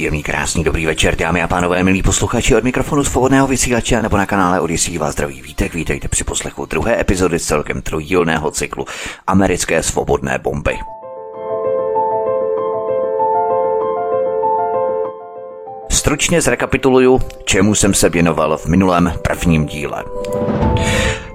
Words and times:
Příjemný, 0.00 0.22
krásný, 0.22 0.64
dobrý 0.64 0.86
večer, 0.86 1.16
dámy 1.16 1.42
a 1.42 1.48
pánové, 1.48 1.82
milí 1.84 2.02
posluchači 2.02 2.56
od 2.56 2.64
mikrofonu 2.64 3.04
svobodného 3.04 3.46
vysílače 3.46 4.02
nebo 4.02 4.16
na 4.16 4.26
kanále 4.26 4.60
Odisí 4.60 4.98
vás 4.98 5.12
zdraví 5.12 5.42
vítek. 5.42 5.74
Vítejte 5.74 6.08
při 6.08 6.24
poslechu 6.24 6.66
druhé 6.66 7.00
epizody 7.00 7.38
z 7.38 7.46
celkem 7.46 7.82
trojdílného 7.82 8.50
cyklu 8.50 8.86
Americké 9.26 9.82
svobodné 9.82 10.38
bomby. 10.38 10.78
Stručně 15.90 16.42
zrekapituluju, 16.42 17.20
čemu 17.44 17.74
jsem 17.74 17.94
se 17.94 18.08
věnoval 18.08 18.56
v 18.56 18.66
minulém 18.66 19.12
prvním 19.22 19.66
díle. 19.66 20.04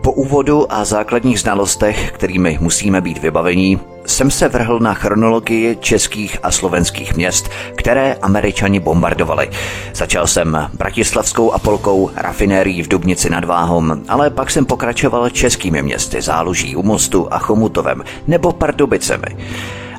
Po 0.05 0.11
úvodu 0.11 0.73
a 0.73 0.85
základních 0.85 1.39
znalostech, 1.39 2.11
kterými 2.11 2.57
musíme 2.61 3.01
být 3.01 3.17
vybavení, 3.17 3.79
jsem 4.05 4.31
se 4.31 4.47
vrhl 4.49 4.79
na 4.79 4.93
chronologii 4.93 5.75
českých 5.75 6.37
a 6.43 6.51
slovenských 6.51 7.15
měst, 7.15 7.49
které 7.75 8.13
američani 8.21 8.79
bombardovali. 8.79 9.49
Začal 9.93 10.27
jsem 10.27 10.69
bratislavskou 10.73 11.51
apolkou, 11.51 12.11
rafinérií 12.15 12.83
v 12.83 12.87
Dubnici 12.87 13.29
nad 13.29 13.45
Váhom, 13.45 14.01
ale 14.07 14.29
pak 14.29 14.51
jsem 14.51 14.65
pokračoval 14.65 15.29
českými 15.29 15.81
městy 15.81 16.21
Záluží 16.21 16.75
u 16.75 16.83
Mostu 16.83 17.33
a 17.33 17.39
Chomutovem 17.39 18.03
nebo 18.27 18.51
Pardubicemi. 18.51 19.37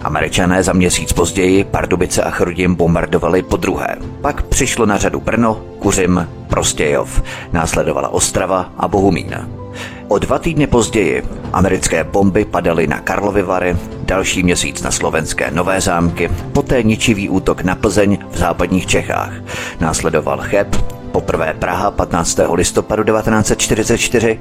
Američané 0.02 0.62
za 0.62 0.72
měsíc 0.72 1.12
později 1.12 1.64
Pardubice 1.64 2.22
a 2.22 2.30
Chrudim 2.30 2.74
bombardovali 2.74 3.42
po 3.42 3.56
druhé. 3.56 3.96
Pak 4.20 4.42
přišlo 4.42 4.86
na 4.86 4.98
řadu 4.98 5.20
Brno, 5.20 5.62
Kuřim, 5.78 6.28
Prostějov. 6.48 7.22
Následovala 7.52 8.08
Ostrava 8.08 8.70
a 8.78 8.88
Bohumín. 8.88 9.65
O 10.08 10.18
dva 10.18 10.38
týdny 10.38 10.66
později 10.66 11.22
americké 11.52 12.04
bomby 12.04 12.44
padaly 12.44 12.86
na 12.86 13.00
Karlovy 13.00 13.42
Vary, 13.42 13.76
další 14.02 14.42
měsíc 14.42 14.82
na 14.82 14.90
slovenské 14.90 15.50
Nové 15.50 15.80
zámky, 15.80 16.30
poté 16.52 16.82
ničivý 16.82 17.28
útok 17.28 17.62
na 17.62 17.74
Plzeň 17.74 18.18
v 18.30 18.38
západních 18.38 18.86
Čechách. 18.86 19.32
Následoval 19.80 20.38
Cheb, 20.42 20.76
poprvé 21.12 21.54
Praha 21.58 21.90
15. 21.90 22.40
listopadu 22.52 23.04
1944 23.04 24.40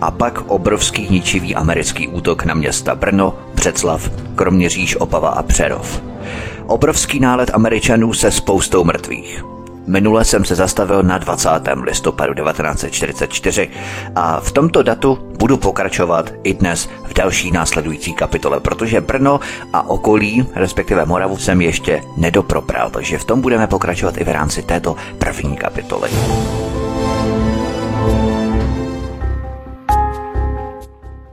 a 0.00 0.10
pak 0.10 0.40
obrovský 0.46 1.08
ničivý 1.10 1.54
americký 1.54 2.08
útok 2.08 2.44
na 2.44 2.54
města 2.54 2.94
Brno, 2.94 3.34
Břeclav, 3.54 4.10
Kroměříž, 4.34 4.96
Opava 4.96 5.28
a 5.28 5.42
Přerov. 5.42 6.02
Obrovský 6.66 7.20
nálet 7.20 7.50
Američanů 7.54 8.12
se 8.12 8.30
spoustou 8.30 8.84
mrtvých. 8.84 9.55
Minule 9.86 10.24
jsem 10.24 10.44
se 10.44 10.54
zastavil 10.54 11.02
na 11.02 11.18
20. 11.18 11.48
listopadu 11.82 12.34
1944 12.34 13.70
a 14.14 14.40
v 14.40 14.52
tomto 14.52 14.82
datu 14.82 15.18
budu 15.38 15.56
pokračovat 15.56 16.32
i 16.42 16.54
dnes 16.54 16.88
v 17.04 17.14
další 17.14 17.50
následující 17.50 18.12
kapitole, 18.14 18.60
protože 18.60 19.00
Brno 19.00 19.40
a 19.72 19.88
okolí, 19.88 20.46
respektive 20.54 21.06
Moravu, 21.06 21.36
jsem 21.36 21.60
ještě 21.60 22.02
nedopropral, 22.16 22.90
takže 22.90 23.18
v 23.18 23.24
tom 23.24 23.40
budeme 23.40 23.66
pokračovat 23.66 24.16
i 24.18 24.24
v 24.24 24.28
rámci 24.28 24.62
této 24.62 24.96
první 25.18 25.56
kapitoly. 25.56 26.10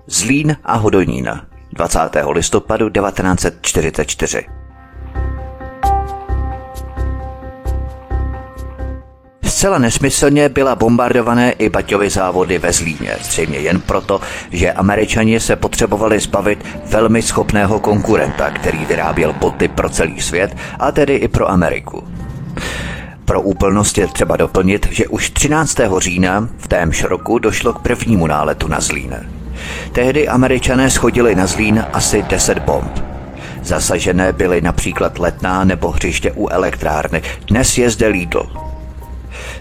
Zlín 0.07 0.55
a 0.63 0.75
Hodonín 0.75 1.29
20. 1.71 1.99
listopadu 2.31 2.89
1944 2.89 4.62
Zcela 9.63 9.77
nesmyslně 9.77 10.49
byla 10.49 10.75
bombardované 10.75 11.51
i 11.51 11.69
Baťovy 11.69 12.09
závody 12.09 12.57
ve 12.57 12.73
Zlíně, 12.73 13.17
zřejmě 13.21 13.57
jen 13.57 13.81
proto, 13.81 14.21
že 14.51 14.71
američani 14.71 15.39
se 15.39 15.55
potřebovali 15.55 16.19
zbavit 16.19 16.65
velmi 16.85 17.21
schopného 17.21 17.79
konkurenta, 17.79 18.51
který 18.51 18.85
vyráběl 18.85 19.33
boty 19.33 19.67
pro 19.67 19.89
celý 19.89 20.21
svět, 20.21 20.57
a 20.79 20.91
tedy 20.91 21.15
i 21.15 21.27
pro 21.27 21.49
Ameriku. 21.49 22.03
Pro 23.25 23.41
úplnost 23.41 23.97
je 23.97 24.07
třeba 24.07 24.37
doplnit, 24.37 24.87
že 24.91 25.07
už 25.07 25.29
13. 25.29 25.77
října 25.97 26.49
v 26.57 26.67
témž 26.67 27.03
roku 27.03 27.39
došlo 27.39 27.73
k 27.73 27.81
prvnímu 27.81 28.27
náletu 28.27 28.67
na 28.67 28.79
Zlín. 28.79 29.15
Tehdy 29.91 30.27
američané 30.27 30.89
schodili 30.89 31.35
na 31.35 31.47
Zlín 31.47 31.85
asi 31.93 32.23
10 32.23 32.59
bomb. 32.59 32.99
Zasažené 33.61 34.33
byly 34.33 34.61
například 34.61 35.19
letná 35.19 35.63
nebo 35.63 35.91
hřiště 35.91 36.31
u 36.31 36.47
elektrárny, 36.47 37.21
dnes 37.47 37.77
je 37.77 37.89
zde 37.89 38.07
Lidl. 38.07 38.72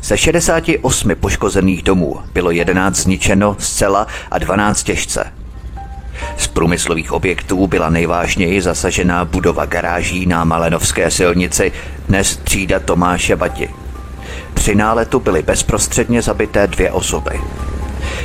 Ze 0.03 0.17
68 0.17 1.15
poškozených 1.21 1.83
domů 1.83 2.21
bylo 2.35 2.51
11 2.51 2.97
zničeno 2.97 3.57
zcela 3.59 4.07
a 4.31 4.39
12 4.39 4.83
těžce. 4.83 5.33
Z 6.37 6.47
průmyslových 6.47 7.13
objektů 7.13 7.67
byla 7.67 7.91
nejvážněji 7.91 8.63
zasažená 8.63 9.25
budova 9.25 9.67
garáží 9.67 10.27
na 10.27 10.45
Malenovské 10.45 11.11
silnici, 11.11 11.73
dnes 12.09 12.37
třída 12.37 12.81
Tomáše 12.81 13.37
Bati. 13.37 13.69
Při 14.55 14.75
náletu 14.75 15.21
byly 15.21 15.43
bezprostředně 15.43 16.23
zabité 16.23 16.67
dvě 16.67 16.93
osoby. 16.93 17.41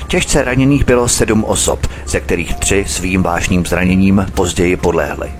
Těžce 0.07 0.43
raněných 0.43 0.85
bylo 0.85 1.07
sedm 1.07 1.43
osob, 1.43 1.87
ze 2.07 2.19
kterých 2.19 2.55
tři 2.55 2.85
svým 2.87 3.23
vážným 3.23 3.65
zraněním 3.65 4.25
později 4.33 4.77
podlehly. 4.77 5.31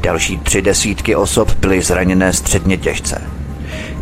Další 0.00 0.38
tři 0.38 0.62
desítky 0.62 1.16
osob 1.16 1.54
byly 1.54 1.82
zraněné 1.82 2.32
středně 2.32 2.76
těžce. 2.76 3.39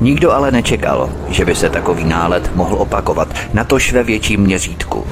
Nikdo 0.01 0.33
ale 0.33 0.51
nečekal, 0.51 1.11
že 1.29 1.45
by 1.45 1.55
se 1.55 1.71
takový 1.71 2.05
nálet 2.05 2.57
mohl 2.57 2.75
opakovat, 2.75 3.29
natož 3.53 3.93
ve 3.93 4.03
větším 4.03 4.41
měřítku. 4.41 5.05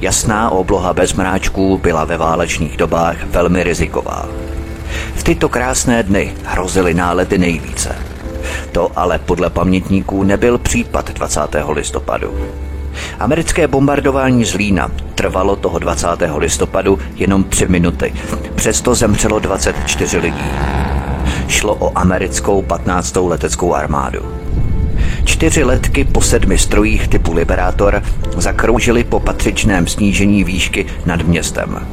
Jasná 0.00 0.50
obloha 0.50 0.94
bez 0.94 1.14
mráčků 1.14 1.78
byla 1.78 2.04
ve 2.04 2.16
válečných 2.16 2.76
dobách 2.76 3.24
velmi 3.24 3.62
riziková. 3.62 4.28
V 5.14 5.22
tyto 5.22 5.48
krásné 5.48 6.02
dny 6.02 6.34
hrozily 6.44 6.94
nálety 6.94 7.38
nejvíce. 7.38 7.96
To 8.72 8.90
ale 8.96 9.18
podle 9.18 9.50
pamětníků 9.50 10.22
nebyl 10.22 10.58
případ 10.58 11.10
20. 11.10 11.40
listopadu. 11.72 12.34
Americké 13.18 13.68
bombardování 13.68 14.44
Zlína 14.44 14.90
trvalo 15.14 15.56
toho 15.56 15.78
20. 15.78 16.06
listopadu 16.36 16.98
jenom 17.16 17.44
tři 17.44 17.68
minuty. 17.68 18.12
Přesto 18.54 18.94
zemřelo 18.94 19.38
24 19.38 20.18
lidí. 20.18 20.50
Šlo 21.48 21.74
o 21.74 21.98
americkou 21.98 22.62
15. 22.62 23.16
leteckou 23.16 23.74
armádu. 23.74 24.20
Čtyři 25.24 25.64
letky 25.64 26.04
po 26.04 26.20
sedmi 26.20 26.58
strojích 26.58 27.08
typu 27.08 27.32
Liberátor 27.32 28.02
zakroužily 28.36 29.04
po 29.04 29.20
patřičném 29.20 29.86
snížení 29.86 30.44
výšky 30.44 30.86
nad 31.06 31.22
městem 31.22 31.86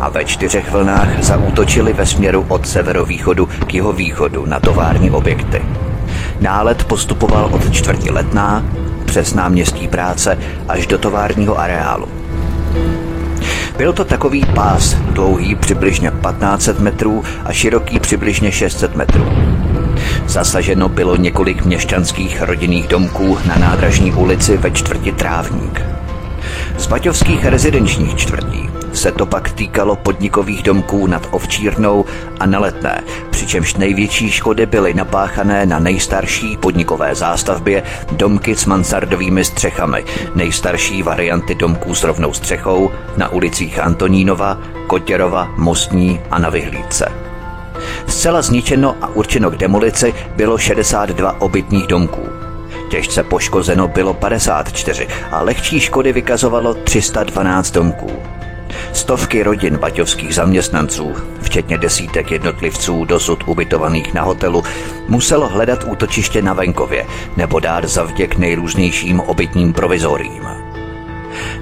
a 0.00 0.08
ve 0.08 0.24
čtyřech 0.24 0.70
vlnách 0.70 1.22
zaútočili 1.22 1.92
ve 1.92 2.06
směru 2.06 2.46
od 2.48 2.68
severovýchodu 2.68 3.46
k 3.46 3.74
jihovýchodu 3.74 4.46
na 4.46 4.60
tovární 4.60 5.10
objekty. 5.10 5.62
Nálet 6.40 6.84
postupoval 6.84 7.48
od 7.52 7.72
čtvrti 7.72 8.10
letná 8.10 8.64
přes 9.10 9.34
náměstí 9.34 9.88
práce 9.88 10.38
až 10.68 10.86
do 10.86 10.98
továrního 10.98 11.58
areálu. 11.58 12.08
Byl 13.76 13.92
to 13.92 14.04
takový 14.04 14.44
pás, 14.54 14.94
dlouhý 14.94 15.54
přibližně 15.54 16.10
1500 16.10 16.80
metrů 16.80 17.24
a 17.44 17.52
široký 17.52 18.00
přibližně 18.00 18.52
600 18.52 18.96
metrů. 18.96 19.26
Zasaženo 20.26 20.88
bylo 20.88 21.16
několik 21.16 21.64
měšťanských 21.64 22.42
rodinných 22.42 22.88
domků 22.88 23.38
na 23.46 23.56
nádražní 23.56 24.12
ulici 24.12 24.56
ve 24.56 24.70
čtvrti 24.70 25.12
Trávník. 25.12 25.82
Z 26.78 26.86
baťovských 26.86 27.44
rezidenčních 27.44 28.16
čtvrtí 28.16 28.68
se 28.92 29.12
to 29.12 29.26
pak 29.26 29.50
týkalo 29.52 29.96
podnikových 29.96 30.62
domků 30.62 31.06
nad 31.06 31.26
Ovčírnou 31.30 32.04
a 32.40 32.46
na 32.46 32.58
Letné, 32.58 33.02
přičemž 33.30 33.74
největší 33.74 34.30
škody 34.30 34.66
byly 34.66 34.94
napáchané 34.94 35.66
na 35.66 35.78
nejstarší 35.78 36.56
podnikové 36.56 37.14
zástavbě 37.14 37.82
domky 38.12 38.56
s 38.56 38.66
mansardovými 38.66 39.44
střechami, 39.44 40.04
nejstarší 40.34 41.02
varianty 41.02 41.54
domků 41.54 41.94
s 41.94 42.04
rovnou 42.04 42.32
střechou 42.32 42.90
na 43.16 43.28
ulicích 43.28 43.78
Antonínova, 43.78 44.58
Kotěrova, 44.86 45.54
Mostní 45.56 46.20
a 46.30 46.38
na 46.38 46.50
Vyhlídce. 46.50 47.12
Zcela 48.06 48.42
zničeno 48.42 48.96
a 49.02 49.08
určeno 49.08 49.50
k 49.50 49.56
demolici 49.56 50.14
bylo 50.36 50.58
62 50.58 51.40
obytných 51.40 51.86
domků. 51.86 52.28
Těžce 52.90 53.22
poškozeno 53.22 53.88
bylo 53.88 54.14
54 54.14 55.08
a 55.30 55.42
lehčí 55.42 55.80
škody 55.80 56.12
vykazovalo 56.12 56.74
312 56.74 57.70
domků. 57.70 58.10
Stovky 58.92 59.42
rodin 59.42 59.76
baťovských 59.76 60.34
zaměstnanců, 60.34 61.12
včetně 61.42 61.78
desítek 61.78 62.30
jednotlivců 62.30 63.04
dosud 63.04 63.48
ubytovaných 63.48 64.14
na 64.14 64.22
hotelu, 64.22 64.62
muselo 65.08 65.48
hledat 65.48 65.84
útočiště 65.84 66.42
na 66.42 66.52
venkově 66.52 67.06
nebo 67.36 67.60
dát 67.60 67.84
zavděk 67.84 68.38
nejrůznějším 68.38 69.20
obytním 69.20 69.72
provizorím. 69.72 70.42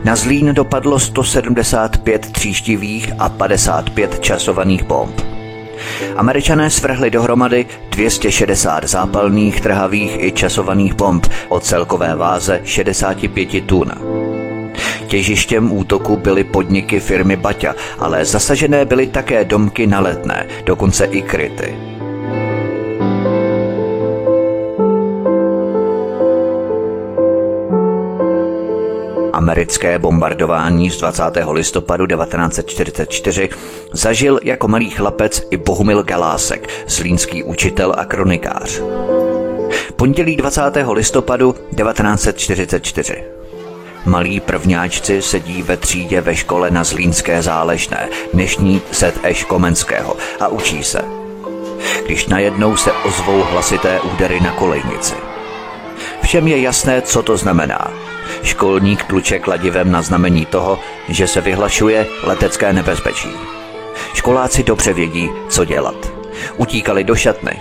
Na 0.04 0.16
Zlín 0.16 0.54
dopadlo 0.54 0.98
175 0.98 2.32
tříštivých 2.32 3.12
a 3.18 3.28
55 3.28 4.20
časovaných 4.20 4.82
bomb. 4.82 5.20
Američané 6.16 6.70
svrhli 6.70 7.10
dohromady 7.10 7.66
260 7.90 8.84
zápalných, 8.84 9.60
trhavých 9.60 10.22
i 10.24 10.32
časovaných 10.32 10.94
bomb 10.94 11.26
o 11.48 11.60
celkové 11.60 12.16
váze 12.16 12.60
65 12.64 13.66
tun. 13.66 13.92
Těžištěm 15.08 15.72
útoku 15.72 16.16
byly 16.16 16.44
podniky 16.44 17.00
firmy 17.00 17.36
Baťa, 17.36 17.74
ale 17.98 18.24
zasažené 18.24 18.84
byly 18.84 19.06
také 19.06 19.44
domky 19.44 19.86
na 19.86 20.00
letné, 20.00 20.46
dokonce 20.64 21.04
i 21.04 21.22
kryty. 21.22 21.74
Americké 29.32 29.98
bombardování 29.98 30.90
z 30.90 30.98
20. 30.98 31.22
listopadu 31.52 32.06
1944 32.06 33.48
zažil 33.92 34.40
jako 34.42 34.68
malý 34.68 34.90
chlapec 34.90 35.42
i 35.50 35.56
Bohumil 35.56 36.02
Galásek, 36.02 36.68
slínský 36.86 37.42
učitel 37.42 37.94
a 37.98 38.04
kronikář. 38.04 38.82
Pondělí 39.96 40.36
20. 40.36 40.62
listopadu 40.92 41.52
1944. 41.52 43.37
Malí 44.04 44.40
prvňáčci 44.40 45.22
sedí 45.22 45.62
ve 45.62 45.76
třídě 45.76 46.20
ve 46.20 46.36
škole 46.36 46.70
na 46.70 46.84
Zlínské 46.84 47.42
záležné, 47.42 48.08
dnešní 48.32 48.82
ZŠ 48.92 49.44
Komenského 49.44 50.16
a 50.40 50.48
učí 50.48 50.84
se. 50.84 51.02
Když 52.06 52.26
najednou 52.26 52.76
se 52.76 52.92
ozvou 52.92 53.42
hlasité 53.42 54.00
údery 54.00 54.40
na 54.40 54.52
kolejnici. 54.52 55.14
Všem 56.22 56.48
je 56.48 56.60
jasné, 56.60 57.02
co 57.02 57.22
to 57.22 57.36
znamená. 57.36 57.90
Školník 58.42 59.04
tluče 59.04 59.38
kladivem 59.38 59.92
na 59.92 60.02
znamení 60.02 60.46
toho, 60.46 60.78
že 61.08 61.26
se 61.26 61.40
vyhlašuje 61.40 62.06
letecké 62.22 62.72
nebezpečí. 62.72 63.30
Školáci 64.14 64.62
dobře 64.62 64.92
vědí, 64.92 65.30
co 65.48 65.64
dělat. 65.64 66.12
Utíkali 66.56 67.04
do 67.04 67.14
šatny. 67.14 67.60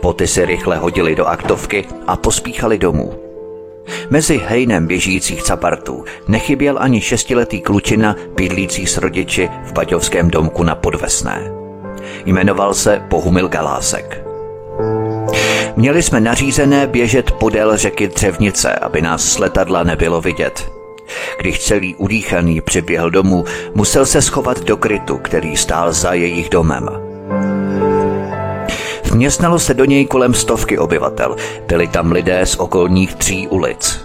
Poty 0.00 0.26
si 0.26 0.44
rychle 0.44 0.76
hodili 0.76 1.14
do 1.14 1.26
aktovky 1.26 1.84
a 2.06 2.16
pospíchali 2.16 2.78
domů. 2.78 3.29
Mezi 4.10 4.40
hejnem 4.46 4.86
běžících 4.86 5.42
capartů 5.42 6.04
nechyběl 6.28 6.76
ani 6.80 7.00
šestiletý 7.00 7.60
klučina 7.60 8.16
bydlící 8.34 8.86
s 8.86 8.96
rodiči 8.98 9.48
v 9.64 9.72
Baťovském 9.72 10.30
domku 10.30 10.62
na 10.62 10.74
Podvesné. 10.74 11.52
Jmenoval 12.26 12.74
se 12.74 13.02
Pohumil 13.08 13.48
Galásek. 13.48 14.24
Měli 15.76 16.02
jsme 16.02 16.20
nařízené 16.20 16.86
běžet 16.86 17.30
podél 17.30 17.76
řeky 17.76 18.08
Dřevnice, 18.08 18.72
aby 18.74 19.02
nás 19.02 19.22
z 19.22 19.38
letadla 19.38 19.82
nebylo 19.82 20.20
vidět. 20.20 20.72
Když 21.40 21.58
celý 21.58 21.94
udýchaný 21.94 22.60
přiběhl 22.60 23.10
domů, 23.10 23.44
musel 23.74 24.06
se 24.06 24.22
schovat 24.22 24.64
do 24.64 24.76
krytu, 24.76 25.18
který 25.18 25.56
stál 25.56 25.92
za 25.92 26.12
jejich 26.12 26.50
domem. 26.50 27.09
Vměstnalo 29.10 29.58
se 29.58 29.74
do 29.74 29.84
něj 29.84 30.06
kolem 30.06 30.34
stovky 30.34 30.78
obyvatel. 30.78 31.36
Byli 31.66 31.88
tam 31.88 32.12
lidé 32.12 32.46
z 32.46 32.56
okolních 32.56 33.14
tří 33.14 33.48
ulic. 33.48 34.00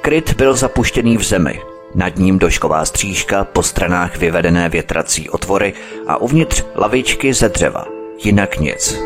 Kryt 0.00 0.34
byl 0.34 0.54
zapuštěný 0.54 1.16
v 1.16 1.22
zemi. 1.22 1.60
Nad 1.94 2.16
ním 2.16 2.38
došková 2.38 2.84
střížka, 2.84 3.44
po 3.44 3.62
stranách 3.62 4.16
vyvedené 4.16 4.68
větrací 4.68 5.30
otvory 5.30 5.72
a 6.06 6.16
uvnitř 6.16 6.64
lavičky 6.76 7.34
ze 7.34 7.48
dřeva. 7.48 7.84
Jinak 8.24 8.58
nic. 8.58 9.00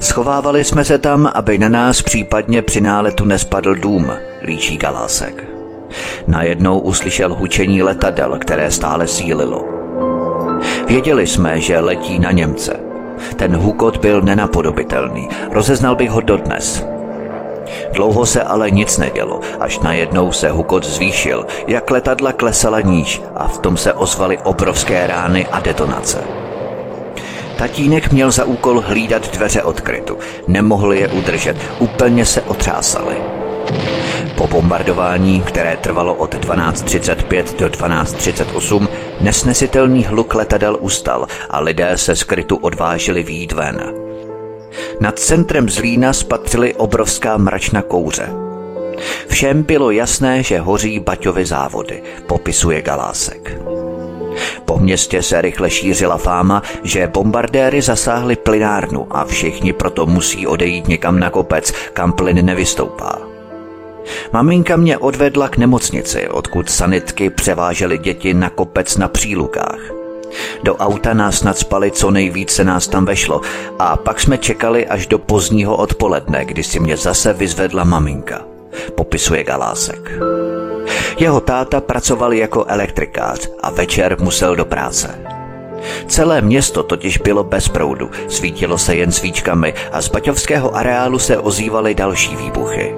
Schovávali 0.00 0.64
jsme 0.64 0.84
se 0.84 0.98
tam, 0.98 1.30
aby 1.34 1.58
na 1.58 1.68
nás 1.68 2.02
případně 2.02 2.62
při 2.62 2.80
náletu 2.80 3.24
nespadl 3.24 3.74
dům, 3.74 4.12
líčí 4.42 4.76
Galásek. 4.76 5.44
Najednou 6.26 6.78
uslyšel 6.78 7.34
hučení 7.34 7.82
letadel, 7.82 8.38
které 8.38 8.70
stále 8.70 9.08
sílilo. 9.08 9.64
Věděli 10.86 11.26
jsme, 11.26 11.60
že 11.60 11.80
letí 11.80 12.18
na 12.18 12.30
Němce. 12.30 12.91
Ten 13.36 13.56
hukot 13.56 13.96
byl 13.96 14.22
nenapodobitelný, 14.22 15.28
rozeznal 15.50 15.96
bych 15.96 16.10
ho 16.10 16.20
dodnes. 16.20 16.86
Dlouho 17.92 18.26
se 18.26 18.42
ale 18.42 18.70
nic 18.70 18.98
nedělo, 18.98 19.40
až 19.60 19.78
najednou 19.78 20.32
se 20.32 20.50
hukot 20.50 20.84
zvýšil, 20.84 21.46
jak 21.66 21.90
letadla 21.90 22.32
klesala 22.32 22.80
níž 22.80 23.22
a 23.34 23.48
v 23.48 23.58
tom 23.58 23.76
se 23.76 23.92
ozvaly 23.92 24.38
obrovské 24.38 25.06
rány 25.06 25.46
a 25.46 25.60
detonace. 25.60 26.18
Tatínek 27.58 28.12
měl 28.12 28.30
za 28.30 28.44
úkol 28.44 28.82
hlídat 28.86 29.34
dveře 29.34 29.62
odkrytu. 29.62 30.18
Nemohl 30.48 30.92
je 30.92 31.08
udržet, 31.08 31.56
úplně 31.78 32.26
se 32.26 32.42
otřásali. 32.42 33.16
Po 34.42 34.48
bombardování, 34.48 35.40
které 35.40 35.76
trvalo 35.76 36.14
od 36.14 36.34
12.35 36.34 37.56
do 37.58 37.66
12.38, 37.66 38.88
nesnesitelný 39.20 40.04
hluk 40.04 40.34
letadel 40.34 40.76
ustal 40.80 41.26
a 41.50 41.60
lidé 41.60 41.98
se 41.98 42.16
skrytu 42.16 42.56
odvážili 42.56 43.22
výjít 43.22 43.52
ven. 43.52 43.94
Nad 45.00 45.18
centrem 45.18 45.68
Zlína 45.68 46.12
spatřili 46.12 46.74
obrovská 46.74 47.36
mračna 47.36 47.82
kouře. 47.82 48.28
Všem 49.28 49.62
bylo 49.62 49.90
jasné, 49.90 50.42
že 50.42 50.58
hoří 50.58 51.00
Baťovy 51.00 51.44
závody, 51.44 52.02
popisuje 52.26 52.82
Galásek. 52.82 53.58
Po 54.64 54.78
městě 54.78 55.22
se 55.22 55.40
rychle 55.40 55.70
šířila 55.70 56.16
fáma, 56.16 56.62
že 56.82 57.06
bombardéry 57.06 57.82
zasáhly 57.82 58.36
plynárnu 58.36 59.06
a 59.10 59.24
všichni 59.24 59.72
proto 59.72 60.06
musí 60.06 60.46
odejít 60.46 60.88
někam 60.88 61.18
na 61.18 61.30
kopec, 61.30 61.72
kam 61.92 62.12
plyn 62.12 62.46
nevystoupá. 62.46 63.31
Maminka 64.32 64.76
mě 64.76 64.98
odvedla 64.98 65.48
k 65.48 65.56
nemocnici, 65.56 66.28
odkud 66.28 66.70
sanitky 66.70 67.30
převážely 67.30 67.98
děti 67.98 68.34
na 68.34 68.50
kopec 68.50 68.96
na 68.96 69.08
přílukách. 69.08 69.80
Do 70.62 70.76
auta 70.76 71.14
nás 71.14 71.42
nadspali, 71.42 71.90
co 71.90 72.10
nejvíce 72.10 72.64
nás 72.64 72.88
tam 72.88 73.04
vešlo 73.04 73.40
a 73.78 73.96
pak 73.96 74.20
jsme 74.20 74.38
čekali 74.38 74.86
až 74.86 75.06
do 75.06 75.18
pozdního 75.18 75.76
odpoledne, 75.76 76.44
kdy 76.44 76.62
si 76.62 76.80
mě 76.80 76.96
zase 76.96 77.32
vyzvedla 77.32 77.84
maminka, 77.84 78.42
popisuje 78.94 79.44
Galásek. 79.44 80.10
Jeho 81.18 81.40
táta 81.40 81.80
pracoval 81.80 82.32
jako 82.32 82.64
elektrikář 82.68 83.48
a 83.62 83.70
večer 83.70 84.16
musel 84.20 84.56
do 84.56 84.64
práce. 84.64 85.18
Celé 86.06 86.40
město 86.40 86.82
totiž 86.82 87.18
bylo 87.18 87.44
bez 87.44 87.68
proudu, 87.68 88.10
svítilo 88.28 88.78
se 88.78 88.94
jen 88.94 89.12
svíčkami 89.12 89.74
a 89.92 90.02
z 90.02 90.08
baťovského 90.08 90.76
areálu 90.76 91.18
se 91.18 91.38
ozývaly 91.38 91.94
další 91.94 92.36
výbuchy. 92.36 92.94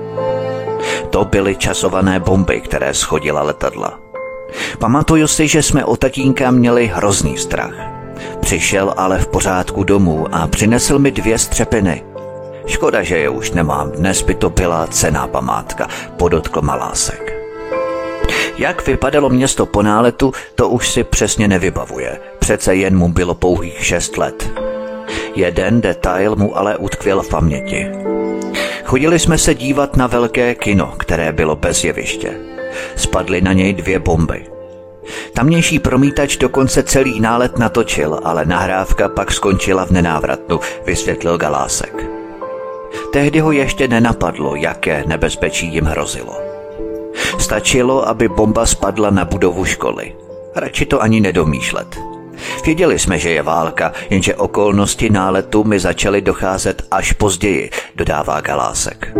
To 1.14 1.24
byly 1.24 1.56
časované 1.56 2.20
bomby, 2.20 2.60
které 2.60 2.94
schodila 2.94 3.42
letadla. 3.42 4.00
Pamatuju 4.78 5.26
si, 5.26 5.48
že 5.48 5.62
jsme 5.62 5.84
o 5.84 5.96
tatínka 5.96 6.50
měli 6.50 6.86
hrozný 6.86 7.36
strach. 7.36 7.74
Přišel 8.40 8.94
ale 8.96 9.18
v 9.18 9.26
pořádku 9.26 9.84
domů 9.84 10.26
a 10.32 10.46
přinesl 10.46 10.98
mi 10.98 11.10
dvě 11.10 11.38
střepiny. 11.38 12.02
Škoda, 12.66 13.02
že 13.02 13.18
je 13.18 13.28
už 13.28 13.50
nemám, 13.50 13.90
dnes 13.90 14.22
by 14.22 14.34
to 14.34 14.50
byla 14.50 14.86
cená 14.86 15.26
památka, 15.26 15.88
podotkl 16.16 16.62
Malásek. 16.62 17.34
Jak 18.58 18.86
vypadalo 18.86 19.30
město 19.30 19.66
po 19.66 19.82
náletu, 19.82 20.32
to 20.54 20.68
už 20.68 20.88
si 20.88 21.04
přesně 21.04 21.48
nevybavuje. 21.48 22.20
Přece 22.38 22.74
jen 22.74 22.98
mu 22.98 23.08
bylo 23.08 23.34
pouhých 23.34 23.84
šest 23.84 24.18
let. 24.18 24.50
Jeden 25.34 25.80
detail 25.80 26.36
mu 26.36 26.58
ale 26.58 26.76
utkvěl 26.76 27.22
v 27.22 27.28
paměti. 27.28 28.04
Chodili 28.94 29.18
jsme 29.18 29.38
se 29.38 29.54
dívat 29.54 29.96
na 29.96 30.06
velké 30.06 30.54
kino, 30.54 30.94
které 30.98 31.32
bylo 31.32 31.56
bez 31.56 31.84
jeviště. 31.84 32.40
Spadly 32.96 33.40
na 33.40 33.52
něj 33.52 33.72
dvě 33.72 33.98
bomby. 33.98 34.46
Tamnější 35.32 35.78
promítač 35.78 36.36
dokonce 36.36 36.82
celý 36.82 37.20
nálet 37.20 37.58
natočil, 37.58 38.20
ale 38.24 38.44
nahrávka 38.44 39.08
pak 39.08 39.32
skončila 39.32 39.86
v 39.86 39.90
nenávratnu, 39.90 40.60
vysvětlil 40.86 41.38
Galásek. 41.38 42.06
Tehdy 43.12 43.40
ho 43.40 43.52
ještě 43.52 43.88
nenapadlo, 43.88 44.56
jaké 44.56 45.04
nebezpečí 45.06 45.66
jim 45.66 45.84
hrozilo. 45.84 46.36
Stačilo, 47.38 48.08
aby 48.08 48.28
bomba 48.28 48.66
spadla 48.66 49.10
na 49.10 49.24
budovu 49.24 49.64
školy. 49.64 50.14
Radši 50.54 50.86
to 50.86 51.02
ani 51.02 51.20
nedomýšlet. 51.20 52.13
Věděli 52.64 52.98
jsme, 52.98 53.18
že 53.18 53.30
je 53.30 53.42
válka, 53.42 53.92
jenže 54.10 54.34
okolnosti 54.34 55.10
náletu 55.10 55.64
mi 55.64 55.80
začaly 55.80 56.20
docházet 56.20 56.82
až 56.90 57.12
později, 57.12 57.70
dodává 57.96 58.40
Galásek. 58.40 59.14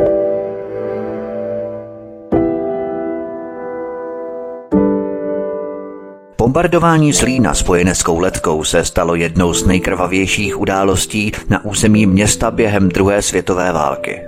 Bombardování 6.38 7.12
Zlína 7.12 7.54
spojeneckou 7.54 8.18
letkou 8.18 8.64
se 8.64 8.84
stalo 8.84 9.14
jednou 9.14 9.54
z 9.54 9.66
nejkrvavějších 9.66 10.60
událostí 10.60 11.32
na 11.48 11.64
území 11.64 12.06
města 12.06 12.50
během 12.50 12.88
druhé 12.88 13.22
světové 13.22 13.72
války. 13.72 14.20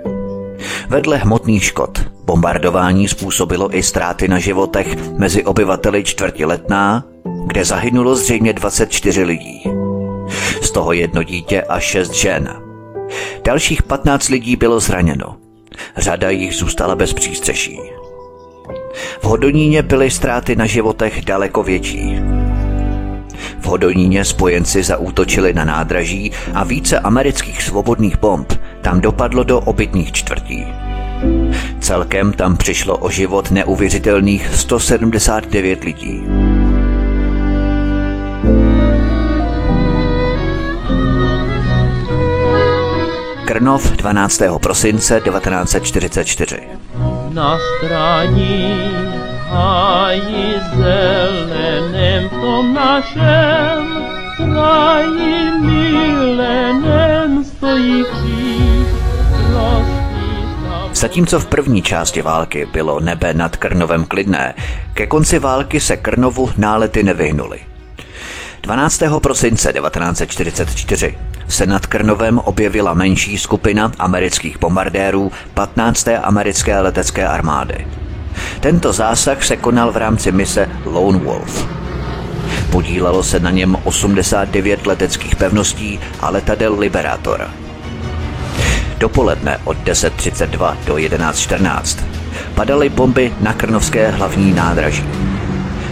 Vedle 0.89 1.17
hmotných 1.17 1.63
škod 1.63 1.99
bombardování 2.25 3.07
způsobilo 3.07 3.77
i 3.77 3.83
ztráty 3.83 4.27
na 4.27 4.39
životech 4.39 5.11
mezi 5.17 5.45
obyvateli 5.45 6.03
čtvrti 6.03 6.45
letná, 6.45 7.03
kde 7.47 7.65
zahynulo 7.65 8.15
zřejmě 8.15 8.53
24 8.53 9.23
lidí. 9.23 9.63
Z 10.61 10.71
toho 10.71 10.93
jedno 10.93 11.23
dítě 11.23 11.61
a 11.61 11.79
šest 11.79 12.13
žen. 12.13 12.55
Dalších 13.43 13.83
15 13.83 14.29
lidí 14.29 14.55
bylo 14.55 14.79
zraněno. 14.79 15.37
Řada 15.97 16.29
jich 16.29 16.55
zůstala 16.55 16.95
bez 16.95 17.13
přístřeší. 17.13 17.79
V 19.21 19.23
Hodoníně 19.23 19.81
byly 19.81 20.11
ztráty 20.11 20.55
na 20.55 20.65
životech 20.65 21.25
daleko 21.25 21.63
větší. 21.63 22.19
V 23.59 23.65
Hodoníně 23.65 24.25
spojenci 24.25 24.83
zaútočili 24.83 25.53
na 25.53 25.65
nádraží 25.65 26.31
a 26.53 26.63
více 26.63 26.99
amerických 26.99 27.63
svobodných 27.63 28.17
bomb 28.17 28.53
tam 28.81 29.01
dopadlo 29.01 29.43
do 29.43 29.59
obytných 29.59 30.11
čtvrtí. 30.11 30.65
Celkem 31.79 32.33
tam 32.33 32.57
přišlo 32.57 32.97
o 32.97 33.09
život 33.09 33.51
neuvěřitelných 33.51 34.49
179 34.55 35.83
lidí. 35.83 36.23
Krnov 43.57 43.91
12. 43.91 44.41
prosince 44.61 45.21
1944. 45.21 46.59
Na 47.29 47.57
straní 47.57 48.91
háji 49.49 50.53
zeleném 50.75 52.29
tom 52.29 52.73
našem 52.73 53.97
kraji 54.35 55.51
milenem 55.61 57.43
stojí 57.43 58.03
kříž 58.03 58.87
Zatímco 60.93 61.39
v 61.39 61.45
první 61.45 61.81
části 61.81 62.21
války 62.21 62.65
bylo 62.73 62.99
nebe 62.99 63.33
nad 63.33 63.57
Krnovem 63.57 64.05
klidné, 64.05 64.53
ke 64.93 65.07
konci 65.07 65.39
války 65.39 65.79
se 65.79 65.97
Krnovu 65.97 66.49
nálety 66.57 67.03
nevyhnuly. 67.03 67.59
12. 68.67 69.03
prosince 69.21 69.73
1944 69.73 71.17
se 71.47 71.65
nad 71.65 71.85
Krnovem 71.85 72.39
objevila 72.39 72.93
menší 72.93 73.37
skupina 73.37 73.91
amerických 73.99 74.59
bombardérů 74.59 75.31
15. 75.53 76.07
americké 76.23 76.79
letecké 76.79 77.27
armády. 77.27 77.87
Tento 78.59 78.93
zásah 78.93 79.43
se 79.43 79.57
konal 79.57 79.91
v 79.91 79.97
rámci 79.97 80.31
mise 80.31 80.69
Lone 80.85 81.19
Wolf. 81.19 81.67
Podílelo 82.71 83.23
se 83.23 83.39
na 83.39 83.51
něm 83.51 83.77
89 83.83 84.87
leteckých 84.87 85.35
pevností 85.35 85.99
a 86.19 86.29
letadel 86.29 86.79
Liberator. 86.79 87.49
Dopoledne 88.97 89.57
od 89.63 89.77
10.32 89.77 90.77
do 90.85 90.95
11.14 90.95 92.03
padaly 92.55 92.89
bomby 92.89 93.33
na 93.41 93.53
Krnovské 93.53 94.11
hlavní 94.11 94.53
nádraží. 94.53 95.36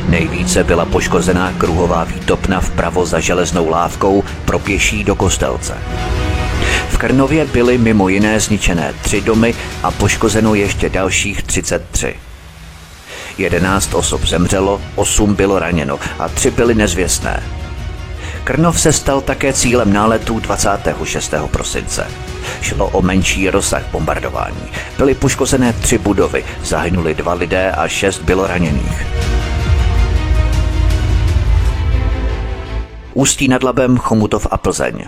Nejvíce 0.09 0.63
byla 0.63 0.85
poškozená 0.85 1.53
kruhová 1.57 2.03
výtopna 2.03 2.61
vpravo 2.61 3.05
za 3.05 3.19
železnou 3.19 3.69
lávkou 3.69 4.23
pro 4.45 4.59
pěší 4.59 5.03
do 5.03 5.15
Kostelce. 5.15 5.77
V 6.89 6.97
Krnově 6.97 7.45
byly 7.45 7.77
mimo 7.77 8.09
jiné 8.09 8.39
zničené 8.39 8.93
tři 9.01 9.21
domy 9.21 9.53
a 9.83 9.91
poškozeno 9.91 10.55
ještě 10.55 10.89
dalších 10.89 11.43
33. 11.43 12.15
11 13.37 13.93
osob 13.93 14.25
zemřelo, 14.25 14.81
8 14.95 15.35
bylo 15.35 15.59
raněno 15.59 15.99
a 16.19 16.29
3 16.29 16.51
byly 16.51 16.75
nezvěstné. 16.75 17.43
Krnov 18.43 18.81
se 18.81 18.93
stal 18.93 19.21
také 19.21 19.53
cílem 19.53 19.93
náletů 19.93 20.39
26. 20.39 21.33
prosince. 21.51 22.07
Šlo 22.61 22.87
o 22.87 23.01
menší 23.01 23.49
rozsah 23.49 23.83
bombardování. 23.91 24.71
Byly 24.97 25.13
poškozené 25.13 25.73
tři 25.73 25.97
budovy, 25.97 26.45
zahynuli 26.63 27.13
dva 27.13 27.33
lidé 27.33 27.71
a 27.71 27.87
šest 27.87 28.21
bylo 28.21 28.47
raněných. 28.47 29.05
Ústí 33.15 33.47
nad 33.47 33.63
Labem, 33.63 33.97
Chomutov 33.97 34.47
a 34.51 34.57
Plzeň. 34.57 35.05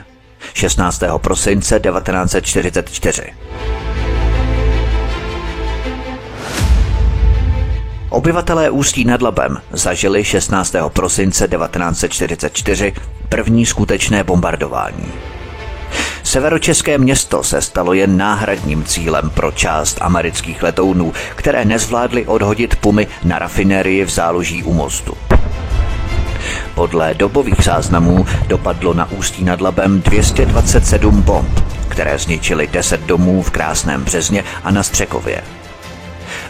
16. 0.54 1.04
prosince 1.18 1.80
1944. 1.80 3.24
Obyvatelé 8.10 8.70
Ústí 8.70 9.06
nad 9.06 9.22
Labem 9.22 9.62
zažili 9.72 10.24
16. 10.24 10.76
prosince 10.90 11.48
1944 11.48 12.94
první 13.30 13.66
skutečné 13.66 14.24
bombardování. 14.24 15.12
Severočeské 16.24 16.98
město 16.98 17.44
se 17.44 17.62
stalo 17.62 17.94
jen 17.94 18.18
náhradním 18.18 18.84
cílem 18.84 19.30
pro 19.30 19.52
část 19.52 19.98
amerických 20.02 20.64
letounů, 20.64 21.14
které 21.36 21.66
nezvládly 21.66 22.26
odhodit 22.26 22.76
pumy 22.76 23.08
na 23.24 23.40
rafinérii 23.40 24.06
v 24.06 24.10
záloží 24.10 24.64
u 24.64 24.74
mostu. 24.74 25.18
Podle 26.75 27.13
dobových 27.13 27.63
záznamů 27.63 28.25
dopadlo 28.48 28.94
na 28.94 29.12
Ústí 29.12 29.44
nad 29.44 29.62
Labem 29.62 30.01
227 30.01 31.22
bomb, 31.22 31.60
které 31.88 32.18
zničily 32.18 32.68
10 32.68 33.01
domů 33.01 33.44
v 33.44 33.51
Krásném 33.51 34.04
Březně 34.04 34.44
a 34.63 34.72
na 34.72 34.84
Střekově. 34.84 35.44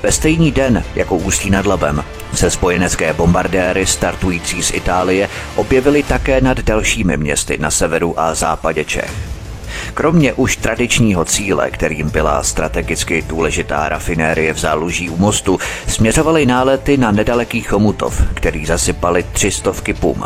Ve 0.03 0.11
stejný 0.11 0.51
den 0.51 0.83
jako 0.95 1.15
Ústí 1.15 1.49
nad 1.49 1.65
Labem 1.65 2.03
se 2.33 2.51
spojenecké 2.51 3.13
bombardéry 3.13 3.85
startující 3.85 4.63
z 4.63 4.71
Itálie 4.73 5.29
objevily 5.55 6.03
také 6.03 6.41
nad 6.41 6.59
dalšími 6.59 7.17
městy 7.17 7.57
na 7.57 7.71
severu 7.71 8.19
a 8.19 8.33
západě 8.33 8.85
Čech. 8.85 9.36
Kromě 9.97 10.33
už 10.33 10.57
tradičního 10.57 11.25
cíle, 11.25 11.71
kterým 11.71 12.09
byla 12.09 12.43
strategicky 12.43 13.21
důležitá 13.21 13.89
rafinérie 13.89 14.53
v 14.53 14.57
záluží 14.57 15.09
u 15.09 15.17
mostu, 15.17 15.59
směřovaly 15.87 16.45
nálety 16.45 16.97
na 16.97 17.11
nedaleký 17.11 17.61
Chomutov, 17.61 18.21
který 18.33 18.65
zasypali 18.65 19.25
tři 19.33 19.51
stovky 19.51 19.93
pum. 19.93 20.23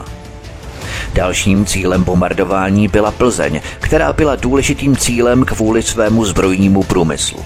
Dalším 1.14 1.66
cílem 1.66 2.04
bombardování 2.04 2.88
byla 2.88 3.12
Plzeň, 3.12 3.62
která 3.80 4.14
byla 4.14 4.36
důležitým 4.36 4.98
cílem 4.98 5.46
kvůli 5.46 5.84
svému 5.84 6.26
zbrojnímu 6.26 6.84
průmyslu. 6.84 7.40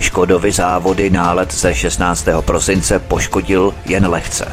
Škodovy 0.00 0.52
závody 0.52 1.10
nálet 1.10 1.54
ze 1.54 1.74
16. 1.74 2.28
prosince 2.40 2.98
poškodil 2.98 3.74
jen 3.86 4.06
lehce. 4.06 4.48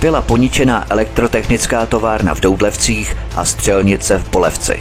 Byla 0.00 0.22
poničena 0.22 0.86
elektrotechnická 0.90 1.86
továrna 1.86 2.34
v 2.34 2.40
Doudlevcích 2.40 3.16
a 3.36 3.44
střelnice 3.44 4.18
v 4.18 4.28
Polevci. 4.28 4.78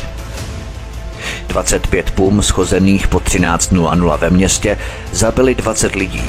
25 1.48 2.12
pum 2.12 2.42
schozených 2.42 3.08
po 3.08 3.18
13.00 3.18 4.18
ve 4.18 4.30
městě 4.30 4.78
zabili 5.12 5.56
20 5.56 5.96
lidí. 5.96 6.24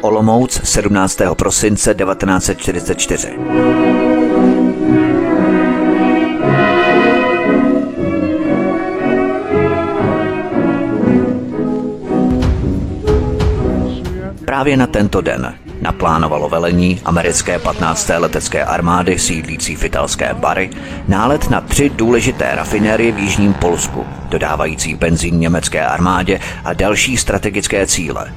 Olomouc 0.00 0.60
17. 0.64 1.20
prosince 1.34 1.94
1944. 1.94 3.28
Právě 14.44 14.76
na 14.76 14.86
tento 14.86 15.20
den 15.20 15.65
naplánovalo 15.86 16.48
velení 16.48 17.00
americké 17.04 17.58
15. 17.58 18.10
letecké 18.18 18.64
armády 18.64 19.18
sídlící 19.18 19.76
v 19.76 19.84
italské 19.84 20.34
Bary 20.34 20.70
nálet 21.08 21.50
na 21.50 21.60
tři 21.60 21.90
důležité 21.90 22.50
rafinérie 22.54 23.12
v 23.12 23.18
jižním 23.18 23.54
Polsku, 23.54 24.06
dodávající 24.28 24.94
benzín 24.94 25.38
německé 25.38 25.86
armádě 25.86 26.40
a 26.64 26.72
další 26.72 27.16
strategické 27.16 27.86
cíle. 27.86 28.34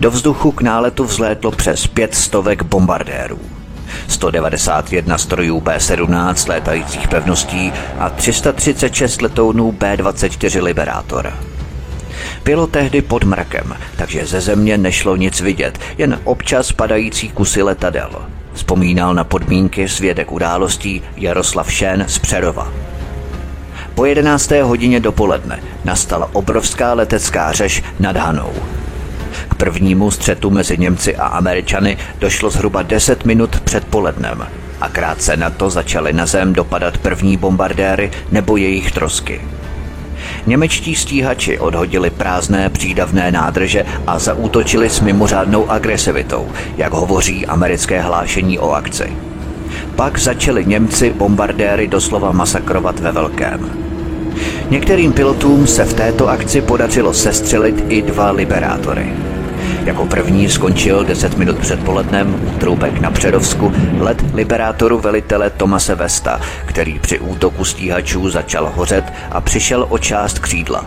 Do 0.00 0.10
vzduchu 0.10 0.52
k 0.52 0.62
náletu 0.62 1.04
vzlétlo 1.04 1.50
přes 1.50 1.86
pět 1.86 2.14
stovek 2.14 2.62
bombardérů. 2.62 3.38
191 4.08 5.18
strojů 5.18 5.60
B-17 5.60 6.48
létajících 6.48 7.08
pevností 7.08 7.72
a 7.98 8.10
336 8.10 9.22
letounů 9.22 9.72
B-24 9.72 10.62
Liberator. 10.62 11.32
Bylo 12.46 12.66
tehdy 12.66 13.02
pod 13.02 13.24
mrakem, 13.24 13.76
takže 13.96 14.26
ze 14.26 14.40
země 14.40 14.78
nešlo 14.78 15.16
nic 15.16 15.40
vidět, 15.40 15.78
jen 15.98 16.20
občas 16.24 16.72
padající 16.72 17.28
kusy 17.28 17.62
letadel. 17.62 18.10
Vzpomínal 18.52 19.14
na 19.14 19.24
podmínky 19.24 19.88
svědek 19.88 20.32
událostí 20.32 21.02
Jaroslav 21.16 21.72
Šen 21.72 22.04
z 22.08 22.18
Přerova. 22.18 22.72
Po 23.94 24.04
11. 24.04 24.50
hodině 24.50 25.00
dopoledne 25.00 25.60
nastala 25.84 26.30
obrovská 26.32 26.92
letecká 26.92 27.52
řeš 27.52 27.82
nad 28.00 28.16
Hanou. 28.16 28.52
K 29.48 29.54
prvnímu 29.54 30.10
střetu 30.10 30.50
mezi 30.50 30.78
Němci 30.78 31.16
a 31.16 31.26
Američany 31.26 31.98
došlo 32.18 32.50
zhruba 32.50 32.82
10 32.82 33.24
minut 33.24 33.60
před 33.60 33.84
polednem 33.84 34.46
a 34.80 34.88
krátce 34.88 35.36
na 35.36 35.50
to 35.50 35.70
začaly 35.70 36.12
na 36.12 36.26
zem 36.26 36.52
dopadat 36.52 36.98
první 36.98 37.36
bombardéry 37.36 38.10
nebo 38.30 38.56
jejich 38.56 38.92
trosky. 38.92 39.40
Němečtí 40.46 40.94
stíhači 40.94 41.58
odhodili 41.58 42.10
prázdné 42.10 42.70
přídavné 42.70 43.32
nádrže 43.32 43.84
a 44.06 44.18
zaútočili 44.18 44.90
s 44.90 45.00
mimořádnou 45.00 45.70
agresivitou, 45.70 46.48
jak 46.76 46.92
hovoří 46.92 47.46
americké 47.46 48.00
hlášení 48.00 48.58
o 48.58 48.70
akci. 48.72 49.12
Pak 49.96 50.18
začali 50.18 50.64
Němci 50.64 51.12
bombardéry 51.12 51.88
doslova 51.88 52.32
masakrovat 52.32 53.00
ve 53.00 53.12
velkém. 53.12 53.70
Některým 54.70 55.12
pilotům 55.12 55.66
se 55.66 55.84
v 55.84 55.94
této 55.94 56.28
akci 56.28 56.62
podařilo 56.62 57.14
sestřelit 57.14 57.84
i 57.88 58.02
dva 58.02 58.30
liberátory. 58.30 59.12
Jako 59.86 60.06
první 60.06 60.48
skončil 60.48 61.04
10 61.04 61.38
minut 61.38 61.58
před 61.58 61.84
polednem 61.84 62.40
útroubek 62.54 63.00
na 63.00 63.10
Předovsku 63.10 63.72
let 63.98 64.24
liberátoru 64.34 64.98
velitele 64.98 65.50
Tomase 65.50 65.94
Vesta, 65.94 66.40
který 66.64 66.98
při 66.98 67.18
útoku 67.18 67.64
stíhačů 67.64 68.30
začal 68.30 68.72
hořet 68.74 69.12
a 69.30 69.40
přišel 69.40 69.86
o 69.88 69.98
část 69.98 70.38
křídla. 70.38 70.86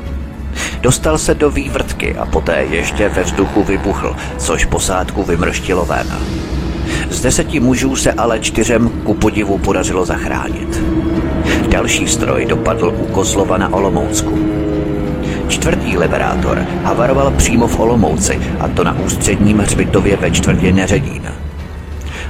Dostal 0.82 1.18
se 1.18 1.36
do 1.36 1.51
vývrtky 1.51 2.15
a 2.15 2.25
poté 2.25 2.65
ještě 2.70 3.10
ve 3.10 3.24
vzduchu 3.24 3.63
vybuchl, 3.63 4.15
což 4.38 4.65
posádku 4.65 5.24
vymrštilo 5.24 5.86
ven. 5.86 6.08
Z 7.10 7.22
deseti 7.22 7.60
mužů 7.60 7.96
se 7.96 8.12
ale 8.12 8.39
čtyřem 8.39 8.89
ku 8.89 9.13
podivu 9.13 9.58
podařilo 9.58 10.06
zachránit. 10.06 10.84
Další 11.70 12.08
stroj 12.08 12.46
dopadl 12.46 12.94
u 12.98 13.06
Kozlova 13.06 13.58
na 13.58 13.74
Olomoucku. 13.74 14.58
Čtvrtý 15.50 15.98
liberátor 15.98 16.65
havaroval 16.84 17.32
přímo 17.32 17.68
v 17.68 17.79
Olomouci, 17.79 18.39
a 18.60 18.68
to 18.68 18.84
na 18.84 19.00
ústředním 19.00 19.60
hřbitově 19.60 20.18
ve 20.18 20.32
čtvrtě 20.32 20.72
Neředín. 20.72 21.34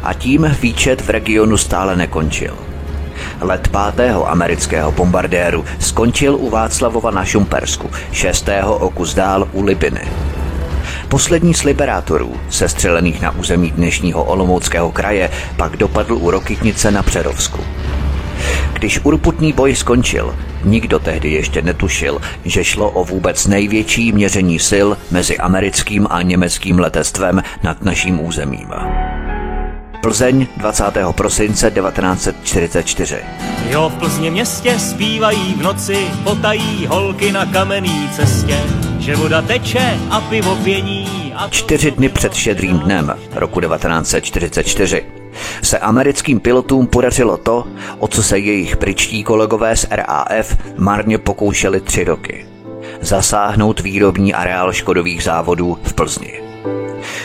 A 0.04 0.14
tím 0.14 0.56
výčet 0.62 1.02
v 1.02 1.10
regionu 1.10 1.58
stále 1.58 1.96
nekončil. 1.96 2.58
Let 3.42 3.68
pátého 3.68 4.30
amerického 4.30 4.92
bombardéru 4.92 5.66
skončil 5.80 6.36
u 6.36 6.50
Václavova 6.50 7.12
na 7.12 7.26
Šumpersku, 7.26 7.90
šestého 8.12 8.78
o 8.78 9.06
dál 9.16 9.48
u 9.52 9.64
Libiny. 9.64 10.02
Poslední 11.08 11.54
z 11.54 11.64
liberátorů, 11.64 12.34
sestřelených 12.50 13.22
na 13.22 13.32
území 13.32 13.72
dnešního 13.72 14.24
Olomouckého 14.24 14.92
kraje, 14.92 15.30
pak 15.58 15.78
dopadl 15.78 16.14
u 16.14 16.32
Rokytnice 16.32 16.92
na 16.92 17.04
Přerovsku. 17.04 17.60
Když 18.80 19.00
urputný 19.04 19.54
boj 19.54 19.76
skončil, 19.76 20.36
nikdo 20.64 21.00
tehdy 21.00 21.32
ještě 21.32 21.62
netušil, 21.62 22.22
že 22.46 22.64
šlo 22.64 22.90
o 22.90 23.06
vůbec 23.06 23.48
největší 23.48 24.12
měření 24.12 24.60
sil 24.70 24.88
mezi 25.12 25.38
americkým 25.38 26.08
a 26.10 26.22
německým 26.22 26.80
letectvem 26.80 27.44
nad 27.64 27.84
naším 27.84 28.26
územím. 28.26 28.68
Plzeň 30.02 30.48
20. 30.58 30.84
prosince 31.12 31.72
1944. 31.72 33.18
Jo, 33.70 33.92
v 33.96 34.00
Plzně 34.00 34.32
městě 34.32 34.80
zpívají 34.80 35.54
v 35.54 35.62
noci, 35.62 36.08
potají 36.24 36.88
holky 36.88 37.32
na 37.32 37.46
kamenný 37.46 38.10
cestě, 38.12 38.60
že 39.00 39.16
voda 39.16 39.42
teče 39.42 40.00
a 40.10 40.22
pivo 40.22 40.56
pění. 40.56 41.34
A 41.36 41.48
Čtyři 41.50 41.92
dny 41.92 42.10
před 42.10 42.34
šedrým 42.34 42.80
dnem 42.80 43.16
roku 43.36 43.62
1944 43.62 45.19
se 45.64 45.80
americkým 45.80 46.40
pilotům 46.40 46.88
podařilo 46.88 47.38
to, 47.38 47.68
o 48.00 48.08
co 48.08 48.24
se 48.24 48.40
jejich 48.40 48.78
britští 48.78 49.24
kolegové 49.24 49.76
z 49.76 49.88
RAF 49.92 50.58
marně 50.78 51.18
pokoušeli 51.18 51.82
tři 51.82 52.04
roky. 52.04 52.46
Zasáhnout 53.02 53.80
výrobní 53.80 54.34
areál 54.34 54.74
škodových 54.74 55.24
závodů 55.24 55.78
v 55.84 55.94
Plzni. 55.94 56.42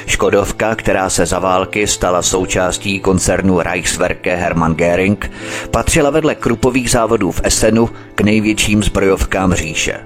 Škodovka, 0.06 0.74
která 0.74 1.10
se 1.10 1.26
za 1.26 1.38
války 1.38 1.86
stala 1.86 2.22
součástí 2.22 3.00
koncernu 3.00 3.60
Reichswerke 3.60 4.34
Hermann 4.34 4.74
Göring, 4.74 5.30
patřila 5.70 6.10
vedle 6.10 6.34
krupových 6.34 6.90
závodů 6.90 7.30
v 7.30 7.40
Essenu 7.44 7.90
k 8.14 8.20
největším 8.20 8.82
zbrojovkám 8.82 9.54
říše. 9.54 10.00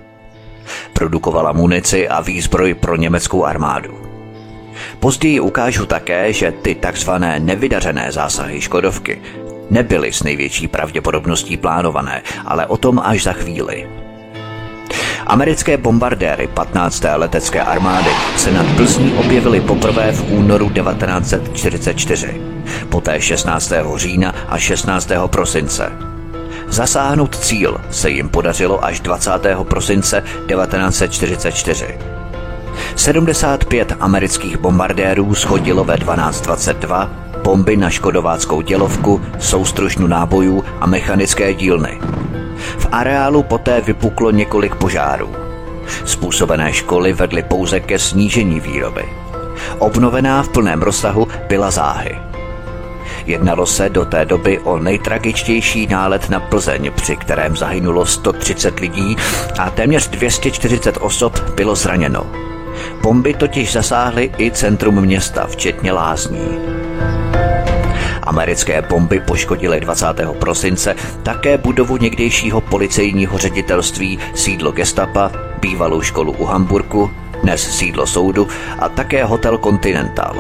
Produkovala 0.93 1.53
munici 1.53 2.09
a 2.09 2.21
výzbroj 2.21 2.75
pro 2.75 2.97
německou 2.97 3.45
armádu. 3.45 4.18
Později 5.01 5.41
ukážu 5.41 5.87
také, 5.87 6.33
že 6.33 6.53
ty 6.53 6.75
takzvané 6.75 7.41
nevydařené 7.41 8.13
zásahy 8.13 8.61
Škodovky 8.61 9.21
nebyly 9.71 10.13
s 10.13 10.23
největší 10.23 10.69
pravděpodobností 10.69 11.57
plánované, 11.57 12.23
ale 12.45 12.67
o 12.67 12.77
tom 12.77 12.99
až 13.05 13.23
za 13.23 13.33
chvíli. 13.33 13.89
Americké 15.27 15.77
bombardéry 15.77 16.47
15. 16.47 17.05
letecké 17.15 17.63
armády 17.63 18.11
se 18.37 18.53
nad 18.53 18.67
Plzní 18.77 19.13
objevily 19.13 19.61
poprvé 19.61 20.13
v 20.13 20.33
únoru 20.33 20.71
1944, 20.71 22.41
poté 22.89 23.21
16. 23.21 23.73
října 23.97 24.35
a 24.49 24.59
16. 24.59 25.11
prosince. 25.27 25.93
Zasáhnout 26.69 27.37
cíl 27.37 27.81
se 27.91 28.11
jim 28.11 28.29
podařilo 28.29 28.85
až 28.85 29.01
20. 29.01 29.31
prosince 29.69 30.23
1944. 30.47 32.18
75 32.97 33.93
amerických 34.01 34.59
bombardérů 34.59 35.35
schodilo 35.35 35.85
ve 35.85 35.95
12.22 35.95 37.09
bomby 37.43 37.77
na 37.77 37.91
škodováckou 37.91 38.61
dělovku, 38.61 39.21
soustružnu 39.39 40.07
nábojů 40.07 40.65
a 40.81 40.87
mechanické 40.87 41.55
dílny. 41.55 42.01
V 42.79 42.89
areálu 42.93 43.43
poté 43.43 43.81
vypuklo 43.81 44.31
několik 44.31 44.75
požárů. 44.75 45.31
Způsobené 46.05 46.73
školy 46.73 47.13
vedly 47.13 47.43
pouze 47.43 47.81
ke 47.81 47.99
snížení 47.99 48.61
výroby. 48.61 49.05
Obnovená 49.79 50.43
v 50.43 50.49
plném 50.49 50.83
rozsahu 50.83 51.29
byla 51.49 51.71
záhy. 51.71 52.19
Jednalo 53.27 53.67
se 53.67 53.89
do 53.89 54.05
té 54.05 54.25
doby 54.25 54.59
o 54.59 54.79
nejtragičtější 54.79 55.87
nálet 55.87 56.31
na 56.31 56.41
Plzeň, 56.41 56.91
při 56.95 57.17
kterém 57.17 57.57
zahynulo 57.57 58.07
130 58.07 58.81
lidí 58.81 59.17
a 59.59 59.71
téměř 59.71 60.09
240 60.09 60.99
osob 61.01 61.51
bylo 61.51 61.75
zraněno. 61.75 62.27
Bomby 63.03 63.35
totiž 63.35 63.73
zasáhly 63.73 64.31
i 64.39 64.51
centrum 64.51 65.01
města, 65.01 65.47
včetně 65.47 65.93
lázní. 65.93 66.59
Americké 68.23 68.83
bomby 68.83 69.21
poškodily 69.21 69.81
20. 69.81 70.07
prosince 70.39 70.95
také 71.23 71.59
budovu 71.59 71.97
někdejšího 71.97 72.61
policejního 72.61 73.39
ředitelství, 73.39 74.19
sídlo 74.35 74.73
gestapa, 74.73 75.33
bývalou 75.61 76.01
školu 76.03 76.33
u 76.33 76.45
Hamburku, 76.45 77.11
dnes 77.43 77.79
sídlo 77.79 78.07
soudu 78.07 78.49
a 78.79 78.89
také 78.89 79.25
hotel 79.25 79.59
Continental. 79.59 80.37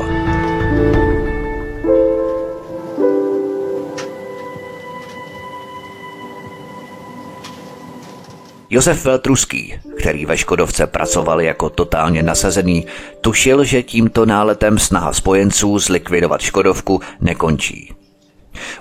Josef 8.70 9.04
Veltruský, 9.04 9.74
který 9.98 10.26
ve 10.26 10.36
Škodovce 10.36 10.86
pracoval 10.86 11.40
jako 11.40 11.70
totálně 11.70 12.22
nasazený, 12.22 12.86
tušil, 13.20 13.64
že 13.64 13.82
tímto 13.82 14.26
náletem 14.26 14.78
snaha 14.78 15.12
spojenců 15.12 15.78
zlikvidovat 15.78 16.40
Škodovku 16.40 17.00
nekončí. 17.20 17.92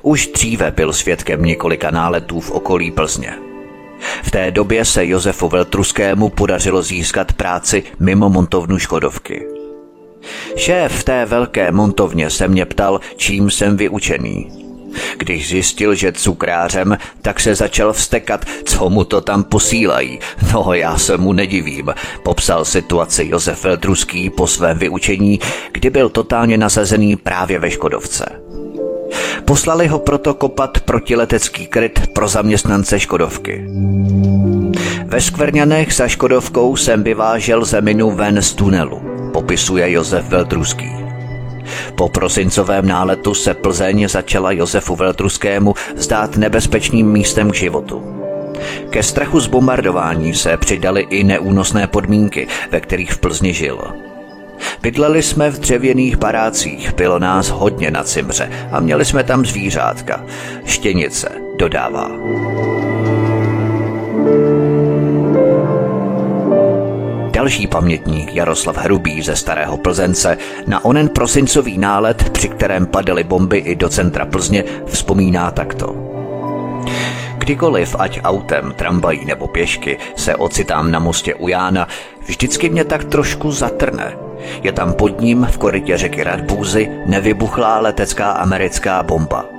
Už 0.02 0.28
dříve 0.28 0.72
byl 0.72 0.94
svědkem 0.94 1.46
několika 1.46 1.92
náletů 1.92 2.40
v 2.40 2.52
okolí 2.52 2.92
Plzně. 2.92 3.34
V 4.24 4.32
té 4.32 4.52
době 4.52 4.86
se 4.86 5.08
Josefu 5.08 5.50
Veltruskému 5.50 6.30
podařilo 6.30 6.82
získat 6.82 7.34
práci 7.34 7.84
mimo 8.00 8.30
montovnu 8.30 8.80
Škodovky. 8.80 9.48
Šéf 10.56 11.04
té 11.04 11.26
velké 11.26 11.72
montovně 11.72 12.30
se 12.30 12.48
mě 12.48 12.66
ptal, 12.66 13.00
čím 13.16 13.52
jsem 13.52 13.78
vyučený. 13.78 14.67
Když 15.18 15.50
zjistil, 15.50 15.96
že 15.96 16.12
cukrářem, 16.12 16.98
tak 17.22 17.40
se 17.40 17.56
začal 17.56 17.94
vstekat, 17.94 18.46
co 18.64 18.90
mu 18.90 19.04
to 19.04 19.22
tam 19.22 19.44
posílají. 19.44 20.20
No, 20.54 20.74
já 20.74 20.98
se 20.98 21.18
mu 21.18 21.34
nedivím, 21.34 21.94
popsal 22.24 22.66
situaci 22.66 23.28
Josef 23.32 23.64
Veldruský 23.64 24.30
po 24.30 24.48
svém 24.48 24.78
vyučení, 24.78 25.40
kdy 25.72 25.90
byl 25.90 26.10
totálně 26.10 26.58
nasazený 26.58 27.16
právě 27.16 27.60
ve 27.60 27.72
Škodovce. 27.72 28.26
Poslali 29.46 29.88
ho 29.88 30.00
proto 30.00 30.34
kopat 30.34 30.80
protiletecký 30.80 31.68
kryt 31.68 32.08
pro 32.14 32.28
zaměstnance 32.28 33.00
Škodovky. 33.00 33.66
Ve 35.06 35.22
Skvrňanech 35.22 35.94
za 35.94 36.08
Škodovkou 36.08 36.76
jsem 36.76 37.04
vyvážel 37.04 37.66
zeminu 37.66 38.12
ven 38.12 38.42
z 38.42 38.54
tunelu, 38.54 39.02
popisuje 39.34 39.92
Josef 39.92 40.26
Veldruský. 40.26 41.07
Po 41.96 42.10
prosincovém 42.10 42.88
náletu 42.88 43.34
se 43.34 43.54
Plzeň 43.54 44.08
začala 44.10 44.52
Josefu 44.52 44.96
Veltruskému 44.96 45.74
zdát 45.96 46.38
nebezpečným 46.38 47.12
místem 47.12 47.52
k 47.52 47.56
životu. 47.56 48.04
Ke 48.90 49.04
strachu 49.04 49.40
z 49.40 49.48
bombardování 49.48 50.34
se 50.34 50.58
přidaly 50.58 51.08
i 51.10 51.24
neúnosné 51.24 51.88
podmínky, 51.88 52.48
ve 52.72 52.80
kterých 52.80 53.12
v 53.12 53.18
Plzni 53.18 53.54
žil. 53.54 53.80
Bydleli 54.82 55.24
jsme 55.24 55.50
v 55.50 55.60
dřevěných 55.60 56.18
barácích, 56.18 56.94
bylo 56.94 57.20
nás 57.20 57.50
hodně 57.50 57.92
na 57.92 58.04
cimře 58.04 58.50
a 58.72 58.80
měli 58.80 59.06
jsme 59.06 59.24
tam 59.24 59.46
zvířátka. 59.46 60.26
Štěnice, 60.66 61.30
dodává. 61.58 62.12
Další 67.38 67.68
pamětník 67.68 68.36
Jaroslav 68.36 68.78
Hrubý 68.78 69.22
ze 69.22 69.36
Starého 69.36 69.78
Plzence 69.78 70.38
na 70.68 70.86
onen 70.86 71.10
prosincový 71.10 71.78
nálet, 71.78 72.30
při 72.30 72.50
kterém 72.50 72.86
padaly 72.86 73.24
bomby 73.24 73.58
i 73.58 73.76
do 73.76 73.90
centra 73.90 74.26
Plzně, 74.26 74.64
vzpomíná 74.86 75.52
takto. 75.52 75.96
Kdykoliv, 77.38 77.96
ať 78.00 78.20
autem, 78.24 78.74
tramvají 78.76 79.26
nebo 79.26 79.48
pěšky, 79.48 79.98
se 80.16 80.36
ocitám 80.36 80.92
na 80.92 81.00
mostě 81.00 81.36
u 81.36 81.48
Jána, 81.48 81.88
vždycky 82.26 82.70
mě 82.70 82.84
tak 82.84 83.04
trošku 83.04 83.52
zatrne. 83.52 84.18
Je 84.64 84.72
tam 84.72 84.94
pod 84.94 85.22
ním 85.22 85.48
v 85.52 85.58
korytě 85.58 85.98
řeky 85.98 86.24
Radbůzy 86.24 86.90
nevybuchlá 87.06 87.80
letecká 87.80 88.32
americká 88.32 89.04
bomba– 89.04 89.46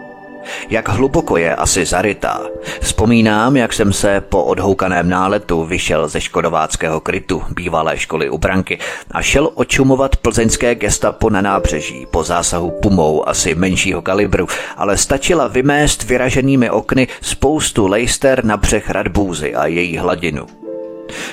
jak 0.71 0.89
hluboko 0.89 1.37
je 1.37 1.55
asi 1.55 1.85
zarytá. 1.85 2.41
Vzpomínám, 2.81 3.57
jak 3.57 3.73
jsem 3.73 3.93
se 3.93 4.21
po 4.21 4.45
odhoukaném 4.45 5.09
náletu 5.09 5.65
vyšel 5.65 6.09
ze 6.09 6.21
škodováckého 6.21 7.01
krytu 7.01 7.43
bývalé 7.51 7.99
školy 7.99 8.31
u 8.31 8.39
Branky 8.39 8.79
a 9.11 9.23
šel 9.23 9.51
očumovat 9.55 10.17
plzeňské 10.17 10.75
gestapo 10.75 11.31
na 11.31 11.41
nábřeží 11.41 12.07
po 12.11 12.25
zásahu 12.25 12.71
pumou 12.71 13.29
asi 13.29 13.55
menšího 13.55 14.03
kalibru, 14.03 14.47
ale 14.77 14.97
stačila 14.97 15.49
vymést 15.49 16.05
vyraženými 16.05 16.71
okny 16.71 17.09
spoustu 17.21 17.87
lejster 17.87 18.45
na 18.45 18.57
břeh 18.57 18.91
Radbůzy 18.91 19.55
a 19.55 19.67
její 19.67 19.99
hladinu. 19.99 20.68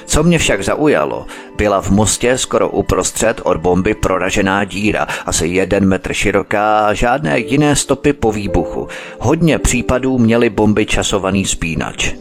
Co 0.06 0.24
mě 0.24 0.40
však 0.40 0.64
zaujalo, 0.64 1.26
byla 1.58 1.82
v 1.82 1.90
mostě 1.90 2.38
skoro 2.38 2.70
uprostřed 2.70 3.42
od 3.44 3.58
bomby 3.58 3.94
proražená 3.94 4.64
díra, 4.64 5.08
asi 5.26 5.48
jeden 5.48 5.86
metr 5.86 6.14
široká 6.14 6.80
a 6.80 6.94
žádné 6.94 7.40
jiné 7.40 7.76
stopy 7.76 8.14
po 8.14 8.32
výbuchu. 8.32 8.88
Hodně 9.20 9.60
případů 9.60 10.18
měly 10.18 10.50
bomby 10.50 10.86
časovaný 10.86 11.46
spínač. 11.46 12.14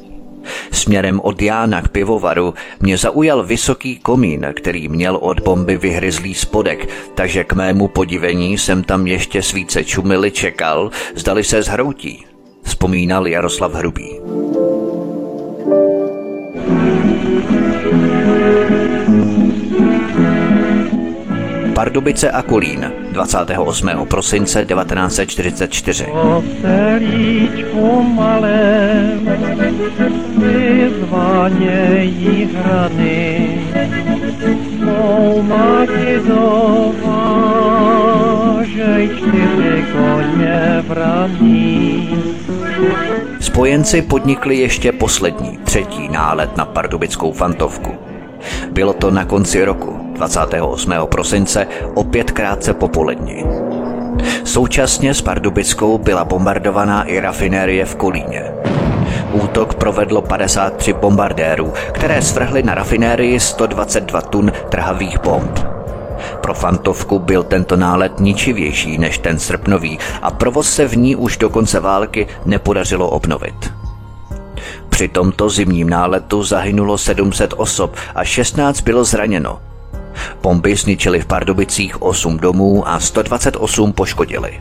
Směrem 0.70 1.20
od 1.20 1.42
Jána 1.42 1.82
k 1.82 1.88
pivovaru 1.88 2.54
mě 2.80 2.98
zaujal 2.98 3.42
vysoký 3.42 3.98
komín, 3.98 4.46
který 4.56 4.88
měl 4.88 5.16
od 5.16 5.40
bomby 5.40 5.76
vyhryzlý 5.76 6.34
spodek, 6.34 6.88
takže 7.14 7.44
k 7.44 7.52
mému 7.52 7.88
podivení 7.88 8.58
jsem 8.58 8.84
tam 8.84 9.06
ještě 9.06 9.42
svíce 9.42 9.84
čumili 9.84 10.30
čekal, 10.30 10.90
zdali 11.14 11.44
se 11.44 11.62
zhroutí. 11.62 12.26
Vzpomínal 12.62 13.26
Jaroslav 13.26 13.74
Hrubý. 13.74 14.20
Pardubice 21.74 22.30
a 22.30 22.42
Kulín 22.42 22.92
28. 23.12 24.06
prosince 24.08 24.64
1944. 24.64 26.06
O 26.06 26.44
celíčku 26.62 28.02
malém 28.02 29.28
vyzvaně 30.36 31.98
jí 32.02 32.50
hrany 32.54 33.58
mou 34.84 35.42
mati 35.42 36.20
dovážej 36.28 37.08
čtyři 39.08 39.84
koně 39.92 40.84
vraní. 40.88 42.08
Spojenci 43.40 44.02
podnikli 44.02 44.56
ještě 44.56 44.92
poslední, 44.92 45.58
třetí 45.64 46.08
nálet 46.08 46.56
na 46.56 46.64
pardubickou 46.64 47.32
fantovku. 47.32 48.13
Bylo 48.70 48.92
to 48.92 49.10
na 49.10 49.24
konci 49.24 49.64
roku, 49.64 50.00
28. 50.12 50.92
prosince, 51.06 51.66
opět 51.94 52.30
krátce 52.30 52.74
popolední. 52.74 53.44
Současně 54.44 55.14
s 55.14 55.22
Pardubickou 55.22 55.98
byla 55.98 56.24
bombardovaná 56.24 57.04
i 57.04 57.20
rafinérie 57.20 57.84
v 57.84 57.96
Kolíně. 57.96 58.52
Útok 59.32 59.74
provedlo 59.74 60.22
53 60.22 60.92
bombardérů, 60.92 61.72
které 61.92 62.22
svrhly 62.22 62.62
na 62.62 62.74
rafinérii 62.74 63.40
122 63.40 64.20
tun 64.20 64.52
trhavých 64.68 65.20
bomb. 65.20 65.58
Pro 66.40 66.54
Fantovku 66.54 67.18
byl 67.18 67.42
tento 67.42 67.76
nálet 67.76 68.20
ničivější 68.20 68.98
než 68.98 69.18
ten 69.18 69.38
srpnový 69.38 69.98
a 70.22 70.30
provoz 70.30 70.74
se 70.74 70.88
v 70.88 70.96
ní 70.96 71.16
už 71.16 71.36
do 71.36 71.50
konce 71.50 71.80
války 71.80 72.26
nepodařilo 72.46 73.10
obnovit. 73.10 73.83
Při 74.94 75.08
tomto 75.08 75.50
zimním 75.50 75.90
náletu 75.90 76.42
zahynulo 76.42 76.98
700 76.98 77.54
osob 77.56 77.96
a 78.14 78.24
16 78.24 78.80
bylo 78.80 79.04
zraněno. 79.04 79.60
Bomby 80.42 80.76
zničily 80.76 81.20
v 81.20 81.26
Pardubicích 81.26 82.02
8 82.02 82.38
domů 82.38 82.88
a 82.88 83.00
128 83.00 83.92
poškodili. 83.92 84.60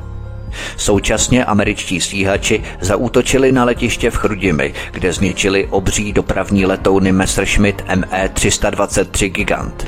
Současně 0.78 1.46
američtí 1.46 2.02
stíhači 2.02 2.64
zaútočili 2.82 3.52
na 3.52 3.64
letiště 3.64 4.12
v 4.12 4.16
Chrudimi, 4.16 4.74
kde 4.92 5.14
zničili 5.14 5.68
obří 5.70 6.14
dopravní 6.14 6.66
letouny 6.66 7.12
Messerschmitt 7.12 7.82
ME-323 7.88 9.32
Gigant. 9.32 9.88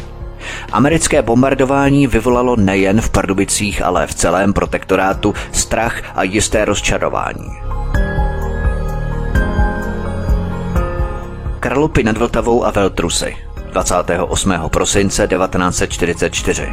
Americké 0.72 1.22
bombardování 1.22 2.08
vyvolalo 2.08 2.56
nejen 2.56 3.02
v 3.02 3.10
Pardubicích, 3.10 3.82
ale 3.82 4.08
v 4.08 4.14
celém 4.14 4.54
protektorátu 4.54 5.34
strach 5.52 6.02
a 6.16 6.24
jisté 6.24 6.66
rozčarování. 6.66 7.50
Kralupy 11.66 12.04
nad 12.04 12.18
Vltavou 12.18 12.66
a 12.66 12.72
Veltrusy 12.72 13.38
28. 13.72 14.54
prosince 14.70 15.28
1944. 15.28 16.68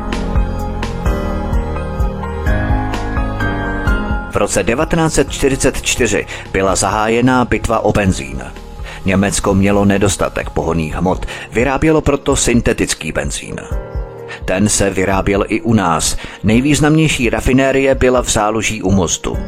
V 4.30 4.36
roce 4.36 4.64
1944 4.64 6.26
byla 6.52 6.76
zahájená 6.76 7.44
bitva 7.44 7.78
o 7.78 7.92
benzín. 7.92 8.42
Německo 9.04 9.54
mělo 9.54 9.84
nedostatek 9.84 10.50
pohoných 10.50 10.94
hmot, 10.94 11.26
vyrábělo 11.52 12.00
proto 12.00 12.36
syntetický 12.36 13.12
benzín. 13.12 13.56
Ten 14.44 14.68
se 14.68 14.90
vyráběl 14.90 15.44
i 15.48 15.60
u 15.60 15.74
nás. 15.74 16.16
Nejvýznamnější 16.44 17.30
rafinérie 17.30 17.94
byla 17.94 18.22
v 18.22 18.30
záloží 18.30 18.82
u 18.82 18.90
mostu. 18.90 19.38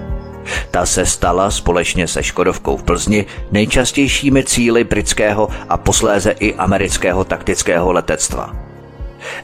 Ta 0.70 0.87
se 0.87 1.07
stala 1.07 1.50
společně 1.50 2.09
se 2.09 2.22
Škodovkou 2.22 2.76
v 2.76 2.83
Plzni 2.83 3.26
nejčastějšími 3.52 4.44
cíly 4.44 4.85
britského 4.85 5.48
a 5.68 5.76
posléze 5.76 6.30
i 6.30 6.54
amerického 6.54 7.24
taktického 7.24 7.92
letectva. 7.92 8.57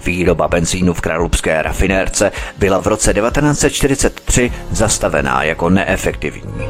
Výroba 0.04 0.48
benzínu 0.48 0.94
v 0.94 1.00
kralupské 1.00 1.62
rafinérce 1.62 2.32
byla 2.58 2.80
v 2.80 2.86
roce 2.86 3.14
1943 3.14 4.52
zastavená 4.70 5.42
jako 5.42 5.70
neefektivní. 5.70 6.68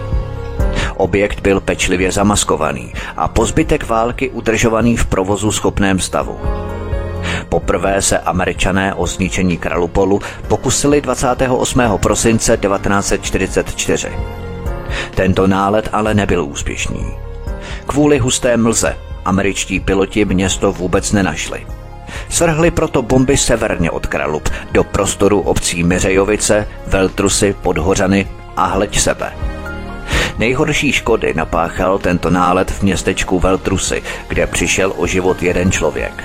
Objekt 0.96 1.40
byl 1.40 1.60
pečlivě 1.60 2.12
zamaskovaný 2.12 2.92
a 3.16 3.28
po 3.28 3.46
zbytek 3.46 3.88
války 3.88 4.30
udržovaný 4.30 4.96
v 4.96 5.06
provozu 5.06 5.52
schopném 5.52 5.98
stavu. 5.98 6.40
Poprvé 7.50 8.02
se 8.02 8.18
američané 8.18 8.94
o 8.94 9.06
zničení 9.06 9.58
Kralupolu 9.58 10.20
pokusili 10.48 11.00
28. 11.00 11.82
prosince 12.02 12.56
1944. 12.56 14.08
Tento 15.14 15.46
nálet 15.46 15.88
ale 15.92 16.14
nebyl 16.14 16.44
úspěšný. 16.44 17.06
Kvůli 17.86 18.18
husté 18.18 18.56
mlze 18.56 18.96
američtí 19.24 19.80
piloti 19.80 20.24
město 20.24 20.72
vůbec 20.72 21.12
nenašli. 21.12 21.66
Svrhli 22.28 22.70
proto 22.70 23.02
bomby 23.02 23.36
severně 23.36 23.90
od 23.90 24.06
Kralup 24.06 24.48
do 24.72 24.84
prostoru 24.84 25.40
obcí 25.40 25.82
Miřejovice, 25.84 26.68
Veltrusy, 26.86 27.54
Podhořany 27.62 28.28
a 28.56 28.64
Hleď 28.66 28.98
sebe. 29.00 29.32
Nejhorší 30.38 30.92
škody 30.92 31.34
napáchal 31.36 31.98
tento 31.98 32.30
nálet 32.30 32.70
v 32.70 32.82
městečku 32.82 33.38
Veltrusy, 33.38 34.02
kde 34.28 34.46
přišel 34.46 34.92
o 34.96 35.06
život 35.06 35.42
jeden 35.42 35.72
člověk. 35.72 36.24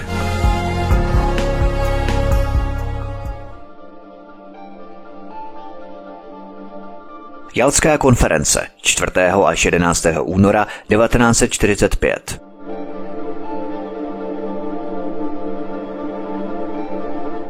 Jalská 7.57 7.97
konference 7.97 8.67
4. 8.81 9.11
až 9.45 9.65
11. 9.65 10.05
února 10.21 10.67
1945. 10.89 12.41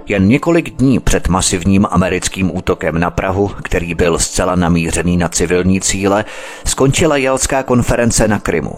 Jen 0.08 0.28
několik 0.28 0.70
dní 0.70 1.00
před 1.00 1.28
masivním 1.28 1.88
americkým 1.90 2.58
útokem 2.58 3.00
na 3.00 3.12
Prahu, 3.12 3.48
který 3.48 3.94
byl 3.94 4.20
zcela 4.20 4.56
namířený 4.56 5.18
na 5.18 5.30
civilní 5.30 5.82
cíle, 5.82 6.26
skončila 6.66 7.18
Jalská 7.18 7.64
konference 7.64 8.28
na 8.28 8.40
Krymu. 8.40 8.76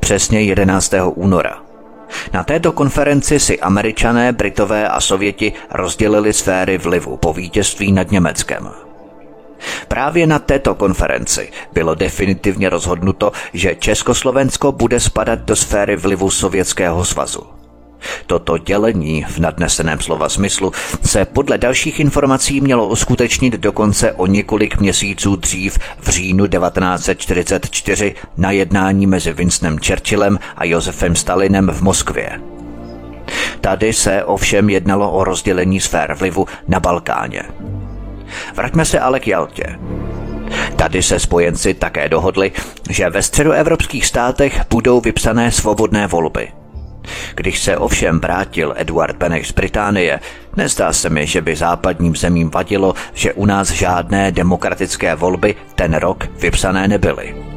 Přesně 0.00 0.42
11. 0.42 0.94
února. 1.14 1.62
Na 2.32 2.44
této 2.44 2.72
konferenci 2.72 3.40
si 3.40 3.60
američané, 3.60 4.32
britové 4.32 4.88
a 4.88 5.00
sověti 5.00 5.52
rozdělili 5.70 6.32
sféry 6.32 6.78
vlivu 6.78 7.16
po 7.16 7.32
vítězství 7.32 7.92
nad 7.92 8.10
Německem. 8.10 8.89
Právě 9.88 10.26
na 10.26 10.38
této 10.38 10.74
konferenci 10.74 11.50
bylo 11.72 11.94
definitivně 11.94 12.70
rozhodnuto, 12.70 13.32
že 13.52 13.74
Československo 13.74 14.72
bude 14.72 15.00
spadat 15.00 15.38
do 15.38 15.56
sféry 15.56 15.96
vlivu 15.96 16.30
Sovětského 16.30 17.04
svazu. 17.04 17.60
Toto 18.26 18.58
dělení 18.58 19.24
v 19.28 19.38
nadneseném 19.38 20.00
slova 20.00 20.28
smyslu 20.28 20.72
se 21.02 21.24
podle 21.24 21.58
dalších 21.58 22.00
informací 22.00 22.60
mělo 22.60 22.86
uskutečnit 22.86 23.54
dokonce 23.54 24.12
o 24.12 24.26
několik 24.26 24.80
měsíců 24.80 25.36
dřív 25.36 25.78
v 26.00 26.08
říjnu 26.08 26.46
1944 26.46 28.14
na 28.36 28.50
jednání 28.50 29.06
mezi 29.06 29.32
Winstonem 29.32 29.78
Churchillem 29.78 30.38
a 30.56 30.64
Josefem 30.64 31.16
Stalinem 31.16 31.70
v 31.70 31.82
Moskvě. 31.82 32.40
Tady 33.60 33.92
se 33.92 34.24
ovšem 34.24 34.70
jednalo 34.70 35.10
o 35.10 35.24
rozdělení 35.24 35.80
sfér 35.80 36.14
vlivu 36.14 36.46
na 36.68 36.80
Balkáně. 36.80 37.42
Vraťme 38.54 38.84
se 38.84 39.00
ale 39.00 39.20
k 39.20 39.28
Jaltě. 39.28 39.78
Tady 40.76 41.02
se 41.02 41.18
spojenci 41.18 41.74
také 41.74 42.08
dohodli, 42.08 42.52
že 42.90 43.10
ve 43.10 43.22
středoevropských 43.22 44.06
státech 44.06 44.60
budou 44.70 45.00
vypsané 45.00 45.52
svobodné 45.52 46.06
volby. 46.06 46.48
Když 47.34 47.60
se 47.60 47.76
ovšem 47.76 48.20
vrátil 48.20 48.74
Eduard 48.76 49.16
Beneš 49.16 49.48
z 49.48 49.52
Británie, 49.52 50.20
nezdá 50.56 50.92
se 50.92 51.10
mi, 51.10 51.26
že 51.26 51.40
by 51.40 51.56
západním 51.56 52.16
zemím 52.16 52.50
vadilo, 52.50 52.94
že 53.14 53.32
u 53.32 53.46
nás 53.46 53.70
žádné 53.70 54.32
demokratické 54.32 55.14
volby 55.14 55.54
ten 55.74 55.94
rok 55.94 56.28
vypsané 56.40 56.88
nebyly. 56.88 57.49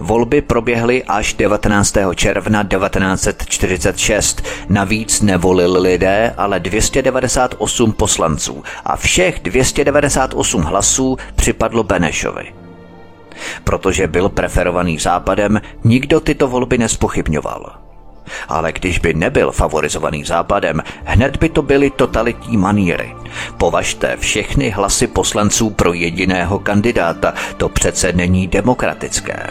Volby 0.00 0.40
proběhly 0.42 1.04
až 1.04 1.34
19. 1.34 1.96
června 2.14 2.64
1946. 2.64 4.42
Navíc 4.68 5.20
nevolili 5.20 5.80
lidé, 5.80 6.34
ale 6.36 6.60
298 6.60 7.92
poslanců 7.92 8.64
a 8.84 8.96
všech 8.96 9.40
298 9.40 10.62
hlasů 10.62 11.16
připadlo 11.36 11.82
Benešovi. 11.82 12.54
Protože 13.64 14.06
byl 14.06 14.28
preferovaný 14.28 14.98
západem, 14.98 15.60
nikdo 15.84 16.20
tyto 16.20 16.48
volby 16.48 16.78
nespochybňoval. 16.78 17.83
Ale 18.48 18.72
když 18.72 18.98
by 18.98 19.14
nebyl 19.14 19.52
favorizovaný 19.52 20.24
západem, 20.24 20.82
hned 21.04 21.36
by 21.36 21.48
to 21.48 21.62
byly 21.62 21.90
totalitní 21.90 22.56
maníry. 22.56 23.14
Považte 23.58 24.16
všechny 24.16 24.70
hlasy 24.70 25.06
poslanců 25.06 25.70
pro 25.70 25.92
jediného 25.92 26.58
kandidáta, 26.58 27.34
to 27.56 27.68
přece 27.68 28.12
není 28.12 28.48
demokratické. 28.48 29.46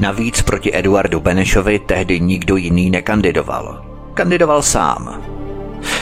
Navíc 0.00 0.42
proti 0.42 0.76
Eduardu 0.76 1.20
Benešovi 1.20 1.78
tehdy 1.78 2.20
nikdo 2.20 2.56
jiný 2.56 2.90
nekandidoval. 2.90 3.84
Kandidoval 4.14 4.62
sám. 4.62 5.22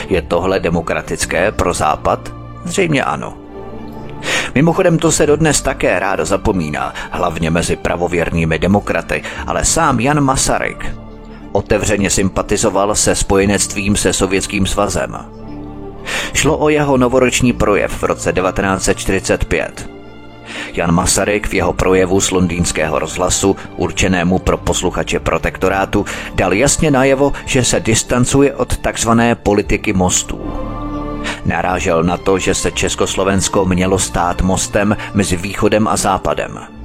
Je 0.09 0.21
tohle 0.21 0.59
demokratické 0.59 1.51
pro 1.51 1.73
Západ? 1.73 2.33
Zřejmě 2.63 3.03
ano. 3.03 3.37
Mimochodem 4.55 4.97
to 4.97 5.11
se 5.11 5.25
dodnes 5.25 5.61
také 5.61 5.99
rádo 5.99 6.25
zapomíná, 6.25 6.93
hlavně 7.11 7.49
mezi 7.49 7.75
pravověrnými 7.75 8.59
demokraty, 8.59 9.23
ale 9.47 9.65
sám 9.65 9.99
Jan 9.99 10.21
Masaryk 10.21 11.04
otevřeně 11.55 12.09
sympatizoval 12.09 12.95
se 12.95 13.15
spojenectvím 13.15 13.95
se 13.95 14.13
Sovětským 14.13 14.65
svazem. 14.65 15.17
Šlo 16.33 16.57
o 16.57 16.69
jeho 16.69 16.97
novoroční 16.97 17.53
projev 17.53 17.91
v 17.91 18.03
roce 18.03 18.33
1945. 18.33 19.89
Jan 20.73 20.91
Masaryk 20.91 21.47
v 21.47 21.53
jeho 21.53 21.73
projevu 21.73 22.21
z 22.21 22.31
londýnského 22.31 22.99
rozhlasu, 22.99 23.55
určenému 23.77 24.39
pro 24.39 24.57
posluchače 24.57 25.19
protektorátu, 25.19 26.05
dal 26.35 26.53
jasně 26.53 26.91
najevo, 26.91 27.33
že 27.45 27.63
se 27.63 27.79
distancuje 27.79 28.55
od 28.55 28.77
takzvané 28.77 29.35
politiky 29.35 29.93
mostů. 29.93 30.41
Narážel 31.45 32.03
na 32.03 32.17
to, 32.17 32.39
že 32.39 32.55
se 32.55 32.71
Československo 32.71 33.65
mělo 33.65 33.99
stát 33.99 34.41
mostem 34.41 34.97
mezi 35.13 35.35
východem 35.35 35.87
a 35.87 35.97
západem– 35.97 36.59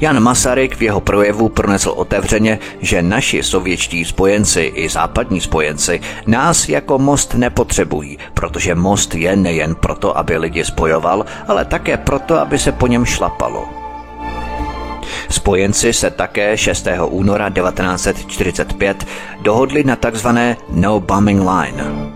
Jan 0.00 0.20
Masaryk 0.20 0.76
v 0.76 0.82
jeho 0.82 1.00
projevu 1.00 1.48
pronesl 1.48 1.90
otevřeně, 1.90 2.58
že 2.80 3.02
naši 3.02 3.42
sovětští 3.42 4.04
spojenci 4.04 4.72
i 4.74 4.88
západní 4.88 5.40
spojenci 5.40 6.00
nás 6.26 6.68
jako 6.68 6.98
most 6.98 7.34
nepotřebují, 7.34 8.18
protože 8.34 8.74
most 8.74 9.14
je 9.14 9.36
nejen 9.36 9.74
proto, 9.74 10.18
aby 10.18 10.36
lidi 10.36 10.64
spojoval, 10.64 11.26
ale 11.48 11.64
také 11.64 11.96
proto, 11.96 12.40
aby 12.40 12.58
se 12.58 12.72
po 12.72 12.86
něm 12.86 13.04
šlapalo. 13.04 13.68
Spojenci 15.28 15.92
se 15.92 16.10
také 16.10 16.56
6. 16.56 16.86
února 17.06 17.50
1945 17.50 19.06
dohodli 19.42 19.84
na 19.84 19.96
tzv. 19.96 20.28
No 20.70 21.00
Bombing 21.00 21.40
Line, 21.40 22.15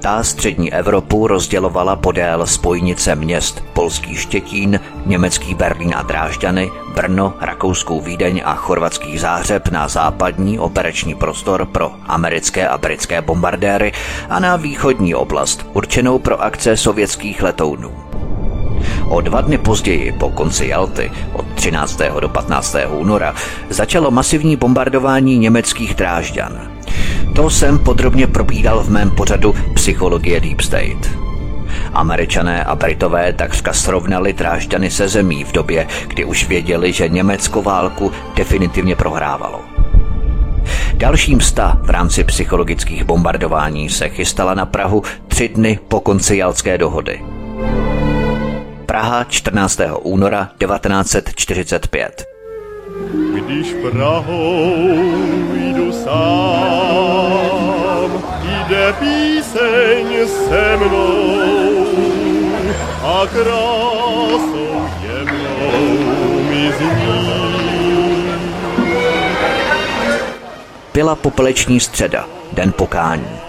ta 0.00 0.22
střední 0.22 0.72
Evropu 0.72 1.26
rozdělovala 1.26 1.96
podél 1.96 2.46
spojnice 2.46 3.14
měst 3.14 3.64
polský 3.72 4.16
Štětín, 4.16 4.80
německý 5.06 5.54
Berlín 5.54 5.94
a 5.96 6.02
Drážďany, 6.02 6.70
Brno, 6.94 7.34
rakouskou 7.40 8.00
Vídeň 8.00 8.42
a 8.44 8.54
chorvatský 8.54 9.18
Zářeb 9.18 9.68
na 9.68 9.88
západní 9.88 10.58
operační 10.58 11.14
prostor 11.14 11.66
pro 11.66 11.92
americké 12.06 12.68
a 12.68 12.78
britské 12.78 13.22
bombardéry 13.22 13.92
a 14.28 14.40
na 14.40 14.56
východní 14.56 15.14
oblast 15.14 15.66
určenou 15.72 16.18
pro 16.18 16.42
akce 16.42 16.76
sovětských 16.76 17.42
letounů. 17.42 18.10
O 19.08 19.20
dva 19.20 19.40
dny 19.40 19.58
později, 19.58 20.12
po 20.12 20.30
konci 20.30 20.66
Jalty, 20.66 21.12
od 21.32 21.46
13. 21.54 22.00
do 22.20 22.28
15. 22.28 22.76
února, 22.88 23.34
začalo 23.68 24.10
masivní 24.10 24.56
bombardování 24.56 25.38
německých 25.38 25.94
drážďan. 25.94 26.79
To 27.34 27.50
jsem 27.50 27.78
podrobně 27.78 28.26
probídal 28.26 28.82
v 28.82 28.90
mém 28.90 29.10
pořadu 29.10 29.54
Psychologie 29.74 30.40
Deep 30.40 30.60
State. 30.60 31.10
Američané 31.92 32.64
a 32.64 32.74
Britové 32.76 33.32
takřka 33.32 33.72
srovnali 33.72 34.32
Drážďany 34.32 34.90
se 34.90 35.08
zemí 35.08 35.44
v 35.44 35.52
době, 35.52 35.86
kdy 36.06 36.24
už 36.24 36.48
věděli, 36.48 36.92
že 36.92 37.08
Německo 37.08 37.62
válku 37.62 38.12
definitivně 38.34 38.96
prohrávalo. 38.96 39.60
Dalším 40.94 41.40
sta 41.40 41.78
v 41.82 41.90
rámci 41.90 42.24
psychologických 42.24 43.04
bombardování 43.04 43.88
se 43.88 44.08
chystala 44.08 44.54
na 44.54 44.66
Prahu 44.66 45.02
tři 45.28 45.48
dny 45.48 45.78
po 45.88 46.00
konci 46.00 46.36
Jalské 46.36 46.78
dohody. 46.78 47.20
Praha 48.86 49.24
14. 49.24 49.80
února 50.02 50.50
1945. 50.58 52.24
Když 53.34 53.72
Prahou 53.72 54.74
jdu 55.54 55.89
sám, 56.10 58.10
jde 58.68 58.92
píseň 58.92 60.28
se 60.28 60.76
mnou 60.76 61.86
a 63.04 63.26
krásou 63.26 64.88
jemnou 65.02 66.40
mi 66.50 66.72
zní. 66.72 67.30
Byla 70.94 71.14
popeleční 71.14 71.80
středa, 71.80 72.26
den 72.52 72.72
pokání. 72.72 73.40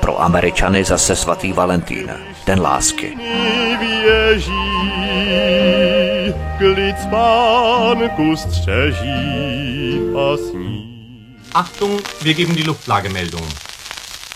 Pro 0.00 0.22
Američany 0.22 0.84
zase 0.84 1.16
svatý 1.16 1.52
Valentín, 1.52 2.10
den 2.46 2.60
lásky. 2.60 3.16
Věží 3.80 4.52
klid 6.58 6.96
spánku 7.02 8.36
střeží 8.36 10.00
a 10.16 10.36
sní. 10.36 10.85
Achtung, 11.52 12.00
wir 12.20 12.34
geben 12.34 12.54
die 12.54 12.62
Luftlagemeldung. 12.62 13.46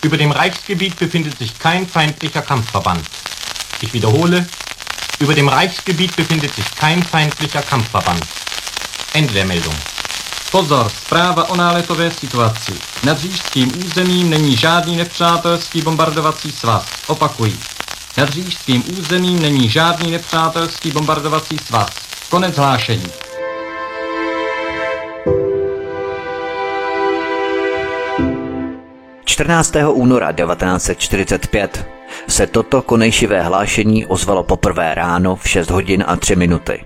Über 0.01 0.17
dem 0.17 0.31
Reichsgebiet 0.31 0.97
befindet 0.97 1.37
sich 1.37 1.57
kein 1.59 1.87
feindlicher 1.87 2.41
Kampfverband. 2.41 3.05
Ich 3.81 3.93
wiederhole, 3.93 4.47
über 5.19 5.33
dem 5.33 5.47
Reichsgebiet 5.47 6.15
befindet 6.15 6.55
sich 6.55 6.65
kein 6.75 7.03
feindlicher 7.03 7.61
Kampfverband. 7.61 8.25
Ende 9.13 9.33
der 9.33 9.45
Meldung. 9.45 9.75
Pozor, 10.51 10.89
zpráva 10.89 11.49
o 11.49 11.55
náletové 11.55 12.11
situaci. 12.11 12.73
Nad 13.03 13.19
říšským 13.19 13.71
územím 13.85 14.29
není 14.29 14.57
žádný 14.57 14.95
nepřátelský 14.95 15.81
bombardovací 15.81 16.51
svaz. 16.51 16.85
Opakují. 17.07 17.59
Nad 18.17 18.29
říšským 18.29 18.83
územím 18.99 19.41
není 19.41 19.69
žádný 19.69 20.11
nepřátelský 20.11 20.91
bombardovací 20.91 21.57
svaz. 21.57 21.89
Konec 22.29 22.57
hlášení. 22.57 23.11
...14. 29.31 29.75
února 29.93 30.31
1945 30.31 31.85
se 32.27 32.47
toto 32.47 32.81
konejšivé 32.81 33.41
hlášení 33.41 34.05
ozvalo 34.05 34.43
poprvé 34.43 34.95
ráno 34.95 35.35
v 35.35 35.49
6 35.49 35.71
hodin 35.71 36.03
a 36.07 36.15
3 36.15 36.35
minuty. 36.35 36.85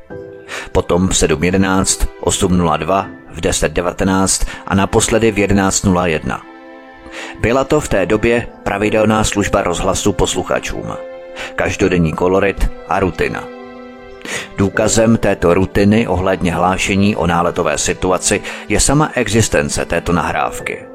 Potom 0.72 1.08
v 1.08 1.12
7.11, 1.12 2.08
8.02, 2.22 3.10
v 3.34 3.42
10.19 3.42 4.48
a 4.68 4.76
naposledy 4.76 5.32
v 5.32 5.36
11.01. 5.36 6.42
Byla 7.42 7.64
to 7.64 7.82
v 7.82 7.90
té 7.90 8.06
době 8.06 8.48
pravidelná 8.64 9.24
služba 9.24 9.64
rozhlasu 9.64 10.14
posluchačům. 10.14 10.94
Každodenní 11.56 12.14
kolorit 12.14 12.70
a 12.90 13.00
rutina– 13.00 13.44
Důkazem 14.58 15.18
této 15.18 15.54
rutiny 15.54 16.08
ohledně 16.08 16.54
hlášení 16.54 17.16
o 17.16 17.28
náletové 17.28 17.78
situaci 17.78 18.42
je 18.70 18.80
sama 18.80 19.12
existence 19.14 19.86
této 19.86 20.14
nahrávky. 20.14 20.95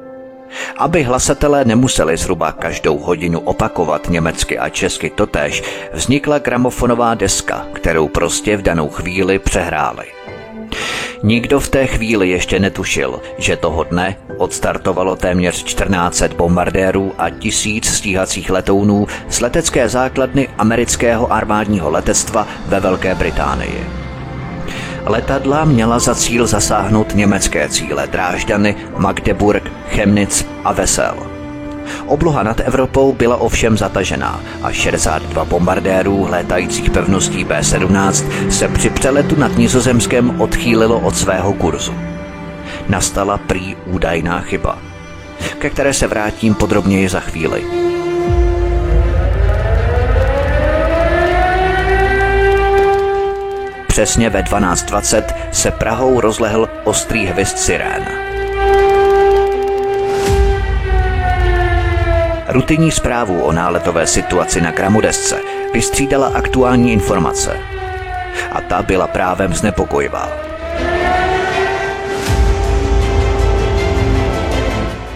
Aby 0.77 1.03
hlasatelé 1.03 1.65
nemuseli 1.65 2.17
zhruba 2.17 2.51
každou 2.51 2.97
hodinu 2.97 3.39
opakovat 3.39 4.09
německy 4.09 4.59
a 4.59 4.69
česky 4.69 5.09
totéž, 5.09 5.63
vznikla 5.93 6.39
gramofonová 6.39 7.15
deska, 7.15 7.65
kterou 7.73 8.07
prostě 8.07 8.57
v 8.57 8.61
danou 8.61 8.89
chvíli 8.89 9.39
přehráli. 9.39 10.05
Nikdo 11.23 11.59
v 11.59 11.69
té 11.69 11.87
chvíli 11.87 12.29
ještě 12.29 12.59
netušil, 12.59 13.21
že 13.37 13.57
toho 13.57 13.83
dne 13.83 14.17
odstartovalo 14.37 15.15
téměř 15.15 15.63
14 15.63 16.23
bombardérů 16.23 17.13
a 17.17 17.29
tisíc 17.29 17.85
stíhacích 17.85 18.49
letounů 18.49 19.07
z 19.29 19.39
letecké 19.41 19.89
základny 19.89 20.47
amerického 20.57 21.33
armádního 21.33 21.89
letectva 21.89 22.47
ve 22.67 22.79
Velké 22.79 23.15
Británii. 23.15 24.10
Letadla 25.05 25.65
měla 25.65 25.99
za 25.99 26.15
cíl 26.15 26.47
zasáhnout 26.47 27.15
německé 27.15 27.69
cíle 27.69 28.07
Drážďany, 28.07 28.75
Magdeburg, 28.97 29.71
Chemnitz 29.89 30.45
a 30.63 30.73
Vesel– 30.73 31.15
Obloha 32.05 32.43
nad 32.43 32.59
Evropou 32.59 33.13
byla 33.13 33.37
ovšem 33.37 33.77
zatažená 33.77 34.41
a 34.63 34.71
62 34.71 35.45
bombardérů 35.45 36.27
létajících 36.29 36.89
pevností 36.89 37.43
B-17 37.43 38.49
se 38.49 38.67
při 38.67 38.89
přeletu 38.89 39.35
nad 39.35 39.57
Nizozemskem 39.57 40.41
odchýlilo 40.41 40.99
od 40.99 41.17
svého 41.17 41.53
kurzu. 41.53 41.93
Nastala 42.89 43.37
prý 43.37 43.75
údajná 43.85 44.41
chyba, 44.41 44.77
ke 45.59 45.69
které 45.69 45.93
se 45.93 46.07
vrátím 46.07 46.55
podrobněji 46.55 47.09
za 47.09 47.19
chvíli. 47.19 47.90
Přesně 53.91 54.29
ve 54.29 54.41
12.20 54.41 55.23
se 55.51 55.71
Prahou 55.71 56.21
rozlehl 56.21 56.69
ostrý 56.83 57.25
hvist 57.25 57.57
sirén. 57.57 58.07
Rutinní 62.47 62.91
zprávu 62.91 63.41
o 63.41 63.51
náletové 63.51 64.07
situaci 64.07 64.61
na 64.61 64.71
gramodesce 64.71 65.39
vystřídala 65.73 66.27
aktuální 66.27 66.93
informace. 66.93 67.57
A 68.51 68.61
ta 68.61 68.83
byla 68.83 69.07
právem 69.07 69.53
znepokojivá. 69.53 70.29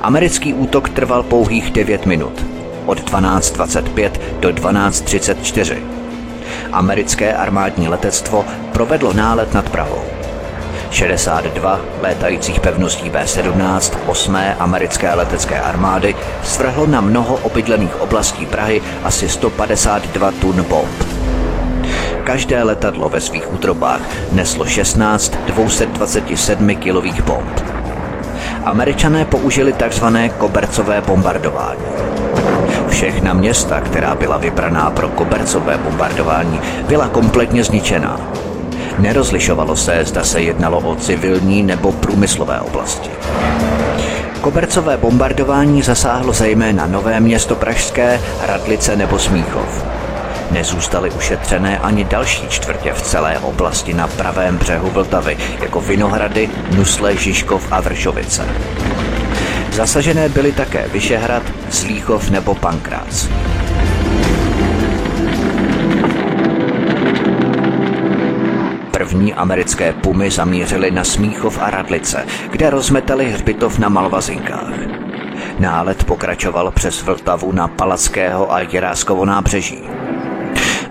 Americký 0.02 0.54
útok 0.54 0.90
trval 0.90 1.24
pouhých 1.24 1.72
9 1.72 2.06
minut, 2.06 2.46
od 2.86 3.12
12.25 3.12 4.12
do 4.40 4.50
12.34. 4.50 5.78
Americké 6.72 7.34
armádní 7.34 7.88
letectvo 7.88 8.46
provedlo 8.76 9.14
nálet 9.14 9.54
nad 9.54 9.70
Prahou. 9.70 10.04
62 10.92 11.80
létajících 12.02 12.60
pevností 12.60 13.10
B-17 13.10 13.94
8. 14.06 14.36
americké 14.60 15.14
letecké 15.14 15.60
armády 15.60 16.16
svrhlo 16.44 16.88
na 16.88 17.02
mnoho 17.02 17.36
obydlených 17.36 18.02
oblastí 18.02 18.46
Prahy 18.46 18.82
asi 19.04 19.30
152 19.30 20.32
tun 20.32 20.64
bomb. 20.64 20.92
Každé 22.24 22.64
letadlo 22.64 23.10
ve 23.10 23.22
svých 23.22 23.54
útrobách 23.54 24.02
neslo 24.32 24.66
16 24.66 25.36
227 25.46 26.76
kilových 26.76 27.22
bomb. 27.22 27.62
Američané 28.64 29.26
použili 29.26 29.74
tzv. 29.74 30.06
kobercové 30.38 31.02
bombardování. 31.02 31.86
Všechna 32.88 33.34
města, 33.34 33.82
která 33.82 34.16
byla 34.16 34.38
vybraná 34.38 34.92
pro 34.92 35.10
kobercové 35.10 35.78
bombardování, 35.78 36.60
byla 36.88 37.08
kompletně 37.08 37.64
zničená. 37.64 38.45
Nerozlišovalo 39.00 39.76
se, 39.76 40.02
zda 40.06 40.24
se 40.24 40.42
jednalo 40.42 40.80
o 40.80 40.96
civilní 40.96 41.64
nebo 41.64 41.92
průmyslové 41.92 42.60
oblasti. 42.60 43.10
Kobercové 44.42 44.98
bombardování 44.98 45.82
zasáhlo 45.82 46.34
zejména 46.34 46.88
Nové 46.88 47.20
město 47.20 47.56
Pražské, 47.56 48.22
Radlice 48.48 48.96
nebo 48.96 49.20
Smíchov. 49.20 49.86
Nezůstaly 50.52 51.12
ušetřené 51.12 51.80
ani 51.80 52.04
další 52.04 52.48
čtvrtě 52.48 52.94
v 52.94 53.02
celé 53.02 53.40
oblasti 53.40 53.94
na 53.94 54.08
pravém 54.08 54.58
břehu 54.58 54.90
Vltavy, 54.90 55.38
jako 55.62 55.82
Vinohrady, 55.82 56.50
Nusle, 56.76 57.18
Žižkov 57.18 57.68
a 57.72 57.82
Vršovice. 57.82 58.46
Zasažené 59.72 60.30
byly 60.30 60.52
také 60.52 60.88
Vyšehrad, 60.88 61.44
Zlíchov 61.72 62.30
nebo 62.30 62.56
Pankrác. 62.56 63.28
První 68.98 69.34
americké 69.34 69.94
pumy 69.94 70.32
zamířily 70.32 70.92
na 70.92 71.04
Smíchov 71.04 71.60
a 71.62 71.70
Radlice, 71.70 72.26
kde 72.52 72.70
rozmetali 72.70 73.32
hřbitov 73.32 73.80
na 73.80 73.90
Malvazinkách. 73.90 74.74
Nálet 75.60 76.04
pokračoval 76.04 76.72
přes 76.72 77.04
Vltavu 77.04 77.52
na 77.52 77.68
Palackého 77.68 78.54
a 78.54 78.60
Jiráskovo 78.60 79.26
nábřeží. 79.26 79.80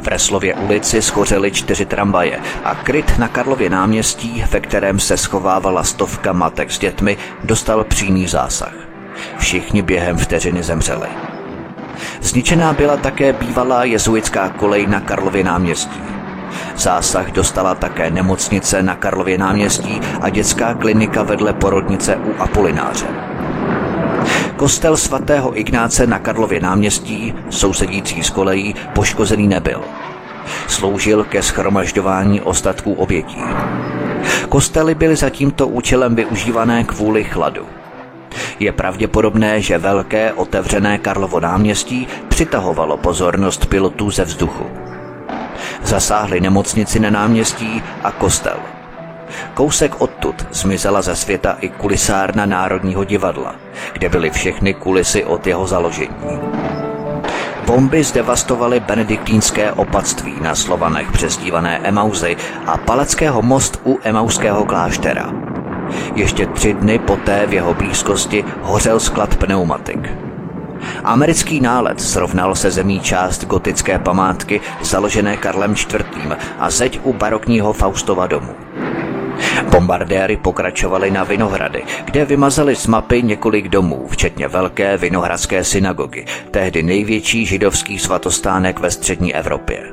V 0.00 0.08
Reslově 0.08 0.54
ulici 0.54 1.02
schořely 1.02 1.50
čtyři 1.50 1.86
tramvaje 1.86 2.40
a 2.64 2.74
kryt 2.74 3.18
na 3.18 3.28
Karlově 3.28 3.70
náměstí, 3.70 4.44
ve 4.50 4.60
kterém 4.60 5.00
se 5.00 5.16
schovávala 5.16 5.84
stovka 5.84 6.32
matek 6.32 6.70
s 6.70 6.78
dětmi, 6.78 7.16
dostal 7.44 7.84
přímý 7.84 8.26
zásah. 8.26 8.74
Všichni 9.38 9.82
během 9.82 10.16
vteřiny 10.16 10.62
zemřeli. 10.62 11.08
Zničená 12.20 12.72
byla 12.72 12.96
také 12.96 13.32
bývalá 13.32 13.84
jezuitská 13.84 14.48
kolej 14.48 14.86
na 14.86 15.00
Karlově 15.00 15.44
náměstí. 15.44 16.13
Zásah 16.76 17.30
dostala 17.30 17.74
také 17.74 18.10
nemocnice 18.10 18.82
na 18.82 18.94
Karlově 18.94 19.38
náměstí 19.38 20.00
a 20.20 20.28
dětská 20.28 20.74
klinika 20.74 21.22
vedle 21.22 21.52
porodnice 21.52 22.16
u 22.16 22.42
Apolináře. 22.42 23.06
Kostel 24.56 24.96
svatého 24.96 25.58
Ignáce 25.58 26.06
na 26.06 26.18
Karlově 26.18 26.60
náměstí, 26.60 27.34
sousedící 27.50 28.22
s 28.22 28.30
kolejí, 28.30 28.74
poškozený 28.92 29.48
nebyl. 29.48 29.80
Sloužil 30.68 31.24
ke 31.24 31.42
schromažďování 31.42 32.40
ostatků 32.40 32.92
obětí. 32.92 33.42
Kostely 34.48 34.94
byly 34.94 35.16
za 35.16 35.30
tímto 35.30 35.68
účelem 35.68 36.14
využívané 36.14 36.84
kvůli 36.84 37.24
chladu. 37.24 37.66
Je 38.60 38.72
pravděpodobné, 38.72 39.60
že 39.60 39.78
velké 39.78 40.32
otevřené 40.32 40.98
Karlovo 40.98 41.40
náměstí 41.40 42.06
přitahovalo 42.28 42.96
pozornost 42.96 43.66
pilotů 43.66 44.10
ze 44.10 44.24
vzduchu. 44.24 44.64
Zasáhli 45.84 46.40
nemocnici 46.40 47.00
na 47.00 47.10
náměstí 47.10 47.82
a 48.04 48.10
kostel– 48.10 48.56
Kousek 49.54 50.00
odtud 50.00 50.46
zmizela 50.52 51.02
ze 51.02 51.16
světa 51.16 51.56
i 51.60 51.68
kulisárna 51.68 52.46
Národního 52.46 53.04
divadla, 53.04 53.54
kde 53.92 54.08
byly 54.08 54.30
všechny 54.30 54.74
kulisy 54.74 55.24
od 55.24 55.46
jeho 55.46 55.66
založení. 55.66 56.40
Bomby 57.66 58.04
zdevastovaly 58.04 58.80
benediktínské 58.80 59.72
opatství 59.72 60.34
na 60.40 60.54
Slovanech 60.54 61.12
přezdívané 61.12 61.78
Emauzy 61.78 62.36
a 62.66 62.76
Palackého 62.76 63.42
most 63.42 63.80
u 63.84 63.98
Emauského 64.02 64.64
kláštera. 64.64 65.32
Ještě 66.14 66.46
tři 66.46 66.74
dny 66.74 66.98
poté 66.98 67.46
v 67.46 67.54
jeho 67.54 67.74
blízkosti 67.74 68.44
hořel 68.62 69.00
sklad 69.00 69.36
pneumatik. 69.36 70.33
Americký 71.04 71.60
nálet 71.60 72.00
srovnal 72.00 72.54
se 72.54 72.70
zemí 72.70 73.00
část 73.00 73.44
gotické 73.44 73.98
památky 73.98 74.60
založené 74.82 75.36
Karlem 75.36 75.72
IV. 75.72 76.04
a 76.58 76.70
zeď 76.70 77.00
u 77.02 77.12
barokního 77.12 77.72
Faustova 77.72 78.26
domu. 78.26 78.52
Bombardéry 79.70 80.36
pokračovaly 80.36 81.10
na 81.10 81.24
Vinohrady, 81.24 81.82
kde 82.04 82.24
vymazali 82.24 82.76
z 82.76 82.86
mapy 82.86 83.22
několik 83.22 83.68
domů, 83.68 84.06
včetně 84.10 84.48
velké 84.48 84.96
Vinohradské 84.96 85.64
synagogy, 85.64 86.24
tehdy 86.50 86.82
největší 86.82 87.46
židovský 87.46 87.98
svatostánek 87.98 88.80
ve 88.80 88.90
střední 88.90 89.34
Evropě. 89.34 89.92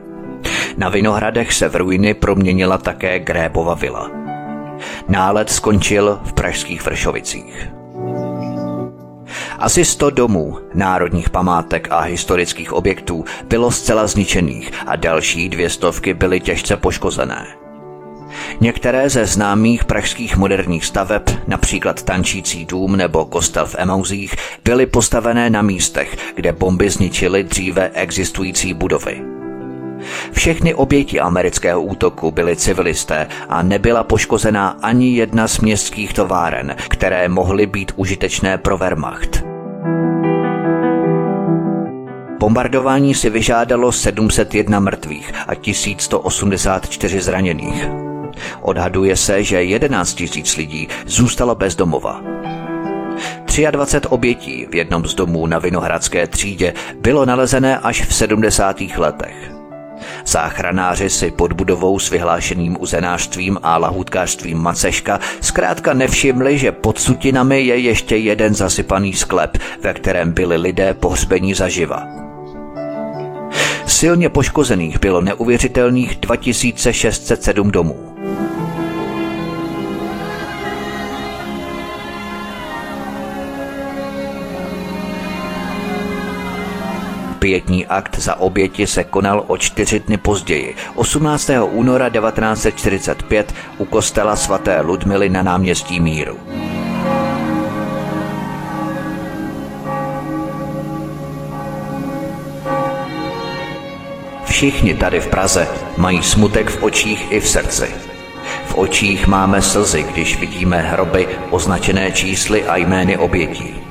Na 0.77 0.89
Vinohradech 0.89 1.53
se 1.53 1.69
v 1.69 1.75
ruiny 1.75 2.13
proměnila 2.13 2.77
také 2.77 3.19
Grébova 3.19 3.73
vila. 3.73 4.11
Nálet 5.07 5.49
skončil 5.49 6.19
v 6.23 6.33
pražských 6.33 6.85
Vršovicích. 6.85 7.80
Asi 9.61 9.85
100 9.85 10.09
domů, 10.09 10.57
národních 10.73 11.29
památek 11.29 11.87
a 11.91 11.99
historických 11.99 12.73
objektů 12.73 13.25
bylo 13.47 13.71
zcela 13.71 14.07
zničených 14.07 14.71
a 14.87 14.95
další 14.95 15.49
dvě 15.49 15.69
stovky 15.69 16.13
byly 16.13 16.39
těžce 16.39 16.77
poškozené. 16.77 17.47
Některé 18.61 19.09
ze 19.09 19.25
známých 19.25 19.85
pražských 19.85 20.37
moderních 20.37 20.85
staveb, 20.85 21.21
například 21.47 22.03
tančící 22.03 22.65
dům 22.65 22.95
nebo 22.95 23.25
kostel 23.25 23.65
v 23.65 23.75
Emauzích, 23.77 24.35
byly 24.63 24.85
postavené 24.85 25.49
na 25.49 25.61
místech, 25.61 26.17
kde 26.35 26.51
bomby 26.51 26.89
zničily 26.89 27.43
dříve 27.43 27.91
existující 27.93 28.73
budovy. 28.73 29.21
Všechny 30.31 30.73
oběti 30.73 31.19
amerického 31.19 31.81
útoku 31.81 32.31
byly 32.31 32.55
civilisté 32.55 33.27
a 33.49 33.63
nebyla 33.63 34.03
poškozená 34.03 34.77
ani 34.81 35.15
jedna 35.15 35.47
z 35.47 35.59
městských 35.59 36.13
továren, 36.13 36.75
které 36.89 37.29
mohly 37.29 37.65
být 37.67 37.91
užitečné 37.95 38.57
pro 38.57 38.77
Wehrmacht. 38.77 39.50
Bombardování 42.39 43.15
si 43.15 43.29
vyžádalo 43.29 43.91
701 43.91 44.79
mrtvých 44.79 45.33
a 45.47 45.55
1184 45.55 47.21
zraněných. 47.21 47.87
Odhaduje 48.61 49.15
se, 49.15 49.43
že 49.43 49.63
11 49.63 50.13
tisíc 50.13 50.57
lidí 50.57 50.87
zůstalo 51.05 51.55
bez 51.55 51.75
domova. 51.75 52.21
23 53.71 54.07
obětí 54.07 54.67
v 54.71 54.75
jednom 54.75 55.05
z 55.05 55.13
domů 55.15 55.47
na 55.47 55.59
Vinohradské 55.59 56.27
třídě 56.27 56.73
bylo 57.01 57.25
nalezené 57.25 57.79
až 57.79 58.05
v 58.05 58.15
70. 58.15 58.81
letech. 58.97 59.60
Záchranáři 60.25 61.09
si 61.09 61.31
pod 61.31 61.53
budovou 61.53 61.99
s 61.99 62.09
vyhlášeným 62.09 62.77
uzenářstvím 62.79 63.57
a 63.63 63.77
lahůdkářstvím 63.77 64.57
Maceška 64.57 65.19
zkrátka 65.41 65.93
nevšimli, 65.93 66.57
že 66.57 66.71
pod 66.71 66.99
sutinami 66.99 67.61
je 67.61 67.77
ještě 67.77 68.17
jeden 68.17 68.55
zasypaný 68.55 69.13
sklep, 69.13 69.57
ve 69.81 69.93
kterém 69.93 70.31
byli 70.31 70.57
lidé 70.57 70.93
pohřbení 70.93 71.53
zaživa. 71.53 72.07
Silně 73.85 74.29
poškozených 74.29 74.99
bylo 74.99 75.21
neuvěřitelných 75.21 76.15
2607 76.15 77.71
domů. 77.71 78.11
Pětní 87.41 87.85
akt 87.85 88.19
za 88.19 88.39
oběti 88.39 88.87
se 88.87 89.03
konal 89.03 89.43
o 89.47 89.57
čtyři 89.57 89.99
dny 89.99 90.17
později, 90.17 90.75
18. 90.95 91.49
února 91.71 92.09
1945 92.09 93.53
u 93.77 93.85
kostela 93.85 94.35
svaté 94.35 94.81
Ludmily 94.81 95.29
na 95.29 95.43
náměstí 95.43 95.99
Míru. 95.99 96.37
Všichni 104.45 104.93
tady 104.93 105.19
v 105.19 105.27
Praze 105.27 105.67
mají 105.97 106.23
smutek 106.23 106.69
v 106.69 106.83
očích 106.83 107.31
i 107.31 107.39
v 107.39 107.49
srdci. 107.49 107.87
V 108.65 108.75
očích 108.75 109.27
máme 109.27 109.61
slzy, 109.61 110.03
když 110.03 110.39
vidíme 110.39 110.81
hroby 110.81 111.27
označené 111.49 112.11
čísly 112.11 112.63
a 112.63 112.77
jmény 112.77 113.17
obětí. 113.17 113.90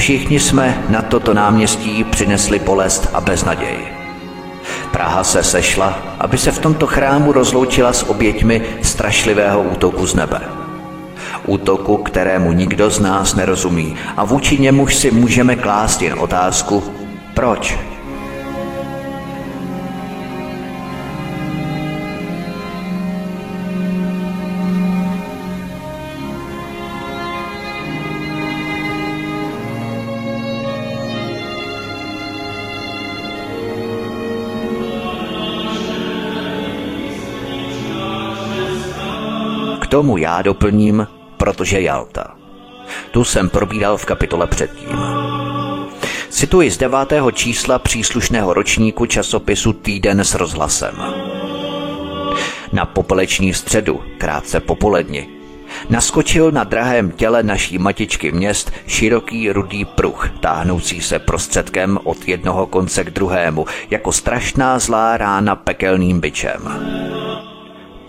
Všichni 0.00 0.40
jsme 0.40 0.84
na 0.88 1.02
toto 1.02 1.34
náměstí 1.34 2.04
přinesli 2.04 2.58
bolest 2.58 3.10
a 3.12 3.20
beznaději. 3.20 3.88
Praha 4.92 5.24
se 5.24 5.42
sešla, 5.42 5.98
aby 6.18 6.38
se 6.38 6.52
v 6.52 6.58
tomto 6.58 6.86
chrámu 6.86 7.32
rozloučila 7.32 7.92
s 7.92 8.08
oběťmi 8.08 8.62
strašlivého 8.82 9.62
útoku 9.62 10.06
z 10.06 10.14
nebe. 10.14 10.40
Útoku, 11.46 11.96
kterému 11.96 12.52
nikdo 12.52 12.90
z 12.90 13.00
nás 13.00 13.34
nerozumí 13.34 13.96
a 14.16 14.24
vůči 14.24 14.58
němuž 14.58 14.96
si 14.96 15.10
můžeme 15.10 15.56
klást 15.56 16.02
jen 16.02 16.14
otázku, 16.18 16.82
proč? 17.34 17.78
Tomu 39.90 40.16
já 40.16 40.42
doplním, 40.42 41.06
protože 41.36 41.80
Jalta. 41.80 42.36
Tu 43.10 43.24
jsem 43.24 43.48
probíral 43.48 43.96
v 43.96 44.04
kapitole 44.04 44.46
předtím. 44.46 44.98
Cituji 46.28 46.70
z 46.70 46.78
devátého 46.78 47.30
čísla 47.30 47.78
příslušného 47.78 48.54
ročníku 48.54 49.06
časopisu 49.06 49.72
Týden 49.72 50.20
s 50.20 50.34
rozhlasem. 50.34 50.94
Na 52.72 52.86
popeleční 52.86 53.54
středu, 53.54 54.00
krátce 54.18 54.60
popoledni, 54.60 55.28
naskočil 55.88 56.50
na 56.50 56.64
drahém 56.64 57.10
těle 57.10 57.42
naší 57.42 57.78
matičky 57.78 58.32
měst 58.32 58.72
široký 58.86 59.52
rudý 59.52 59.84
pruh, 59.84 60.30
táhnoucí 60.40 61.00
se 61.00 61.18
prostředkem 61.18 61.98
od 62.04 62.28
jednoho 62.28 62.66
konce 62.66 63.04
k 63.04 63.10
druhému, 63.10 63.66
jako 63.90 64.12
strašná 64.12 64.78
zlá 64.78 65.16
rána 65.16 65.56
pekelným 65.56 66.20
byčem 66.20 66.60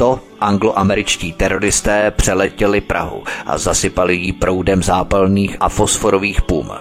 to 0.01 0.19
angloameričtí 0.39 1.33
teroristé 1.33 2.11
přeletěli 2.11 2.81
Prahu 2.81 3.23
a 3.45 3.57
zasypali 3.57 4.15
ji 4.15 4.33
proudem 4.33 4.83
zápalných 4.83 5.57
a 5.59 5.69
fosforových 5.69 6.41
pům. 6.41 6.71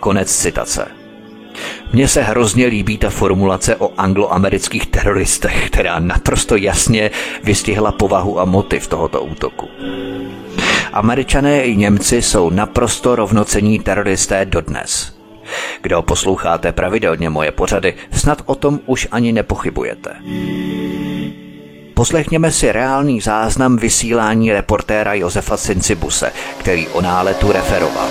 Konec 0.00 0.36
citace. 0.36 0.88
Mně 1.92 2.08
se 2.08 2.22
hrozně 2.22 2.66
líbí 2.66 2.98
ta 2.98 3.10
formulace 3.10 3.76
o 3.76 3.90
angloamerických 3.96 4.86
teroristech, 4.86 5.66
která 5.66 5.98
naprosto 5.98 6.56
jasně 6.56 7.10
vystihla 7.42 7.92
povahu 7.92 8.40
a 8.40 8.44
motiv 8.44 8.86
tohoto 8.88 9.22
útoku. 9.22 9.68
Američané 10.92 11.64
i 11.64 11.76
Němci 11.76 12.22
jsou 12.22 12.50
naprosto 12.50 13.16
rovnocení 13.16 13.78
teroristé 13.78 14.44
dodnes. 14.44 15.16
Kdo 15.82 16.02
posloucháte 16.02 16.72
pravidelně 16.72 17.30
moje 17.30 17.52
pořady, 17.52 17.94
snad 18.12 18.42
o 18.46 18.54
tom 18.54 18.80
už 18.86 19.08
ani 19.10 19.32
nepochybujete. 19.32 20.10
Poslechněme 21.94 22.52
si 22.52 22.72
reálný 22.72 23.20
záznam 23.20 23.76
vysílání 23.76 24.52
reportéra 24.52 25.14
Josefa 25.14 25.56
Sincibuse, 25.56 26.32
který 26.58 26.88
o 26.88 27.00
náletu 27.00 27.52
referoval. 27.52 28.08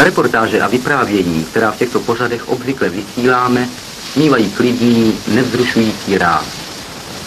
Reportáže 0.00 0.60
a 0.60 0.68
vyprávění, 0.68 1.44
která 1.44 1.70
v 1.70 1.76
těchto 1.76 2.00
pořadech 2.00 2.48
obvykle 2.48 2.88
vysíláme, 2.88 3.68
mývají 4.16 4.50
klidný, 4.50 5.14
nevzrušující 5.28 6.18
ráz. 6.18 6.44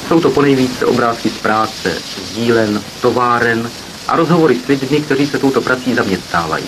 Jsou 0.08 0.20
to 0.20 0.30
ponejvíce 0.30 0.86
obrázky 0.86 1.30
z 1.30 1.38
práce, 1.38 1.94
z 2.26 2.36
dílen, 2.36 2.82
továren 3.02 3.70
a 4.08 4.16
rozhovory 4.16 4.60
s 4.66 4.68
lidmi, 4.68 5.02
kteří 5.02 5.28
se 5.28 5.40
touto 5.40 5.62
prací 5.62 5.94
zaměstnávají. 5.94 6.66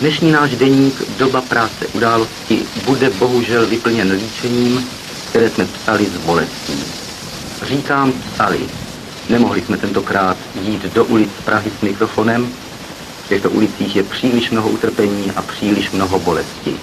Dnešní 0.00 0.32
náš 0.32 0.56
deník 0.56 1.02
Doba 1.18 1.40
práce 1.40 1.86
události 1.92 2.62
bude 2.84 3.10
bohužel 3.10 3.66
vyplněn 3.66 4.12
líčením, 4.12 4.88
které 5.28 5.50
jsme 5.50 5.64
psali 5.64 6.06
s 6.06 6.16
bolestí. 6.26 6.84
Říkám 7.62 8.12
psali. 8.12 8.60
Nemohli 9.28 9.62
jsme 9.62 9.76
tentokrát 9.76 10.36
jít 10.62 10.94
do 10.94 11.04
ulic 11.04 11.30
Prahy 11.44 11.70
s 11.78 11.82
mikrofonem, 11.82 12.52
těchto 13.34 13.50
ulicích 13.50 13.96
je 13.96 14.02
příliš 14.02 14.50
mnoho 14.50 14.68
utrpení 14.68 15.32
a 15.36 15.42
příliš 15.42 15.90
mnoho 15.90 16.18
bolesti. 16.18 16.76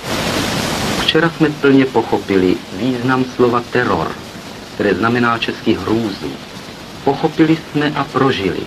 Včera 1.01 1.29
jsme 1.29 1.49
plně 1.49 1.85
pochopili 1.85 2.55
význam 2.73 3.25
slova 3.35 3.63
teror, 3.71 4.11
které 4.73 4.93
znamená 4.93 5.37
český 5.37 5.73
hrůzu. 5.73 6.31
Pochopili 7.03 7.57
jsme 7.57 7.93
a 7.95 8.03
prožili. 8.03 8.59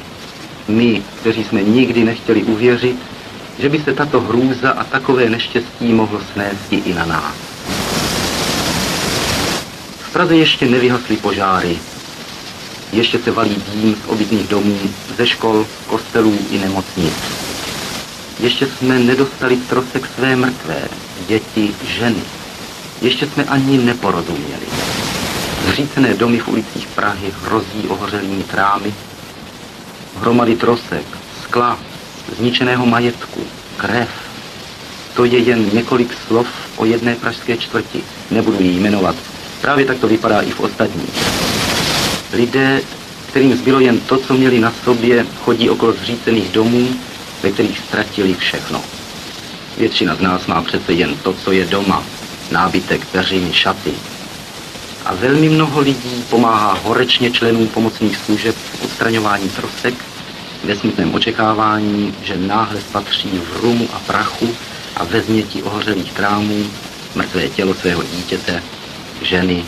My, 0.69 1.03
kteří 1.21 1.45
jsme 1.45 1.63
nikdy 1.63 2.05
nechtěli 2.05 2.43
uvěřit, 2.43 2.97
že 3.59 3.69
by 3.69 3.81
se 3.81 3.93
tato 3.93 4.21
hrůza 4.21 4.71
a 4.71 4.85
takové 4.85 5.31
neštěstí 5.31 5.93
mohlo 5.93 6.21
snést 6.33 6.73
i 6.73 6.95
na 6.95 7.07
nás. 7.07 7.35
V 10.01 10.13
Praze 10.13 10.37
ještě 10.37 10.67
nevyhasly 10.67 11.17
požáry. 11.17 11.79
Ještě 12.93 13.19
se 13.19 13.31
valí 13.31 13.63
dým 13.75 13.95
z 13.95 14.09
obytných 14.09 14.49
domů, 14.49 14.79
ze 15.17 15.27
škol, 15.27 15.67
kostelů 15.87 16.39
i 16.51 16.59
nemocnic. 16.59 17.44
Ještě 18.41 18.67
jsme 18.67 18.99
nedostali 18.99 19.57
trosek 19.57 20.09
své 20.15 20.37
mrtvé, 20.37 20.89
děti, 21.29 21.75
ženy. 21.87 22.23
Ještě 23.03 23.27
jsme 23.27 23.45
ani 23.45 23.79
neporozuměli. 23.79 24.67
Zřícené 25.67 26.15
domy 26.15 26.39
v 26.39 26.49
ulicích 26.49 26.87
Prahy 26.87 27.33
hrozí 27.43 27.89
ohořelými 27.89 28.43
trámy. 28.43 28.95
Hromady 30.21 30.57
trosek, 30.57 31.05
skla, 31.43 31.79
zničeného 32.39 32.87
majetku, 32.87 33.41
krev. 33.77 34.09
To 35.17 35.25
je 35.25 35.39
jen 35.39 35.71
několik 35.73 36.15
slov 36.27 36.47
o 36.77 36.85
jedné 36.85 37.15
pražské 37.15 37.57
čtvrti. 37.57 38.03
Nebudu 38.31 38.63
ji 38.63 38.81
jmenovat. 38.81 39.17
Právě 39.61 39.85
tak 39.85 39.99
to 39.99 40.09
vypadá 40.09 40.41
i 40.41 40.51
v 40.51 40.61
ostatních. 40.61 41.15
Lidé, 42.33 42.81
kterým 43.29 43.57
zbylo 43.57 43.81
jen 43.81 44.01
to, 44.01 44.19
co 44.19 44.35
měli 44.35 44.61
na 44.61 44.73
sobě, 44.85 45.27
chodí 45.45 45.71
okolo 45.71 45.93
zřícených 45.93 46.49
domů, 46.49 46.89
ve 47.45 47.51
kterých 47.51 47.79
ztratili 47.79 48.35
všechno. 48.35 48.83
Většina 49.79 50.15
z 50.15 50.21
nás 50.21 50.47
má 50.47 50.63
přece 50.63 50.93
jen 50.93 51.17
to, 51.17 51.33
co 51.33 51.53
je 51.53 51.67
doma, 51.67 52.03
nábytek, 52.51 53.05
peřiny, 53.07 53.53
šaty. 53.53 53.93
A 55.05 55.15
velmi 55.15 55.49
mnoho 55.49 55.81
lidí 55.81 56.25
pomáhá 56.31 56.79
horečně 56.83 57.31
členům 57.31 57.69
pomocných 57.69 58.17
služeb 58.17 58.57
v 58.57 58.85
odstraňování 58.85 59.49
trosek, 59.49 59.95
ve 60.65 60.77
smutném 60.77 61.15
očekávání, 61.15 62.15
že 62.23 62.37
náhle 62.37 62.81
spatří 62.81 63.29
v 63.29 63.61
rumu 63.61 63.89
a 63.93 63.99
prachu 63.99 64.57
a 64.97 65.05
ve 65.05 65.21
změti 65.21 65.63
ohořelých 65.63 66.13
trámů 66.13 66.67
mrtvé 67.15 67.49
tělo 67.49 67.75
svého 67.75 68.03
dítěte, 68.03 68.63
ženy 69.23 69.65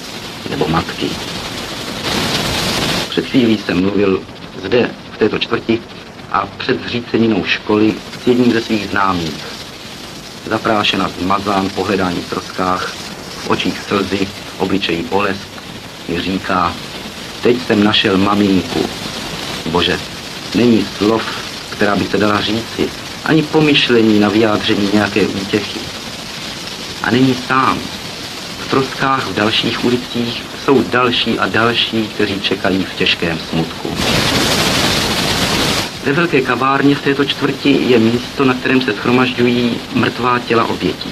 nebo 0.51 0.69
matky. 0.69 1.11
Před 3.09 3.27
chvílí 3.27 3.59
jsem 3.59 3.81
mluvil 3.81 4.23
zde, 4.65 4.91
v 5.13 5.19
této 5.19 5.39
čtvrti, 5.39 5.81
a 6.33 6.49
před 6.59 6.85
zříceninou 6.85 7.45
školy 7.45 7.95
s 8.25 8.27
jedním 8.27 8.53
ze 8.53 8.61
svých 8.61 8.87
známých. 8.87 9.45
Zaprášena 10.47 11.11
zmazán 11.21 11.71
pohledání 11.75 12.21
v 12.21 12.31
troskách, 12.31 12.95
v 13.45 13.51
očích 13.51 13.81
slzy, 13.89 14.27
v 14.27 14.61
obličeji 14.61 15.03
bolest, 15.03 15.49
mi 16.09 16.21
říká, 16.21 16.73
teď 17.43 17.57
jsem 17.67 17.85
našel 17.85 18.19
maminku. 18.19 18.89
Bože, 19.67 19.99
není 20.55 20.87
slov, 20.97 21.23
která 21.71 21.97
by 21.97 22.05
se 22.05 22.19
dala 22.19 22.41
říci, 22.41 22.89
ani 23.25 23.43
pomyšlení 23.43 24.21
na 24.21 24.29
vyjádření 24.29 24.91
nějaké 24.93 25.27
útěchy. 25.27 25.81
A 27.03 27.11
není 27.11 27.35
sám. 27.35 27.79
V 28.59 28.71
troskách 28.71 29.27
v 29.27 29.35
dalších 29.35 29.85
ulicích 29.85 30.43
jsou 30.65 30.83
další 30.83 31.39
a 31.39 31.47
další, 31.47 32.09
kteří 32.09 32.41
čekají 32.41 32.85
v 32.85 32.95
těžkém 32.95 33.39
smutku. 33.51 33.89
Ve 36.07 36.13
velké 36.13 36.41
kavárně 36.41 36.95
v 36.95 37.03
této 37.03 37.25
čtvrti 37.25 37.71
je 37.89 37.99
místo, 37.99 38.45
na 38.45 38.55
kterém 38.55 38.81
se 38.81 38.93
schromažďují 38.93 39.77
mrtvá 39.95 40.39
těla 40.39 40.65
obětí. 40.65 41.11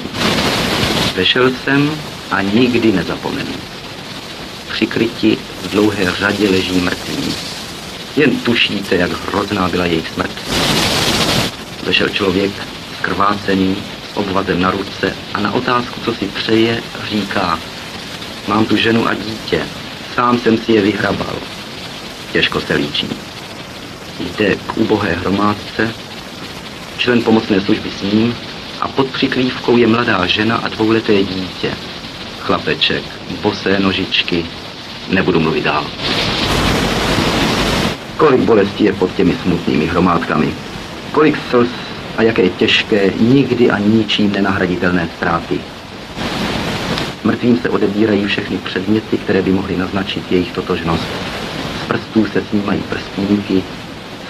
Vešel 1.17 1.51
jsem 1.51 1.91
a 2.31 2.43
nikdy 2.43 2.93
nezapomenu. 2.93 3.55
Přikryti 4.73 5.39
v 5.63 5.71
dlouhé 5.71 6.13
řadě 6.19 6.51
leží 6.51 6.81
mrtví. 6.81 7.35
Jen 8.17 8.41
tušíte, 8.41 8.97
jak 8.97 9.11
hrozná 9.29 9.69
byla 9.69 9.87
jejich 9.87 10.09
smrt. 10.09 10.35
Vešel 11.87 12.09
člověk, 12.09 12.53
krvácený, 13.03 13.77
s 14.13 14.17
obvazem 14.17 14.61
na 14.61 14.71
ruce 14.71 15.17
a 15.35 15.41
na 15.41 15.53
otázku, 15.53 16.01
co 16.05 16.15
si 16.15 16.27
přeje, 16.27 16.83
říká, 17.11 17.59
mám 18.49 18.67
tu 18.67 18.77
ženu 18.77 19.09
a 19.09 19.15
dítě, 19.15 19.63
sám 20.15 20.39
jsem 20.39 20.59
si 20.59 20.73
je 20.73 20.83
vyhrabal. 20.83 21.37
Těžko 22.33 22.61
se 22.61 22.75
líčí 22.75 23.24
jde 24.21 24.57
k 24.57 24.77
ubohé 24.77 25.13
hromádce, 25.13 25.95
člen 26.99 27.23
pomocné 27.23 27.61
služby 27.61 27.91
s 27.99 28.03
ním 28.03 28.35
a 28.81 28.89
pod 28.89 29.07
přikrývkou 29.07 29.77
je 29.77 29.87
mladá 29.87 30.27
žena 30.27 30.57
a 30.57 30.69
dvouleté 30.69 31.23
dítě. 31.23 31.71
Chlapeček, 32.41 33.05
bosé 33.43 33.79
nožičky, 33.79 34.47
nebudu 35.09 35.41
mluvit 35.41 35.65
dál. 35.65 35.87
Kolik 38.17 38.41
bolesti 38.41 38.85
je 38.85 38.93
pod 38.93 39.15
těmi 39.15 39.35
smutnými 39.43 39.87
hromádkami. 39.87 40.55
Kolik 41.13 41.39
slz 41.51 41.69
a 42.17 42.23
jaké 42.23 42.49
těžké, 42.49 43.11
nikdy 43.21 43.71
a 43.71 43.79
ničím 43.79 44.33
nenahraditelné 44.33 45.09
ztráty. 45.17 45.61
Mrtvým 47.25 47.59
se 47.59 47.71
odebírají 47.71 48.27
všechny 48.27 48.59
předměty, 48.59 49.19
které 49.19 49.43
by 49.43 49.53
mohly 49.53 49.77
naznačit 49.77 50.33
jejich 50.33 50.53
totožnost. 50.53 51.05
Z 51.85 51.89
prstů 51.89 52.27
se 52.27 52.43
snímají 52.51 52.81
prstínky, 52.81 53.63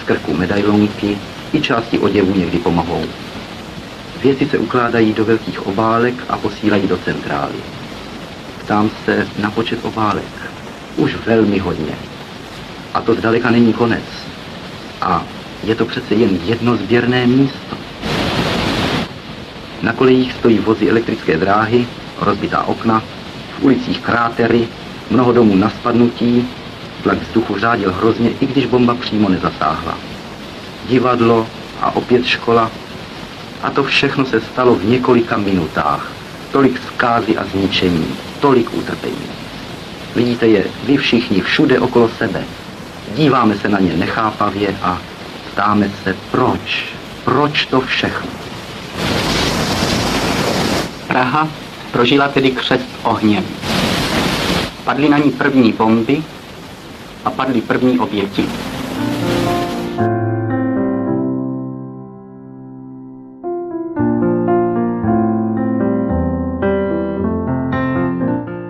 krku 0.05 0.33
medailonky 0.33 1.17
i 1.53 1.61
části 1.61 1.99
oděvu 1.99 2.35
někdy 2.35 2.57
pomohou. 2.57 3.03
Věci 4.23 4.45
se 4.45 4.57
ukládají 4.57 5.13
do 5.13 5.25
velkých 5.25 5.67
obálek 5.67 6.15
a 6.29 6.37
posílají 6.37 6.87
do 6.87 6.97
centrály. 6.97 7.55
Ptám 8.63 8.89
se 9.05 9.27
na 9.39 9.51
počet 9.51 9.79
obálek. 9.85 10.51
Už 10.95 11.15
velmi 11.25 11.59
hodně. 11.59 11.95
A 12.93 13.01
to 13.01 13.15
zdaleka 13.15 13.49
není 13.51 13.73
konec. 13.73 14.03
A 15.01 15.23
je 15.63 15.75
to 15.75 15.85
přece 15.85 16.15
jen 16.15 16.39
jedno 16.45 16.75
sběrné 16.75 17.27
místo. 17.27 17.77
Na 19.81 19.93
kolejích 19.93 20.33
stojí 20.33 20.59
vozy 20.59 20.89
elektrické 20.89 21.37
dráhy, 21.37 21.87
rozbitá 22.21 22.63
okna, 22.63 23.03
v 23.59 23.63
ulicích 23.63 23.99
krátery, 23.99 24.67
mnoho 25.09 25.31
domů 25.31 25.55
na 25.55 25.69
spadnutí, 25.69 26.47
tlak 27.05 27.21
vzduchu 27.21 27.59
řádil 27.59 27.93
hrozně, 27.93 28.29
i 28.29 28.45
když 28.45 28.65
bomba 28.65 28.95
přímo 28.95 29.29
nezasáhla. 29.29 29.97
Divadlo 30.87 31.47
a 31.81 31.95
opět 31.95 32.25
škola. 32.25 32.71
A 33.63 33.69
to 33.69 33.83
všechno 33.83 34.25
se 34.25 34.41
stalo 34.41 34.75
v 34.75 34.85
několika 34.85 35.37
minutách. 35.37 36.11
Tolik 36.51 36.81
zkázy 36.87 37.37
a 37.37 37.43
zničení, 37.43 38.07
tolik 38.39 38.73
utrpení. 38.73 39.29
Vidíte 40.15 40.47
je 40.47 40.65
vy 40.83 40.97
všichni 40.97 41.41
všude 41.41 41.79
okolo 41.79 42.09
sebe. 42.17 42.43
Díváme 43.15 43.57
se 43.57 43.69
na 43.69 43.79
ně 43.79 43.93
nechápavě 43.93 44.75
a 44.81 44.97
ptáme 45.51 45.91
se, 46.03 46.15
proč, 46.31 46.85
proč 47.23 47.65
to 47.65 47.81
všechno. 47.81 48.29
Praha 51.07 51.47
prožila 51.91 52.27
tedy 52.27 52.51
křest 52.51 52.89
ohněm. 53.03 53.43
Padly 54.83 55.09
na 55.09 55.17
ní 55.17 55.31
první 55.31 55.73
bomby 55.73 56.23
a 57.25 57.31
padly 57.31 57.61
první 57.61 57.99
oběti. 57.99 58.45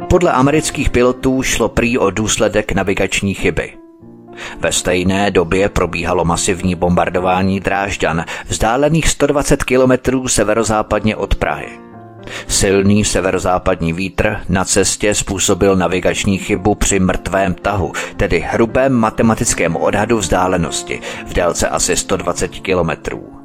Podle 0.09 0.31
amerických 0.31 0.89
pilotů 0.89 1.43
šlo 1.43 1.69
prý 1.69 1.97
o 1.97 2.11
důsledek 2.11 2.71
navigační 2.71 3.33
chyby. 3.33 3.73
Ve 4.59 4.71
stejné 4.71 5.31
době 5.31 5.69
probíhalo 5.69 6.25
masivní 6.25 6.75
bombardování 6.75 7.59
Drážďan, 7.59 8.25
vzdálených 8.47 9.07
120 9.07 9.63
kilometrů 9.63 10.27
severozápadně 10.27 11.15
od 11.15 11.35
Prahy. 11.35 11.84
Silný 12.47 13.05
severozápadní 13.05 13.93
vítr 13.93 14.37
na 14.49 14.65
cestě 14.65 15.13
způsobil 15.13 15.75
navigační 15.75 16.37
chybu 16.37 16.75
při 16.75 16.99
mrtvém 16.99 17.53
tahu, 17.53 17.91
tedy 18.17 18.39
hrubém 18.39 18.93
matematickém 18.93 19.75
odhadu 19.75 20.17
vzdálenosti 20.17 21.01
v 21.25 21.33
délce 21.33 21.69
asi 21.69 21.95
120 21.95 22.47
kilometrů. 22.47 23.35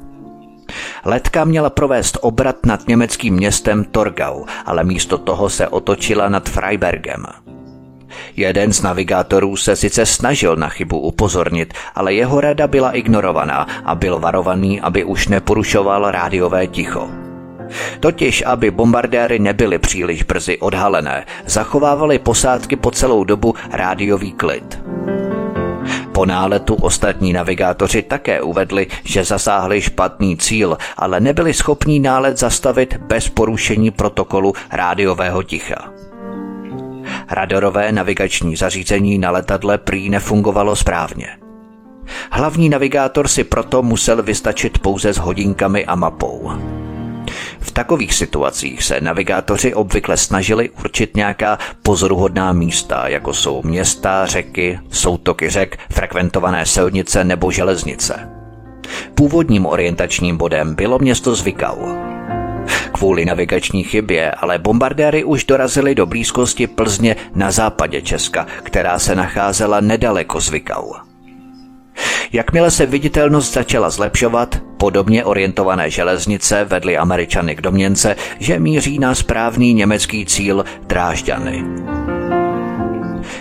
Letka 1.05 1.45
měla 1.45 1.69
provést 1.69 2.17
obrat 2.21 2.65
nad 2.65 2.87
německým 2.87 3.35
městem 3.35 3.83
Torgau, 3.83 4.45
ale 4.65 4.83
místo 4.83 5.17
toho 5.17 5.49
se 5.49 5.67
otočila 5.67 6.29
nad 6.29 6.49
Freibergem. 6.49 7.25
Jeden 8.35 8.73
z 8.73 8.81
navigátorů 8.81 9.57
se 9.57 9.75
sice 9.75 10.05
snažil 10.05 10.55
na 10.55 10.69
chybu 10.69 10.99
upozornit, 10.99 11.73
ale 11.95 12.13
jeho 12.13 12.41
rada 12.41 12.67
byla 12.67 12.91
ignorovaná 12.91 13.67
a 13.85 13.95
byl 13.95 14.19
varovaný, 14.19 14.81
aby 14.81 15.03
už 15.03 15.27
neporušoval 15.27 16.11
rádiové 16.11 16.67
ticho. 16.67 17.30
Totiž, 17.99 18.43
aby 18.45 18.71
bombardéry 18.71 19.39
nebyly 19.39 19.79
příliš 19.79 20.23
brzy 20.23 20.57
odhalené, 20.57 21.25
zachovávali 21.45 22.19
posádky 22.19 22.75
po 22.75 22.91
celou 22.91 23.23
dobu 23.23 23.55
rádiový 23.71 24.31
klid. 24.31 24.79
Po 26.11 26.25
náletu 26.25 26.75
ostatní 26.75 27.33
navigátoři 27.33 28.01
také 28.01 28.41
uvedli, 28.41 28.87
že 29.03 29.23
zasáhli 29.23 29.81
špatný 29.81 30.37
cíl, 30.37 30.77
ale 30.97 31.19
nebyli 31.19 31.53
schopní 31.53 31.99
nálet 31.99 32.37
zastavit 32.37 32.97
bez 32.97 33.29
porušení 33.29 33.91
protokolu 33.91 34.53
rádiového 34.71 35.43
ticha. 35.43 35.93
Radarové 37.29 37.91
navigační 37.91 38.55
zařízení 38.55 39.17
na 39.17 39.31
letadle 39.31 39.77
prý 39.77 40.09
nefungovalo 40.09 40.75
správně. 40.75 41.27
Hlavní 42.31 42.69
navigátor 42.69 43.27
si 43.27 43.43
proto 43.43 43.83
musel 43.83 44.23
vystačit 44.23 44.79
pouze 44.79 45.13
s 45.13 45.17
hodinkami 45.17 45.85
a 45.85 45.95
mapou. 45.95 46.51
V 47.61 47.71
takových 47.71 48.13
situacích 48.13 48.83
se 48.83 49.01
navigátoři 49.01 49.73
obvykle 49.73 50.17
snažili 50.17 50.69
určit 50.69 51.15
nějaká 51.15 51.59
pozoruhodná 51.83 52.53
místa, 52.53 53.07
jako 53.07 53.33
jsou 53.33 53.61
města, 53.63 54.25
řeky, 54.25 54.79
soutoky 54.89 55.49
řek, 55.49 55.79
frekventované 55.91 56.65
silnice 56.65 57.23
nebo 57.23 57.51
železnice. 57.51 58.29
Původním 59.15 59.65
orientačním 59.65 60.37
bodem 60.37 60.75
bylo 60.75 60.99
město 60.99 61.35
Zvikau. 61.35 61.77
Kvůli 62.91 63.25
navigační 63.25 63.83
chybě 63.83 64.31
ale 64.31 64.59
bombardéry 64.59 65.23
už 65.23 65.45
dorazily 65.45 65.95
do 65.95 66.05
blízkosti 66.05 66.67
Plzně 66.67 67.15
na 67.35 67.51
západě 67.51 68.01
Česka, 68.01 68.47
která 68.63 68.99
se 68.99 69.15
nacházela 69.15 69.79
nedaleko 69.81 70.39
Zvikau. 70.39 71.10
Jakmile 72.31 72.71
se 72.71 72.85
viditelnost 72.85 73.53
začala 73.53 73.89
zlepšovat, 73.89 74.59
podobně 74.77 75.25
orientované 75.25 75.89
železnice 75.89 76.65
vedly 76.65 76.97
Američany 76.97 77.55
k 77.55 77.61
domněnce, 77.61 78.15
že 78.39 78.59
míří 78.59 78.99
na 78.99 79.15
správný 79.15 79.73
německý 79.73 80.25
cíl 80.25 80.65
Drážďany. 80.87 81.63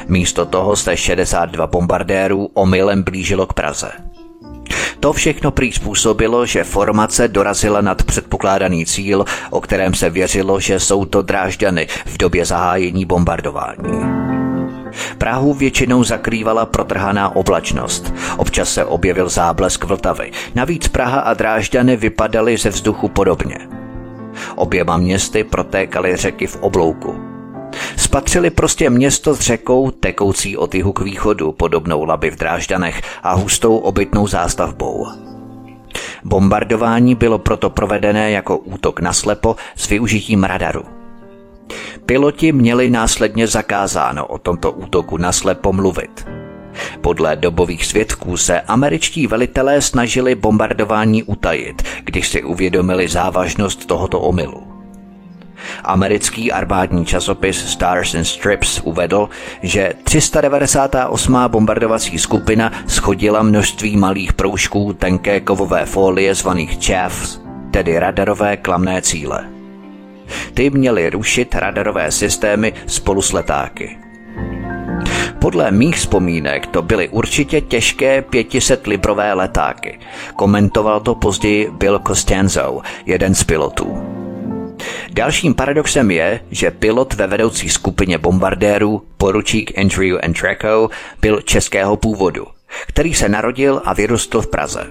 Místo 0.08 0.46
toho 0.46 0.76
se 0.76 0.96
62 0.96 1.66
bombardérů 1.66 2.50
omylem 2.54 3.02
blížilo 3.02 3.46
k 3.46 3.52
Praze. 3.52 3.90
To 5.00 5.12
všechno 5.12 5.50
prý 5.50 5.72
způsobilo, 5.72 6.46
že 6.46 6.64
formace 6.64 7.28
dorazila 7.28 7.80
nad 7.80 8.02
předpokládaný 8.02 8.86
cíl, 8.86 9.24
o 9.50 9.60
kterém 9.60 9.94
se 9.94 10.10
věřilo, 10.10 10.60
že 10.60 10.80
jsou 10.80 11.04
to 11.04 11.22
Drážďany 11.22 11.86
v 12.06 12.18
době 12.18 12.46
zahájení 12.46 13.04
bombardování. 13.04 14.39
Prahu 15.18 15.54
většinou 15.54 16.04
zakrývala 16.04 16.66
protrhaná 16.66 17.36
oblačnost. 17.36 18.14
Občas 18.36 18.72
se 18.72 18.84
objevil 18.84 19.28
záblesk 19.28 19.84
Vltavy. 19.84 20.30
Navíc 20.54 20.88
Praha 20.88 21.20
a 21.20 21.34
Drážďany 21.34 21.96
vypadaly 21.96 22.56
ze 22.56 22.68
vzduchu 22.68 23.08
podobně. 23.08 23.58
Oběma 24.56 24.96
městy 24.96 25.44
protékaly 25.44 26.16
řeky 26.16 26.46
v 26.46 26.56
oblouku. 26.56 27.30
Spatřili 27.96 28.50
prostě 28.50 28.90
město 28.90 29.34
s 29.34 29.40
řekou 29.40 29.90
tekoucí 29.90 30.56
od 30.56 30.74
jihu 30.74 30.92
k 30.92 31.00
východu, 31.00 31.52
podobnou 31.52 32.04
laby 32.04 32.30
v 32.30 32.36
Drážďanech 32.36 33.02
a 33.22 33.32
hustou 33.32 33.76
obytnou 33.76 34.26
zástavbou. 34.26 35.06
Bombardování 36.24 37.14
bylo 37.14 37.38
proto 37.38 37.70
provedené 37.70 38.30
jako 38.30 38.58
útok 38.58 39.00
na 39.00 39.12
slepo 39.12 39.56
s 39.76 39.88
využitím 39.88 40.44
radaru. 40.44 40.99
Piloti 42.06 42.52
měli 42.52 42.90
následně 42.90 43.46
zakázáno 43.46 44.26
o 44.26 44.38
tomto 44.38 44.72
útoku 44.72 45.16
naslepo 45.16 45.72
mluvit. 45.72 46.26
Podle 47.00 47.36
dobových 47.36 47.86
svědků 47.86 48.36
se 48.36 48.60
američtí 48.60 49.26
velitelé 49.26 49.82
snažili 49.82 50.34
bombardování 50.34 51.22
utajit, 51.22 51.82
když 52.04 52.28
si 52.28 52.42
uvědomili 52.42 53.08
závažnost 53.08 53.86
tohoto 53.86 54.20
omylu. 54.20 54.62
Americký 55.84 56.52
armádní 56.52 57.06
časopis 57.06 57.56
Stars 57.56 58.14
and 58.14 58.24
Strips 58.24 58.80
uvedl, 58.84 59.28
že 59.62 59.92
398. 60.04 61.36
bombardovací 61.48 62.18
skupina 62.18 62.72
schodila 62.86 63.42
množství 63.42 63.96
malých 63.96 64.32
proužků 64.32 64.92
tenké 64.92 65.40
kovové 65.40 65.86
folie 65.86 66.34
zvaných 66.34 66.86
chaffs, 66.86 67.40
tedy 67.70 67.98
radarové 67.98 68.56
klamné 68.56 69.02
cíle. 69.02 69.59
Ty 70.54 70.70
měly 70.70 71.10
rušit 71.10 71.54
radarové 71.54 72.10
systémy 72.10 72.72
spolu 72.86 73.22
s 73.22 73.32
letáky. 73.32 73.98
Podle 75.38 75.70
mých 75.70 75.96
vzpomínek 75.96 76.66
to 76.66 76.82
byly 76.82 77.08
určitě 77.08 77.60
těžké 77.60 78.22
500 78.22 78.86
librové 78.86 79.32
letáky. 79.32 79.98
Komentoval 80.36 81.00
to 81.00 81.14
později 81.14 81.70
Bill 81.70 82.00
Costanzo, 82.06 82.80
jeden 83.06 83.34
z 83.34 83.44
pilotů. 83.44 84.02
Dalším 85.12 85.54
paradoxem 85.54 86.10
je, 86.10 86.40
že 86.50 86.70
pilot 86.70 87.14
ve 87.14 87.26
vedoucí 87.26 87.68
skupině 87.68 88.18
bombardérů, 88.18 89.02
poručík 89.16 89.78
Andrew 89.78 90.18
Entreco, 90.22 90.88
byl 91.20 91.40
českého 91.40 91.96
původu, 91.96 92.46
který 92.86 93.14
se 93.14 93.28
narodil 93.28 93.82
a 93.84 93.94
vyrostl 93.94 94.42
v 94.42 94.46
Praze. 94.46 94.86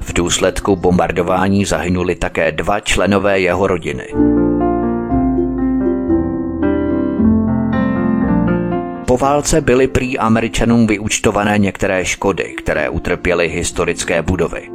V 0.00 0.12
důsledku 0.12 0.76
bombardování 0.76 1.64
zahynuli 1.64 2.14
také 2.14 2.52
dva 2.52 2.80
členové 2.80 3.40
jeho 3.40 3.66
rodiny. 3.66 4.06
Po 9.12 9.18
válce 9.18 9.60
byly 9.60 9.88
prý 9.88 10.18
Američanům 10.18 10.86
vyúčtované 10.86 11.58
některé 11.58 12.04
škody, 12.04 12.44
které 12.44 12.88
utrpěly 12.88 13.48
historické 13.48 14.22
budovy. 14.22 14.70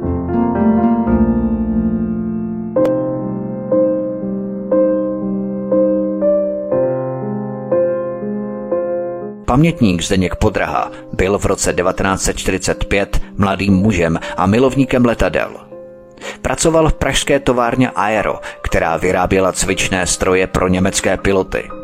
Pamětník 9.44 10.02
Zdeněk 10.02 10.36
Podraha 10.36 10.90
byl 11.12 11.38
v 11.38 11.46
roce 11.46 11.72
1945 11.72 13.20
mladým 13.36 13.74
mužem 13.74 14.18
a 14.36 14.46
milovníkem 14.46 15.04
letadel. 15.04 15.50
Pracoval 16.42 16.88
v 16.88 16.94
pražské 16.94 17.40
továrně 17.40 17.90
Aero, 17.90 18.40
která 18.62 18.96
vyráběla 18.96 19.52
cvičné 19.52 20.06
stroje 20.06 20.46
pro 20.46 20.68
německé 20.68 21.16
piloty. 21.16 21.77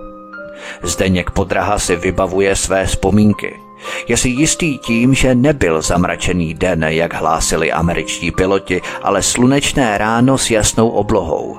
Zdeněk 0.83 1.31
Podraha 1.31 1.79
si 1.79 1.97
vybavuje 1.97 2.57
své 2.57 2.87
vzpomínky. 2.87 3.61
Je 4.09 4.17
si 4.17 4.29
jistý 4.29 4.79
tím, 4.79 5.15
že 5.15 5.35
nebyl 5.35 5.83
zamračený 5.83 6.55
den, 6.55 6.85
jak 6.85 7.15
hlásili 7.15 7.73
američtí 7.73 8.31
piloti, 8.31 8.83
ale 9.03 9.23
slunečné 9.23 9.99
ráno 9.99 10.39
s 10.39 10.51
jasnou 10.51 10.89
oblohou. 10.89 11.59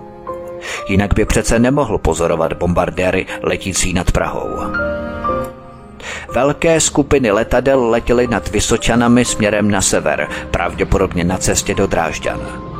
Jinak 0.89 1.13
by 1.13 1.25
přece 1.25 1.59
nemohl 1.59 1.97
pozorovat 1.97 2.53
bombardéry 2.53 3.25
letící 3.41 3.93
nad 3.93 4.11
Prahou. 4.11 4.49
Velké 6.33 6.79
skupiny 6.79 7.31
letadel 7.31 7.89
letěly 7.89 8.27
nad 8.27 8.49
Vysočanami 8.49 9.25
směrem 9.25 9.71
na 9.71 9.81
sever, 9.81 10.27
pravděpodobně 10.51 11.23
na 11.23 11.37
cestě 11.37 11.75
do 11.75 11.87
Drážďan. 11.87 12.74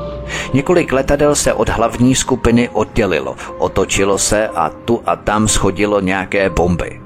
Několik 0.53 0.91
letadel 0.91 1.35
se 1.35 1.53
od 1.53 1.69
hlavní 1.69 2.15
skupiny 2.15 2.69
oddělilo, 2.69 3.35
otočilo 3.57 4.17
se 4.17 4.47
a 4.47 4.69
tu 4.69 5.01
a 5.05 5.15
tam 5.15 5.47
schodilo 5.47 5.99
nějaké 5.99 6.49
bomby. 6.49 7.01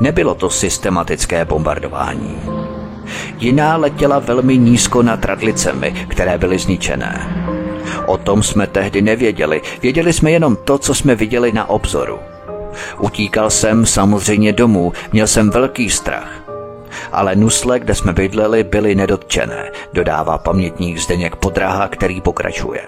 Nebylo 0.00 0.34
to 0.34 0.50
systematické 0.50 1.44
bombardování. 1.44 2.36
Jiná 3.38 3.76
letěla 3.76 4.18
velmi 4.18 4.58
nízko 4.58 5.02
nad 5.02 5.24
radlicemi, 5.24 6.06
které 6.08 6.38
byly 6.38 6.58
zničené. 6.58 7.44
O 8.06 8.16
tom 8.16 8.42
jsme 8.42 8.66
tehdy 8.66 9.02
nevěděli, 9.02 9.62
věděli 9.82 10.12
jsme 10.12 10.30
jenom 10.30 10.56
to, 10.56 10.78
co 10.78 10.94
jsme 10.94 11.14
viděli 11.14 11.52
na 11.52 11.70
obzoru– 11.70 12.18
Utíkal 12.98 13.50
jsem 13.50 13.86
samozřejmě 13.86 14.52
domů, 14.52 14.92
měl 15.12 15.26
jsem 15.26 15.50
velký 15.50 15.90
strach. 15.90 16.43
Ale 17.12 17.36
nusle, 17.36 17.80
kde 17.80 17.94
jsme 17.94 18.12
bydleli, 18.12 18.64
byly 18.64 18.94
nedotčené, 18.94 19.70
dodává 19.92 20.38
pamětník 20.38 20.98
Zdeněk 20.98 21.36
Podraha, 21.36 21.88
který 21.88 22.20
pokračuje. 22.20 22.82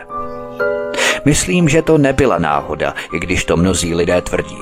Myslím, 1.24 1.68
že 1.68 1.82
to 1.82 1.98
nebyla 1.98 2.38
náhoda, 2.38 2.94
i 3.12 3.18
když 3.18 3.44
to 3.44 3.56
mnozí 3.56 3.94
lidé 3.94 4.22
tvrdí. 4.22 4.58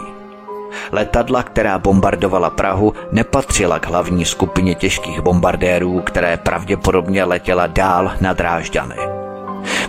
Letadla, 0.92 1.42
která 1.42 1.78
bombardovala 1.78 2.50
Prahu, 2.50 2.94
nepatřila 3.12 3.78
k 3.78 3.86
hlavní 3.86 4.24
skupině 4.24 4.74
těžkých 4.74 5.20
bombardérů, 5.20 6.00
které 6.00 6.36
pravděpodobně 6.36 7.24
letěla 7.24 7.66
dál 7.66 8.12
na 8.20 8.32
Drážďany. 8.32 8.96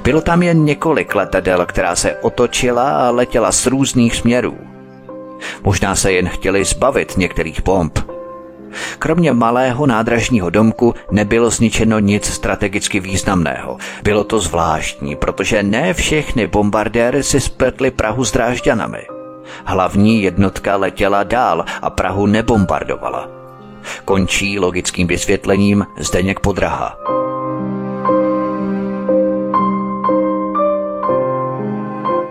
Bylo 0.04 0.22
tam 0.22 0.44
jen 0.44 0.66
několik 0.66 1.16
letadel, 1.16 1.66
která 1.66 1.96
se 1.96 2.16
otočila 2.16 3.08
a 3.08 3.10
letěla 3.10 3.52
z 3.52 3.66
různých 3.66 4.16
směrů. 4.16 4.58
Možná 5.64 5.96
se 5.96 6.12
jen 6.12 6.30
chtěli 6.30 6.66
zbavit 6.66 7.18
některých 7.18 7.64
bomb. 7.64 8.15
Kromě 9.00 9.34
malého 9.34 9.86
nádražního 9.86 10.50
domku 10.50 10.94
nebylo 11.12 11.50
zničeno 11.50 12.00
nic 12.00 12.26
strategicky 12.26 13.00
významného. 13.00 13.78
Bylo 14.04 14.24
to 14.24 14.40
zvláštní, 14.40 15.16
protože 15.16 15.64
ne 15.64 15.94
všechny 15.94 16.48
bombardéry 16.48 17.24
si 17.24 17.40
spletly 17.40 17.92
Prahu 17.92 18.26
s 18.26 18.32
Drážďanami. 18.32 19.08
Hlavní 19.66 20.24
jednotka 20.24 20.76
letěla 20.76 21.24
dál 21.24 21.66
a 21.82 21.90
Prahu 21.90 22.26
nebombardovala. 22.26 23.30
Končí 24.06 24.60
logickým 24.60 25.08
vysvětlením 25.08 25.86
Zdeněk 26.00 26.40
Podraha. 26.40 26.98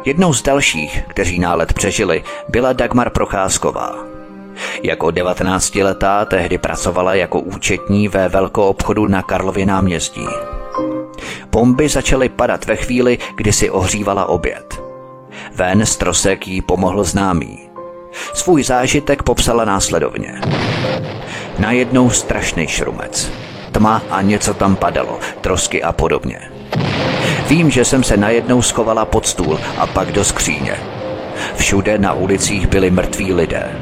Jednou 0.04 0.32
z 0.32 0.42
dalších, 0.42 1.02
kteří 1.08 1.38
nálet 1.38 1.72
přežili, 1.72 2.24
byla 2.48 2.72
Dagmar 2.72 3.10
Procházková. 3.10 4.13
Jako 4.82 5.06
19-letá 5.06 6.24
tehdy 6.24 6.58
pracovala 6.58 7.14
jako 7.14 7.40
účetní 7.40 8.08
ve 8.08 8.28
velkou 8.28 8.62
obchodu 8.62 9.06
na 9.06 9.22
Karlově 9.22 9.66
náměstí. 9.66 10.26
Bomby 11.50 11.88
začaly 11.88 12.28
padat 12.28 12.66
ve 12.66 12.76
chvíli, 12.76 13.18
kdy 13.36 13.52
si 13.52 13.70
ohřívala 13.70 14.26
oběd. 14.26 14.82
Ven 15.54 15.86
z 15.86 15.96
trosek 15.96 16.48
jí 16.48 16.62
pomohl 16.62 17.04
známý. 17.04 17.58
Svůj 18.34 18.64
zážitek 18.64 19.22
popsala 19.22 19.64
následovně. 19.64 20.40
Najednou 21.58 22.10
strašný 22.10 22.66
šrumec. 22.66 23.32
Tma 23.72 24.02
a 24.10 24.22
něco 24.22 24.54
tam 24.54 24.76
padalo, 24.76 25.18
trosky 25.40 25.82
a 25.82 25.92
podobně. 25.92 26.50
Vím, 27.48 27.70
že 27.70 27.84
jsem 27.84 28.02
se 28.02 28.16
najednou 28.16 28.62
schovala 28.62 29.04
pod 29.04 29.26
stůl 29.26 29.60
a 29.78 29.86
pak 29.86 30.12
do 30.12 30.24
skříně. 30.24 30.76
Všude 31.56 31.98
na 31.98 32.12
ulicích 32.12 32.66
byli 32.66 32.90
mrtví 32.90 33.32
lidé. 33.32 33.80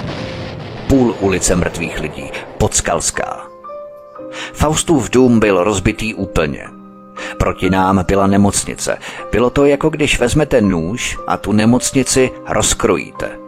Půl 0.93 1.17
ulice 1.21 1.57
mrtvých 1.57 2.01
lidí, 2.01 2.31
podskalská. 2.59 3.41
Faustův 4.53 5.11
dům 5.11 5.41
byl 5.41 5.65
rozbitý 5.65 6.15
úplně. 6.15 6.67
Proti 7.39 7.71
nám 7.71 8.05
byla 8.07 8.27
nemocnice. 8.27 8.99
Bylo 9.33 9.51
to 9.51 9.65
jako 9.67 9.91
když 9.91 10.19
vezmete 10.19 10.61
nůž 10.61 11.19
a 11.27 11.37
tu 11.37 11.53
nemocnici 11.53 12.31
rozkrojíte. 12.49 13.39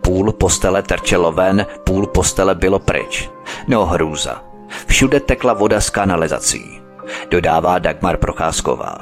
Půl 0.00 0.32
postele 0.32 0.82
trčelo 0.82 1.32
ven, 1.32 1.66
půl 1.84 2.06
postele 2.06 2.54
bylo 2.54 2.78
pryč. 2.78 3.30
No 3.68 3.86
hrůza. 3.86 4.42
Všude 4.86 5.20
tekla 5.20 5.52
voda 5.52 5.80
z 5.80 5.90
kanalizací 5.90 6.80
dodává 7.30 7.78
Dagmar 7.78 8.16
Procházková. 8.16 8.98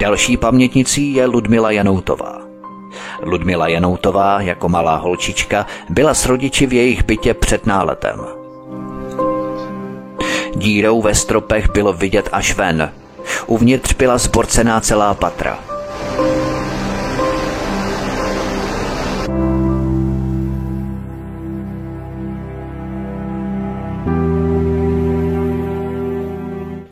Další 0.00 0.36
pamětnicí 0.36 1.14
je 1.14 1.26
Ludmila 1.26 1.70
Janoutová. 1.70 2.41
Ludmila 3.22 3.68
Janoutová 3.68 4.40
jako 4.40 4.68
malá 4.68 4.96
holčička 4.96 5.66
byla 5.88 6.14
s 6.14 6.26
rodiči 6.26 6.66
v 6.66 6.72
jejich 6.72 7.04
bytě 7.04 7.34
před 7.34 7.66
náletem. 7.66 8.20
Dírou 10.56 11.02
ve 11.02 11.14
stropech 11.14 11.70
bylo 11.70 11.92
vidět 11.92 12.28
až 12.32 12.54
ven. 12.54 12.92
Uvnitř 13.46 13.94
byla 13.94 14.18
zborcená 14.18 14.80
celá 14.80 15.14
patra– 15.14 15.58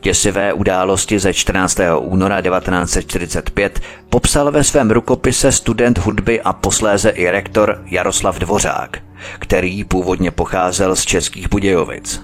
Děsivé 0.03 0.53
události 0.53 1.19
ze 1.19 1.33
14. 1.33 1.77
února 1.99 2.41
1945 2.41 3.79
popsal 4.09 4.51
ve 4.51 4.63
svém 4.63 4.91
rukopise 4.91 5.51
student 5.51 5.97
hudby 5.97 6.41
a 6.41 6.53
posléze 6.53 7.09
i 7.09 7.29
rektor 7.29 7.81
Jaroslav 7.85 8.39
Dvořák, 8.39 8.97
který 9.39 9.83
původně 9.83 10.31
pocházel 10.31 10.95
z 10.95 11.05
Českých 11.05 11.49
Budějovic. 11.49 12.21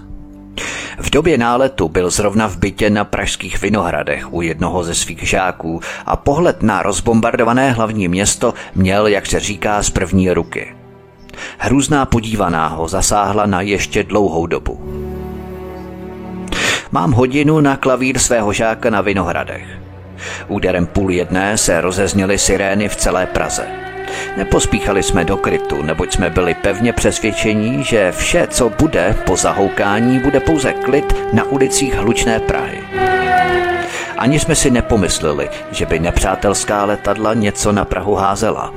V 0.99 1.09
době 1.09 1.37
náletu 1.37 1.89
byl 1.89 2.09
zrovna 2.09 2.47
v 2.47 2.57
bytě 2.57 2.89
na 2.89 3.05
pražských 3.05 3.61
Vinohradech 3.61 4.33
u 4.33 4.41
jednoho 4.41 4.83
ze 4.83 4.95
svých 4.95 5.29
žáků 5.29 5.81
a 6.05 6.15
pohled 6.15 6.63
na 6.63 6.81
rozbombardované 6.81 7.71
hlavní 7.71 8.07
město 8.07 8.53
měl, 8.75 9.07
jak 9.07 9.25
se 9.25 9.39
říká, 9.39 9.83
z 9.83 9.89
první 9.89 10.31
ruky. 10.31 10.75
Hrůzná 11.57 12.05
podívaná 12.05 12.67
ho 12.67 12.87
zasáhla 12.87 13.45
na 13.45 13.61
ještě 13.61 14.03
dlouhou 14.03 14.47
dobu. 14.47 15.16
Mám 16.91 17.11
hodinu 17.11 17.59
na 17.59 17.77
klavír 17.77 18.19
svého 18.19 18.53
žáka 18.53 18.89
na 18.89 19.01
Vinohradech. 19.01 19.67
Úderem 20.47 20.85
půl 20.85 21.11
jedné 21.11 21.57
se 21.57 21.81
rozezněly 21.81 22.37
sirény 22.37 22.89
v 22.89 22.95
celé 22.95 23.25
Praze. 23.25 23.67
Nepospíchali 24.37 25.03
jsme 25.03 25.25
do 25.25 25.37
krytu, 25.37 25.81
neboť 25.81 26.13
jsme 26.13 26.29
byli 26.29 26.53
pevně 26.53 26.93
přesvědčení, 26.93 27.83
že 27.83 28.11
vše, 28.11 28.47
co 28.47 28.69
bude 28.69 29.15
po 29.25 29.37
zahoukání, 29.37 30.19
bude 30.19 30.39
pouze 30.39 30.73
klid 30.73 31.33
na 31.33 31.43
ulicích 31.43 31.95
hlučné 31.95 32.39
Prahy. 32.39 32.79
Ani 34.17 34.39
jsme 34.39 34.55
si 34.55 34.71
nepomysleli, 34.71 35.49
že 35.71 35.85
by 35.85 35.99
nepřátelská 35.99 36.85
letadla 36.85 37.33
něco 37.33 37.71
na 37.71 37.85
Prahu 37.85 38.15
házela. 38.15 38.73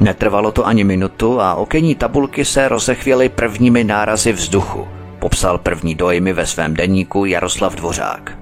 Netrvalo 0.00 0.52
to 0.52 0.66
ani 0.66 0.84
minutu 0.84 1.40
a 1.40 1.54
okenní 1.54 1.94
tabulky 1.94 2.44
se 2.44 2.68
rozechvěly 2.68 3.28
prvními 3.28 3.84
nárazy 3.84 4.32
vzduchu 4.32 4.88
popsal 5.18 5.58
první 5.58 5.94
dojmy 5.94 6.32
ve 6.32 6.46
svém 6.46 6.74
deníku 6.74 7.24
Jaroslav 7.24 7.74
Dvořák. 7.74 8.38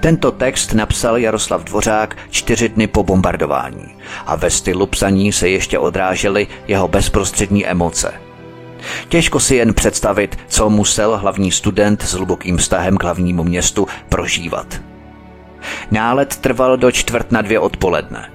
Tento 0.00 0.30
text 0.30 0.72
napsal 0.72 1.18
Jaroslav 1.18 1.64
Dvořák 1.64 2.16
čtyři 2.30 2.68
dny 2.68 2.86
po 2.86 3.02
bombardování 3.02 3.94
a 4.26 4.36
ve 4.36 4.50
stylu 4.50 4.86
psaní 4.86 5.32
se 5.32 5.48
ještě 5.48 5.78
odrážely 5.78 6.46
jeho 6.68 6.88
bezprostřední 6.88 7.66
emoce. 7.66 8.12
Těžko 9.08 9.40
si 9.40 9.56
jen 9.56 9.74
představit, 9.74 10.38
co 10.48 10.70
musel 10.70 11.16
hlavní 11.18 11.52
student 11.52 12.02
s 12.02 12.12
hlubokým 12.12 12.56
vztahem 12.56 12.96
k 12.96 13.02
hlavnímu 13.02 13.44
městu 13.44 13.86
prožívat. 14.08 14.80
Nálet 15.90 16.36
trval 16.36 16.76
do 16.76 16.92
čtvrt 16.92 17.32
na 17.32 17.42
dvě 17.42 17.58
odpoledne. 17.58 18.33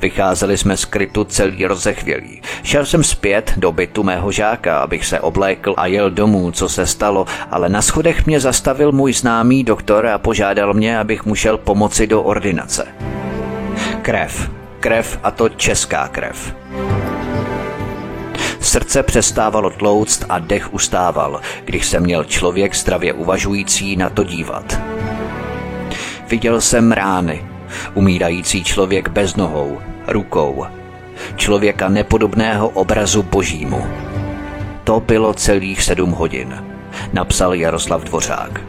Vycházeli 0.00 0.58
jsme 0.58 0.76
z 0.76 0.84
krytu 0.84 1.24
celý 1.24 1.66
rozechvělý. 1.66 2.42
Šel 2.62 2.86
jsem 2.86 3.04
zpět 3.04 3.52
do 3.56 3.72
bytu 3.72 4.02
mého 4.02 4.32
žáka, 4.32 4.78
abych 4.78 5.06
se 5.06 5.20
oblékl 5.20 5.74
a 5.76 5.86
jel 5.86 6.10
domů, 6.10 6.50
co 6.52 6.68
se 6.68 6.86
stalo, 6.86 7.26
ale 7.50 7.68
na 7.68 7.82
schodech 7.82 8.26
mě 8.26 8.40
zastavil 8.40 8.92
můj 8.92 9.12
známý 9.12 9.64
doktor 9.64 10.06
a 10.06 10.18
požádal 10.18 10.74
mě, 10.74 10.98
abych 10.98 11.24
mu 11.24 11.34
šel 11.34 11.58
pomoci 11.58 12.06
do 12.06 12.22
ordinace. 12.22 12.86
Krev. 14.02 14.50
Krev 14.80 15.18
a 15.22 15.30
to 15.30 15.48
česká 15.48 16.08
krev. 16.08 16.54
Srdce 18.60 19.02
přestávalo 19.02 19.70
tlouct 19.70 20.24
a 20.28 20.38
dech 20.38 20.74
ustával, 20.74 21.40
když 21.64 21.86
se 21.86 22.00
měl 22.00 22.24
člověk 22.24 22.74
zdravě 22.74 23.12
uvažující 23.12 23.96
na 23.96 24.10
to 24.10 24.24
dívat. 24.24 24.80
Viděl 26.28 26.60
jsem 26.60 26.92
rány, 26.92 27.44
umírající 27.94 28.64
člověk 28.64 29.08
bez 29.08 29.36
nohou, 29.36 29.78
rukou, 30.06 30.64
člověka 31.36 31.88
nepodobného 31.88 32.68
obrazu 32.68 33.22
božímu. 33.22 33.86
To 34.84 35.00
bylo 35.00 35.34
celých 35.34 35.82
sedm 35.82 36.10
hodin, 36.10 36.64
napsal 37.12 37.54
Jaroslav 37.54 38.04
Dvořák. 38.04 38.60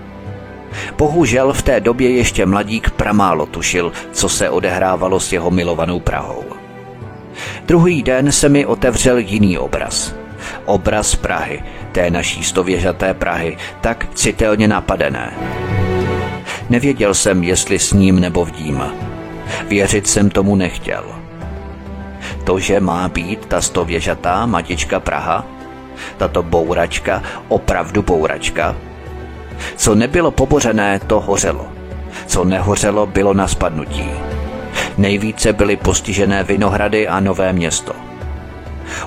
Bohužel 0.98 1.54
v 1.54 1.62
té 1.62 1.80
době 1.80 2.10
ještě 2.10 2.46
mladík 2.46 2.90
pramálo 2.90 3.46
tušil, 3.46 3.92
co 4.12 4.30
se 4.30 4.50
odehrávalo 4.50 5.20
s 5.20 5.34
jeho 5.34 5.52
milovanou 5.52 6.00
Prahou. 6.00 6.44
Druhý 7.66 8.04
den 8.04 8.32
se 8.32 8.50
mi 8.50 8.66
otevřel 8.66 9.18
jiný 9.18 9.58
obraz. 9.58 10.16
Obraz 10.66 11.16
Prahy, 11.16 11.64
té 11.92 12.10
naší 12.10 12.44
stověžaté 12.44 13.14
Prahy, 13.14 13.58
tak 13.82 14.08
citelně 14.14 14.68
napadené. 14.68 15.34
Nevěděl 16.70 17.14
jsem, 17.14 17.44
jestli 17.44 17.80
s 17.80 17.94
ním 17.94 18.20
nebo 18.20 18.46
vdím. 18.46 18.84
Věřit 19.68 20.08
jsem 20.08 20.30
tomu 20.30 20.56
nechtěl. 20.56 21.04
To, 22.44 22.60
že 22.60 22.80
má 22.80 23.10
být 23.10 23.46
ta 23.46 23.62
stověžatá 23.62 24.46
matička 24.46 25.00
Praha, 25.00 25.46
tato 26.18 26.44
bouračka, 26.44 27.24
opravdu 27.48 28.02
bouračka. 28.02 28.76
Co 29.76 29.96
nebylo 29.96 30.32
pobořené, 30.32 31.00
to 31.00 31.20
hořelo. 31.20 31.66
Co 32.28 32.44
nehořelo, 32.44 33.06
bylo 33.06 33.34
na 33.34 33.48
spadnutí. 33.48 34.10
Nejvíce 34.98 35.54
byly 35.54 35.78
postižené 35.78 36.44
Vinohrady 36.44 37.08
a 37.08 37.20
Nové 37.20 37.54
město. 37.54 37.94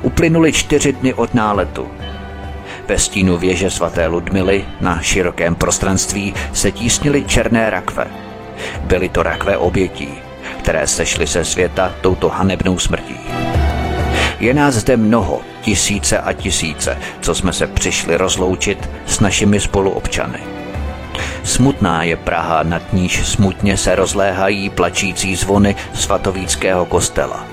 Uplynuly 0.03 0.53
čtyři 0.53 0.93
dny 0.93 1.15
od 1.15 1.35
náletu. 1.35 1.89
Ve 2.91 2.99
stínu 2.99 3.39
věže 3.39 3.71
svaté 3.71 4.07
Ludmily 4.07 4.65
na 4.81 5.03
širokém 5.03 5.55
prostranství 5.55 6.35
se 6.53 6.73
tísnily 6.73 7.25
černé 7.25 7.71
rakve. 7.71 8.07
Byly 8.81 9.09
to 9.09 9.23
rakve 9.23 9.57
obětí, 9.57 10.09
které 10.59 10.87
sešly 10.87 11.27
se 11.27 11.45
světa 11.45 11.95
touto 12.01 12.29
hanebnou 12.29 12.79
smrtí. 12.79 13.17
Je 14.41 14.55
nás 14.55 14.75
zde 14.75 14.97
mnoho, 14.97 15.41
tisíce 15.63 16.19
a 16.19 16.33
tisíce, 16.33 16.99
co 17.21 17.35
jsme 17.35 17.53
se 17.53 17.67
přišli 17.67 18.17
rozloučit 18.17 18.91
s 19.07 19.21
našimi 19.21 19.61
spoluobčany. 19.61 20.41
Smutná 21.45 22.03
je 22.03 22.17
Praha, 22.17 22.63
nad 22.63 22.93
níž 22.93 23.27
smutně 23.27 23.77
se 23.77 23.95
rozléhají 23.95 24.71
plačící 24.71 25.37
zvony 25.37 25.77
svatovíckého 25.95 26.87
kostela. 26.87 27.47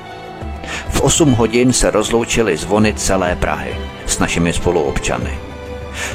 V 0.89 1.01
8 1.01 1.33
hodin 1.33 1.73
se 1.73 1.91
rozloučily 1.91 2.57
zvony 2.57 2.93
celé 2.93 3.35
Prahy 3.35 3.86
s 4.07 4.19
našimi 4.19 4.53
spoluobčany. 4.53 5.37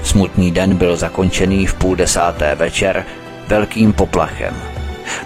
Smutný 0.03 0.51
den 0.51 0.77
byl 0.77 0.97
zakončený 0.97 1.67
v 1.67 1.75
půl 1.75 1.97
desáté 1.97 2.55
večer 2.55 3.05
velkým 3.47 3.93
poplachem. 3.93 4.55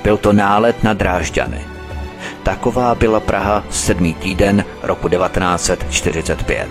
Byl 0.02 0.16
to 0.16 0.32
nálet 0.32 0.82
na 0.82 0.92
Drážďany. 0.92 1.60
Taková 2.42 2.94
byla 2.94 3.20
Praha 3.20 3.64
sedmý 3.70 4.14
týden 4.14 4.64
roku 4.82 5.08
1945. 5.08 6.68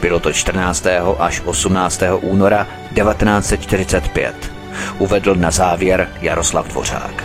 Bylo 0.00 0.20
to 0.20 0.32
14. 0.32 0.86
až 1.18 1.42
18. 1.44 2.02
února 2.20 2.66
1945 2.94 4.52
uvedl 4.98 5.34
na 5.34 5.50
závěr 5.50 6.08
Jaroslav 6.20 6.68
Dvořák. 6.68 7.24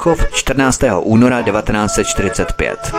Tachov 0.00 0.32
14. 0.32 0.80
února 1.04 1.44
1945. 1.44 2.92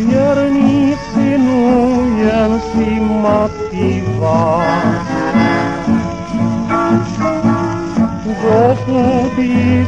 Věrný 0.00 0.96
synu, 1.12 2.16
jen 2.16 2.60
si 2.72 3.00
vás. 4.16 4.96
dokud 8.24 9.36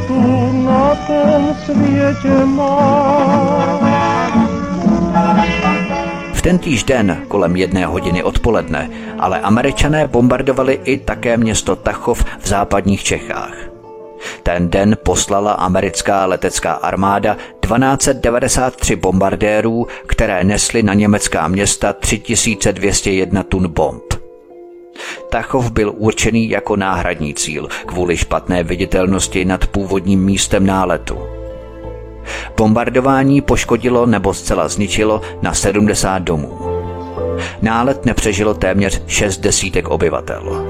tu 0.06 0.52
na 0.68 0.94
tom 1.08 1.56
světě 1.64 2.44
má. 2.44 3.64
V 6.44 6.46
tentýž 6.46 6.84
den 6.84 7.24
kolem 7.28 7.56
jedné 7.56 7.86
hodiny 7.86 8.22
odpoledne 8.22 8.90
ale 9.18 9.40
američané 9.40 10.08
bombardovali 10.08 10.80
i 10.84 10.98
také 10.98 11.36
město 11.36 11.76
Tachov 11.76 12.24
v 12.38 12.48
západních 12.48 13.04
Čechách. 13.04 13.56
Ten 14.42 14.70
den 14.70 14.96
poslala 15.02 15.52
americká 15.52 16.26
letecká 16.26 16.72
armáda 16.72 17.34
1293 17.34 18.96
bombardérů, 18.96 19.86
které 20.06 20.44
nesly 20.44 20.82
na 20.82 20.94
německá 20.94 21.48
města 21.48 21.92
3201 21.92 23.42
tun 23.42 23.68
bomb. 23.68 24.14
Tachov 25.28 25.70
byl 25.70 25.94
určený 25.96 26.48
jako 26.48 26.76
náhradní 26.76 27.34
cíl 27.34 27.68
kvůli 27.86 28.16
špatné 28.16 28.62
viditelnosti 28.62 29.44
nad 29.44 29.66
původním 29.66 30.24
místem 30.24 30.66
náletu. 30.66 31.43
Bombardování 32.56 33.40
poškodilo 33.40 34.06
nebo 34.06 34.34
zcela 34.34 34.68
zničilo 34.68 35.20
na 35.42 35.54
70 35.54 36.18
domů. 36.18 36.58
Nálet 37.62 38.06
nepřežilo 38.06 38.54
téměř 38.54 39.02
6 39.06 39.38
desítek 39.38 39.88
obyvatel. 39.88 40.66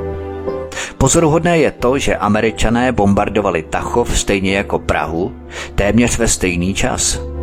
Pozoruhodné 0.98 1.58
je 1.58 1.70
to, 1.70 1.98
že 1.98 2.16
američané 2.16 2.92
bombardovali 2.92 3.62
Tachov 3.62 4.18
stejně 4.18 4.56
jako 4.56 4.78
Prahu 4.78 5.32
téměř 5.74 6.18
ve 6.18 6.28
stejný 6.28 6.74
čas– 6.74 7.20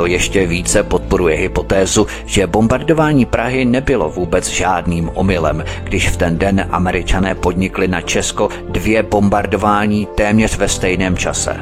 to 0.00 0.06
ještě 0.06 0.46
více 0.46 0.82
podporuje 0.82 1.36
hypotézu, 1.36 2.06
že 2.26 2.46
bombardování 2.46 3.26
Prahy 3.26 3.64
nebylo 3.64 4.10
vůbec 4.10 4.48
žádným 4.48 5.10
omylem, 5.14 5.64
když 5.84 6.08
v 6.08 6.16
ten 6.16 6.38
den 6.38 6.66
američané 6.70 7.34
podnikli 7.34 7.88
na 7.88 8.00
Česko 8.00 8.48
dvě 8.68 9.02
bombardování 9.02 10.08
téměř 10.14 10.56
ve 10.56 10.68
stejném 10.68 11.16
čase. 11.16 11.56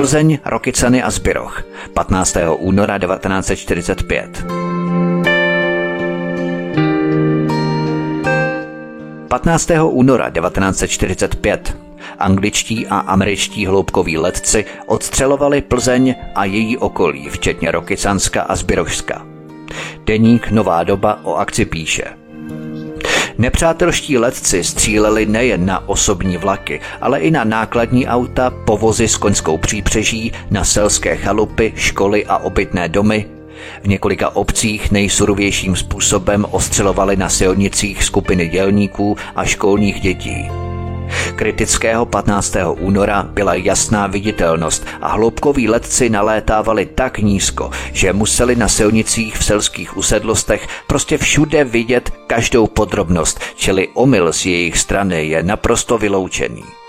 Plzeň, 0.00 0.38
Rokycany 0.44 1.02
a 1.02 1.10
Zbyroch, 1.10 1.62
15. 1.94 2.36
února 2.58 2.98
1945. 2.98 4.44
15. 9.28 9.70
února 9.84 10.30
1945 10.30 11.76
angličtí 12.18 12.86
a 12.86 12.98
američtí 12.98 13.66
hloubkoví 13.66 14.18
letci 14.18 14.64
odstřelovali 14.86 15.60
Plzeň 15.62 16.14
a 16.34 16.44
její 16.44 16.76
okolí, 16.78 17.28
včetně 17.28 17.70
Rokycanska 17.70 18.42
a 18.42 18.56
Zbyrožska. 18.56 19.26
Deník 20.04 20.50
Nová 20.50 20.84
doba 20.84 21.20
o 21.24 21.34
akci 21.34 21.64
píše. 21.64 22.04
Nepřátelští 23.40 24.18
letci 24.18 24.64
stříleli 24.64 25.26
nejen 25.26 25.66
na 25.66 25.88
osobní 25.88 26.36
vlaky, 26.36 26.80
ale 27.00 27.20
i 27.20 27.30
na 27.30 27.44
nákladní 27.44 28.06
auta, 28.06 28.50
povozy 28.50 29.08
s 29.08 29.16
koňskou 29.16 29.58
přípřeží, 29.58 30.32
na 30.50 30.64
selské 30.64 31.16
chalupy, 31.16 31.72
školy 31.76 32.26
a 32.26 32.36
obytné 32.36 32.88
domy, 32.88 33.26
v 33.82 33.88
několika 33.88 34.36
obcích 34.36 34.90
nejsurovějším 34.90 35.76
způsobem 35.76 36.46
ostřelovali 36.50 37.16
na 37.16 37.28
silnicích 37.28 38.04
skupiny 38.04 38.48
dělníků 38.48 39.16
a 39.36 39.44
školních 39.44 40.00
dětí. 40.00 40.69
Kritického 41.36 42.06
15. 42.06 42.56
února 42.78 43.22
byla 43.22 43.54
jasná 43.54 44.06
viditelnost 44.06 44.86
a 45.00 45.08
hloubkoví 45.08 45.68
letci 45.68 46.10
nalétávali 46.10 46.86
tak 46.86 47.18
nízko, 47.18 47.70
že 47.92 48.12
museli 48.12 48.56
na 48.56 48.68
silnicích 48.68 49.36
v 49.36 49.44
selských 49.44 49.96
usedlostech 49.96 50.68
prostě 50.86 51.18
všude 51.18 51.64
vidět 51.64 52.10
každou 52.26 52.66
podrobnost, 52.66 53.40
čili 53.56 53.88
omyl 53.94 54.32
z 54.32 54.46
jejich 54.46 54.78
strany 54.78 55.26
je 55.26 55.42
naprosto 55.42 55.98
vyloučený. 55.98 56.79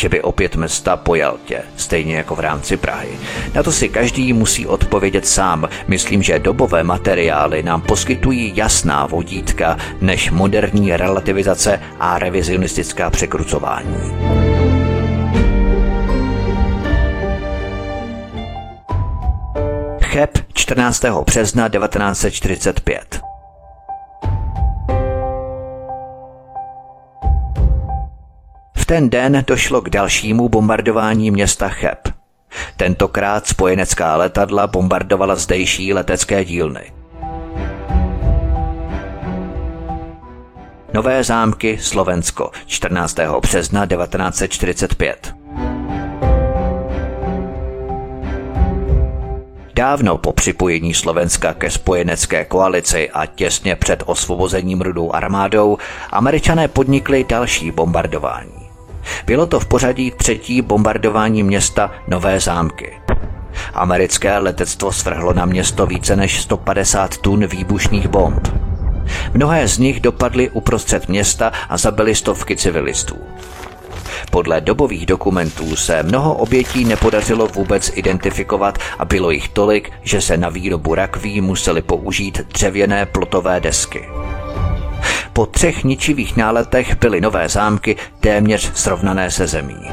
Že 0.00 0.08
by 0.08 0.22
opět 0.22 0.56
města 0.56 0.96
po 0.96 1.14
Jaltě, 1.14 1.62
stejně 1.76 2.16
jako 2.16 2.36
v 2.36 2.40
rámci 2.40 2.76
Prahy. 2.76 3.18
Na 3.54 3.62
to 3.62 3.72
si 3.72 3.88
každý 3.88 4.32
musí 4.32 4.66
odpovědět 4.66 5.26
sám. 5.26 5.68
Myslím, 5.88 6.22
že 6.22 6.38
dobové 6.38 6.82
materiály 6.84 7.62
nám 7.62 7.80
poskytují 7.80 8.52
jasná 8.56 9.06
vodítka 9.06 9.76
než 10.00 10.30
moderní 10.30 10.96
relativizace 10.96 11.80
a 12.00 12.18
revizionistická 12.18 13.10
překrucování. 13.10 13.96
Cheb 20.00 20.30
14. 20.54 21.04
března 21.26 21.68
1945 21.68 23.20
ten 28.90 29.10
den 29.10 29.44
došlo 29.46 29.80
k 29.80 29.90
dalšímu 29.90 30.48
bombardování 30.48 31.30
města 31.30 31.68
Cheb. 31.68 32.08
Tentokrát 32.76 33.46
spojenecká 33.46 34.16
letadla 34.16 34.66
bombardovala 34.66 35.36
zdejší 35.36 35.92
letecké 35.92 36.44
dílny. 36.44 36.92
Nové 40.94 41.24
zámky 41.24 41.78
Slovensko 41.80 42.50
14. 42.66 43.16
března 43.42 43.86
1945. 43.86 45.34
Dávno 49.74 50.18
po 50.18 50.32
připojení 50.32 50.94
Slovenska 50.94 51.54
ke 51.54 51.70
spojenecké 51.70 52.44
koalici 52.44 53.10
a 53.10 53.26
těsně 53.26 53.76
před 53.76 54.02
osvobozením 54.06 54.80
rudou 54.80 55.12
armádou 55.12 55.78
američané 56.10 56.68
podnikli 56.68 57.24
další 57.24 57.70
bombardování. 57.70 58.59
Bylo 59.26 59.46
to 59.46 59.60
v 59.60 59.66
pořadí 59.66 60.10
třetí 60.10 60.62
bombardování 60.62 61.42
města 61.42 61.90
Nové 62.08 62.40
zámky. 62.40 63.00
Americké 63.74 64.38
letectvo 64.38 64.92
svrhlo 64.92 65.32
na 65.32 65.46
město 65.46 65.86
více 65.86 66.16
než 66.16 66.40
150 66.40 67.16
tun 67.16 67.46
výbušných 67.46 68.08
bomb. 68.08 68.48
Mnohé 69.34 69.68
z 69.68 69.78
nich 69.78 70.00
dopadly 70.00 70.50
uprostřed 70.50 71.08
města 71.08 71.52
a 71.68 71.76
zabili 71.76 72.14
stovky 72.14 72.56
civilistů. 72.56 73.16
Podle 74.30 74.60
dobových 74.60 75.06
dokumentů 75.06 75.76
se 75.76 76.02
mnoho 76.02 76.34
obětí 76.34 76.84
nepodařilo 76.84 77.46
vůbec 77.46 77.90
identifikovat 77.94 78.78
a 78.98 79.04
bylo 79.04 79.30
jich 79.30 79.48
tolik, 79.48 79.92
že 80.02 80.20
se 80.20 80.36
na 80.36 80.48
výrobu 80.48 80.94
rakví 80.94 81.40
museli 81.40 81.82
použít 81.82 82.40
dřevěné 82.52 83.06
plotové 83.06 83.60
desky. 83.60 84.08
Po 85.32 85.46
třech 85.46 85.84
ničivých 85.84 86.36
náletech 86.36 86.98
byly 86.98 87.20
nové 87.20 87.48
zámky 87.48 87.96
téměř 88.20 88.70
srovnané 88.74 89.30
se 89.30 89.46
zemí. 89.46 89.90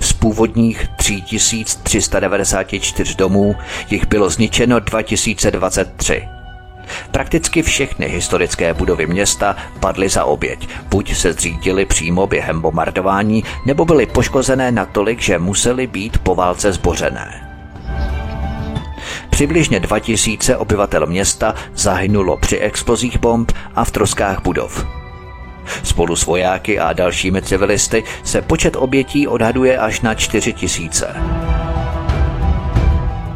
Z 0.00 0.12
původních 0.12 0.88
3394 0.96 3.14
domů 3.14 3.56
jich 3.90 4.06
bylo 4.06 4.30
zničeno 4.30 4.80
2023. 4.80 6.28
Prakticky 7.10 7.62
všechny 7.62 8.08
historické 8.08 8.74
budovy 8.74 9.06
města 9.06 9.56
padly 9.80 10.08
za 10.08 10.24
oběť. 10.24 10.68
Buď 10.88 11.14
se 11.14 11.32
zřítily 11.32 11.86
přímo 11.86 12.26
během 12.26 12.60
bombardování, 12.60 13.44
nebo 13.66 13.84
byly 13.84 14.06
poškozené 14.06 14.72
natolik, 14.72 15.20
že 15.20 15.38
musely 15.38 15.86
být 15.86 16.18
po 16.18 16.34
válce 16.34 16.72
zbořené. 16.72 17.49
Přibližně 19.30 19.80
2000 19.80 20.56
obyvatel 20.56 21.06
města 21.06 21.54
zahynulo 21.74 22.36
při 22.36 22.58
explozích 22.58 23.18
bomb 23.18 23.52
a 23.74 23.84
v 23.84 23.90
troskách 23.90 24.42
budov. 24.42 24.86
Spolu 25.82 26.16
s 26.16 26.26
vojáky 26.26 26.78
a 26.78 26.92
dalšími 26.92 27.42
civilisty 27.42 28.04
se 28.24 28.42
počet 28.42 28.76
obětí 28.76 29.28
odhaduje 29.28 29.78
až 29.78 30.00
na 30.00 30.14
4000. 30.14 31.14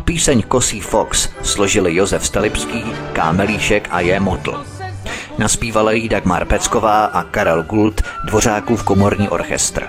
Píseň 0.04 0.42
Kosí 0.42 0.80
Fox 0.80 1.28
složili 1.42 1.94
Josef 1.94 2.26
Stalipský, 2.26 2.84
Kámelíšek 3.12 3.88
a 3.90 4.00
J. 4.00 4.20
Motl. 4.20 4.64
Naspívala 5.38 5.92
jí 5.92 6.08
Dagmar 6.08 6.44
Pecková 6.44 7.04
a 7.04 7.22
Karel 7.22 7.62
Gult, 7.62 8.02
Dvořákův 8.24 8.82
komorní 8.82 9.28
orchestr. 9.28 9.88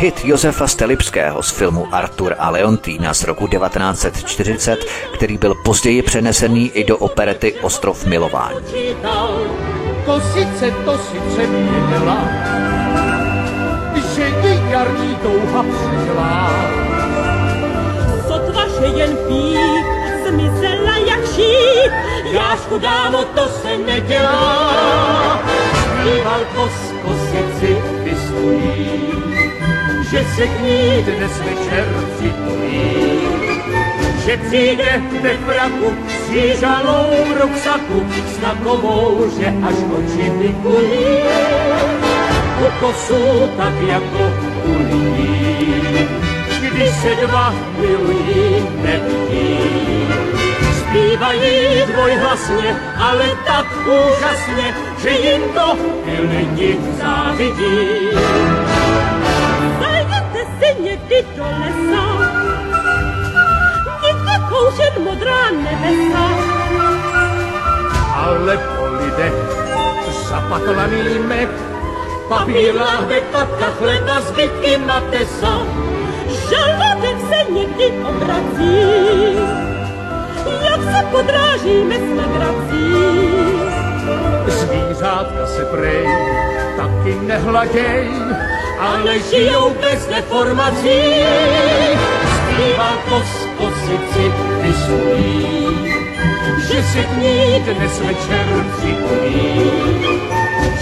Hit 0.00 0.24
Josefa 0.24 0.66
Stelipského 0.66 1.42
z 1.42 1.50
filmu 1.50 1.94
Artur 1.94 2.34
a 2.38 2.50
Leontýna 2.50 3.14
z 3.14 3.24
roku 3.24 3.46
1940, 3.46 4.84
který 5.14 5.38
byl 5.38 5.54
později 5.54 6.02
přenesený 6.02 6.70
i 6.70 6.84
do 6.84 6.98
operety 6.98 7.52
Ostrov 7.52 8.06
milování. 8.06 8.66
Kosice 10.04 10.70
to 10.84 10.98
si 10.98 11.20
přeměnila, 11.20 12.18
že 14.14 14.22
jí 14.22 14.70
jarní 14.70 15.16
touha 15.22 15.62
přežila. 15.62 16.50
Sotva, 18.28 18.68
že 18.68 18.86
jen 18.86 19.16
pít, 19.28 19.86
zmizela 20.28 20.96
jak 20.96 21.26
šít, 21.34 21.92
Jášku 22.32 22.78
dámo, 22.78 23.24
to 23.24 23.48
se 23.48 23.78
nedělá. 23.78 25.42
Zpíval 25.74 26.40
kos 26.54 26.72
kosici 27.02 27.76
vystojí 28.04 29.29
že 30.10 30.24
se 30.36 30.46
k 30.46 30.60
ní 30.60 31.02
dnes 31.02 31.38
večer 31.38 31.86
připojí. 32.16 33.20
Že 34.24 34.36
přijde 34.36 35.02
ve 35.22 35.36
fraku 35.36 35.94
s 36.08 36.60
žalou 36.60 37.10
ruksaku 37.42 38.06
s 38.34 38.36
takovou, 38.36 39.30
že 39.38 39.46
až 39.46 39.74
oči 39.98 40.30
vykulí. 40.30 41.16
U 42.60 42.80
kosu 42.80 43.50
tak 43.56 43.74
jako 43.88 44.32
u 44.64 44.72
lidí, 44.78 46.08
když 46.60 46.90
se 46.90 47.26
dva 47.26 47.54
milují, 47.80 48.68
nevidí. 48.82 49.58
Zpívají 50.78 51.82
dvojhlasně, 51.92 52.76
ale 52.98 53.24
tak 53.46 53.66
úžasně, 53.86 54.74
že 55.02 55.10
jim 55.10 55.42
to 55.54 55.76
ty 56.04 56.26
lidi 56.26 56.78
závidí 57.00 58.79
někdy 60.80 61.26
do 61.36 61.42
lesa. 61.42 62.04
Někde 64.02 64.32
kouřen 64.48 65.04
modrá 65.04 65.50
nebesa. 65.50 66.26
Ale 68.14 68.56
po 68.56 68.84
lidech 69.04 69.32
zapatlaný 70.28 71.18
mek, 71.26 71.50
papír, 72.28 72.74
láhve, 72.74 73.20
patka, 73.20 73.66
chleba, 73.78 74.20
zbytky 74.20 74.76
matesa. 74.76 75.66
Žaludek 76.50 77.18
se 77.28 77.52
někdy 77.52 77.86
obrací, 78.08 78.76
jak 80.62 80.80
se 80.82 81.06
podrážíme 81.10 81.94
s 81.98 82.08
legrací. 82.16 82.86
Zvířátka 84.46 85.46
se 85.46 85.64
prej 85.64 86.06
taky 86.76 87.14
nehladěj, 87.26 88.10
ale 88.80 89.18
žijou 89.30 89.76
bez 89.80 90.06
deformací. 90.06 91.00
Zpívá 92.36 92.92
to 93.08 93.20
z 93.20 93.46
pozici 93.58 94.24
vysují, 94.62 95.46
že 96.68 96.82
se 96.82 97.02
k 97.04 97.16
ní 97.16 97.60
dnes 97.64 98.00
večer 98.00 98.46
připojí. 98.76 99.70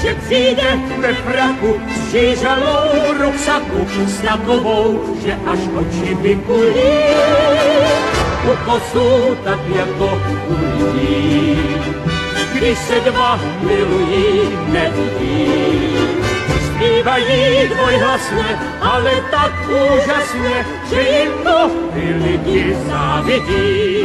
Že 0.02 0.14
přijde 0.14 0.78
ve 0.98 1.14
fraku 1.14 1.80
s 1.96 2.12
žížalou 2.12 3.12
ruksaku 3.20 3.86
s 4.06 4.20
takovou, 4.20 5.16
že 5.24 5.38
až 5.46 5.58
oči 5.76 6.14
vykulí. 6.14 6.94
U 8.52 8.56
kosu 8.64 9.36
tak 9.44 9.58
jako 9.76 10.20
u 10.48 10.54
lidí, 10.94 11.58
když 12.54 12.78
se 12.78 13.00
dva 13.00 13.40
milují, 13.62 14.58
nevidí 14.68 16.07
zpívají 16.98 17.68
dvojhlasně, 17.68 18.58
ale 18.80 19.12
tak 19.30 19.52
úžasně, 19.68 20.66
že 20.90 21.00
jim 21.00 21.32
to 21.44 21.70
ty 21.94 22.14
lidi 22.14 22.76
závidí. 22.88 24.04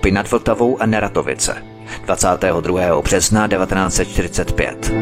Kralupy 0.00 0.10
nad 0.10 0.30
Vltavou 0.30 0.82
a 0.82 0.86
Neratovice 0.86 1.62
22. 2.04 3.02
března 3.02 3.48
1945. 3.48 4.92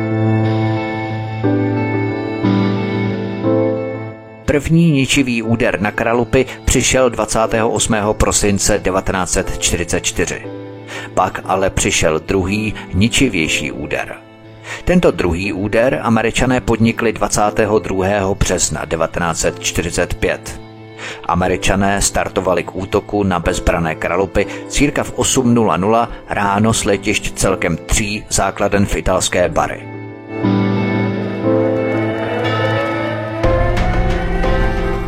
První 4.44 4.90
ničivý 4.90 5.42
úder 5.42 5.80
na 5.80 5.90
Kralupy 5.90 6.46
přišel 6.64 7.11
28. 7.11 7.94
prosince 8.12 8.78
1944. 8.78 10.42
Pak 11.14 11.40
ale 11.44 11.70
přišel 11.70 12.20
druhý, 12.20 12.74
ničivější 12.94 13.72
úder. 13.72 14.16
Tento 14.84 15.11
druhý 15.11 15.53
úder 15.53 16.01
američané 16.03 16.61
podnikli 16.61 17.12
22. 17.12 18.34
března 18.34 18.86
1945. 18.86 20.67
Američané 21.24 22.03
startovali 22.03 22.62
k 22.62 22.74
útoku 22.74 23.22
na 23.22 23.38
bezbrané 23.38 23.94
kralupy 23.94 24.46
círka 24.68 25.03
v 25.05 25.12
8.00 25.12 26.09
ráno 26.28 26.72
s 26.72 26.84
letišť 26.84 27.34
celkem 27.34 27.76
tří 27.76 28.24
základen 28.28 28.86
v 28.86 28.96
italské 28.96 29.49
Bary. 29.49 29.88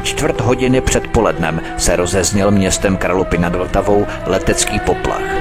Čtvrt 0.03 0.41
hodiny 0.41 0.81
před 0.81 1.07
polednem 1.07 1.61
se 1.77 1.97
rozezněl 1.97 2.51
městem 2.51 2.97
Kralupy 2.97 3.39
nad 3.39 3.55
Vltavou 3.55 4.07
letecký 4.27 4.81
poplach. 4.81 5.40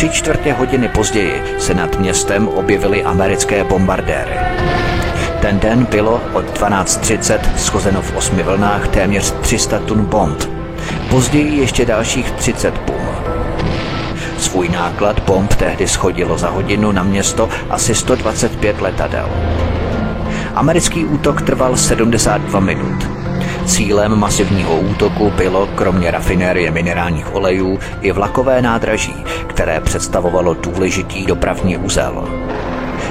Tři 0.00 0.08
čtvrtě 0.08 0.52
hodiny 0.52 0.88
později 0.88 1.42
se 1.58 1.74
nad 1.74 1.98
městem 1.98 2.48
objevily 2.48 3.04
americké 3.04 3.64
bombardéry. 3.64 4.34
Ten 5.40 5.58
den 5.58 5.84
bylo 5.90 6.20
od 6.32 6.58
12.30 6.58 7.38
schozeno 7.56 8.02
v 8.02 8.16
osmi 8.16 8.42
vlnách 8.42 8.88
téměř 8.88 9.34
300 9.40 9.78
tun 9.78 10.04
bomb. 10.04 10.44
Později 11.10 11.60
ještě 11.60 11.86
dalších 11.86 12.30
30 12.30 12.78
bum. 12.78 13.08
Svůj 14.38 14.68
náklad 14.68 15.20
bomb 15.20 15.54
tehdy 15.54 15.88
schodilo 15.88 16.38
za 16.38 16.48
hodinu 16.48 16.92
na 16.92 17.02
město 17.02 17.48
asi 17.70 17.94
125 17.94 18.80
letadel. 18.80 19.28
Americký 20.54 21.04
útok 21.04 21.42
trval 21.42 21.76
72 21.76 22.60
minut. 22.60 23.19
Cílem 23.66 24.16
masivního 24.18 24.80
útoku 24.80 25.32
bylo 25.36 25.66
kromě 25.66 26.10
rafinérie 26.10 26.70
minerálních 26.70 27.34
olejů 27.34 27.78
i 28.00 28.12
vlakové 28.12 28.62
nádraží, 28.62 29.24
které 29.46 29.80
představovalo 29.80 30.54
důležitý 30.54 31.26
dopravní 31.26 31.76
úzel. 31.76 32.24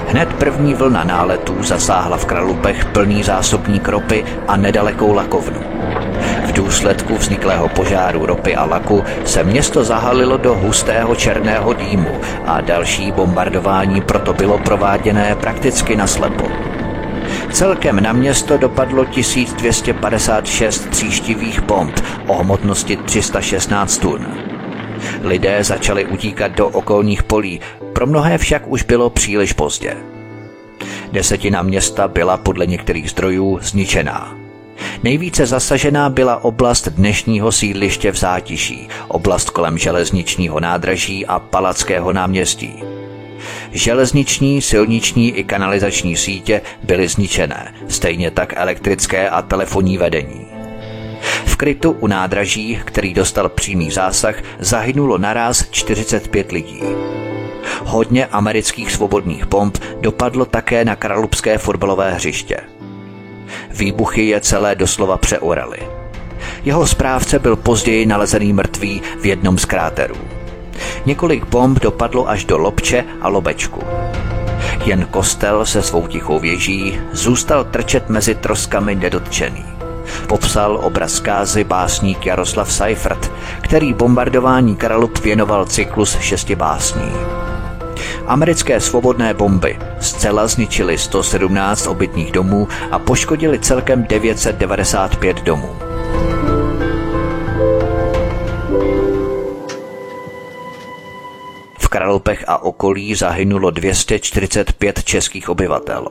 Hned 0.08 0.34
první 0.34 0.74
vlna 0.74 1.04
náletů 1.04 1.64
zasáhla 1.64 2.18
v 2.18 2.26
Kralupech 2.26 2.86
plný 2.86 3.24
zásobník 3.24 3.88
ropy 3.88 4.26
a 4.48 4.58
nedalekou 4.58 5.14
lakovnu. 5.14 5.60
V 6.46 6.52
důsledku 6.52 7.18
vzniklého 7.18 7.70
požáru 7.70 8.26
ropy 8.26 8.56
a 8.56 8.66
laku 8.66 9.04
se 9.26 9.44
město 9.44 9.84
zahalilo 9.84 10.38
do 10.38 10.56
hustého 10.56 11.16
černého 11.16 11.74
dýmu 11.74 12.20
a 12.46 12.62
další 12.62 13.12
bombardování 13.12 14.02
proto 14.02 14.34
bylo 14.34 14.58
prováděné 14.58 15.36
prakticky 15.36 15.96
naslepo. 15.96 16.69
Celkem 17.52 18.04
na 18.04 18.14
město 18.14 18.58
dopadlo 18.58 19.06
1256 19.06 20.90
tříštivých 20.90 21.62
bomb 21.62 22.00
o 22.28 22.36
hmotnosti 22.38 22.98
316 22.98 23.98
tun. 23.98 24.28
Lidé 25.22 25.64
začali 25.64 26.06
utíkat 26.06 26.52
do 26.52 26.68
okolních 26.68 27.24
polí, 27.24 27.60
pro 27.94 28.06
mnohé 28.06 28.38
však 28.38 28.68
už 28.68 28.84
bylo 28.84 29.10
příliš 29.10 29.54
pozdě. 29.54 29.98
Desetina 31.12 31.62
města 31.62 32.08
byla 32.08 32.38
podle 32.38 32.66
některých 32.66 33.10
zdrojů 33.10 33.60
zničená. 33.62 34.36
Nejvíce 35.04 35.46
zasažená 35.46 36.10
byla 36.10 36.44
oblast 36.44 36.88
dnešního 36.88 37.52
sídliště 37.52 38.12
v 38.12 38.18
Zátiší, 38.18 38.88
oblast 39.08 39.50
kolem 39.50 39.78
železničního 39.78 40.60
nádraží 40.60 41.26
a 41.26 41.40
Palackého 41.40 42.14
náměstí. 42.14 42.84
Železniční, 43.72 44.62
silniční 44.62 45.32
i 45.32 45.44
kanalizační 45.44 46.16
sítě 46.16 46.62
byly 46.84 47.08
zničené, 47.08 47.74
stejně 47.88 48.32
tak 48.32 48.54
elektrické 48.58 49.30
a 49.30 49.42
telefonní 49.42 49.98
vedení. 49.98 50.48
V 51.46 51.56
krytu 51.56 51.92
u 51.92 52.08
nádraží, 52.08 52.80
který 52.86 53.14
dostal 53.14 53.50
přímý 53.50 53.92
zásah, 53.92 54.36
zahynulo 54.60 55.18
naraz 55.18 55.70
45 55.70 56.52
lidí. 56.52 56.82
Hodně 57.86 58.26
amerických 58.26 58.92
svobodných 58.92 59.46
bomb 59.46 59.78
dopadlo 60.02 60.46
také 60.46 60.86
na 60.86 60.96
kralupské 60.96 61.58
fotbalové 61.58 62.14
hřiště. 62.14 62.58
Výbuchy 63.72 64.28
je 64.28 64.42
celé 64.42 64.76
doslova 64.76 65.18
přeoraly. 65.18 65.80
Jeho 66.64 66.88
správce 66.88 67.40
byl 67.40 67.56
později 67.56 68.06
nalezený 68.06 68.54
mrtvý 68.54 69.02
v 69.22 69.26
jednom 69.26 69.58
z 69.58 69.66
kráterů. 69.66 70.39
Několik 71.06 71.46
bomb 71.46 71.80
dopadlo 71.80 72.30
až 72.30 72.46
do 72.46 72.58
Lobče 72.58 73.06
a 73.22 73.28
Lobečku. 73.28 73.84
Jen 74.86 75.06
kostel 75.06 75.66
se 75.66 75.82
svou 75.82 76.08
tichou 76.08 76.40
věží 76.40 77.00
zůstal 77.12 77.64
trčet 77.64 78.10
mezi 78.10 78.36
troskami 78.36 78.96
nedotčený. 78.96 79.66
Popsal 80.28 80.80
obraz 80.84 81.14
zkázy 81.14 81.64
básník 81.64 82.26
Jaroslav 82.26 82.72
Seifert, 82.72 83.32
který 83.62 83.94
bombardování 83.94 84.76
Kralup 84.76 85.18
věnoval 85.18 85.66
cyklus 85.66 86.20
šesti 86.20 86.56
básní. 86.56 87.12
Americké 88.28 88.80
svobodné 88.80 89.34
bomby 89.34 89.80
zcela 90.00 90.48
zničily 90.48 90.98
117 90.98 91.88
obytných 91.88 92.32
domů 92.32 92.68
a 92.92 93.00
poškodili 93.00 93.60
celkem 93.60 94.04
995 94.04 95.44
domů. 95.44 95.76
V 101.90 101.92
Kralupech 101.92 102.44
a 102.48 102.58
okolí 102.58 103.16
zahynulo 103.16 103.72
245 103.72 105.04
českých 105.04 105.50
obyvatel. 105.50 106.08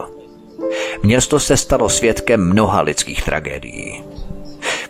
Město 1.02 1.40
se 1.40 1.56
stalo 1.56 1.88
svědkem 1.88 2.50
mnoha 2.50 2.80
lidských 2.80 3.22
tragédií. 3.22 4.02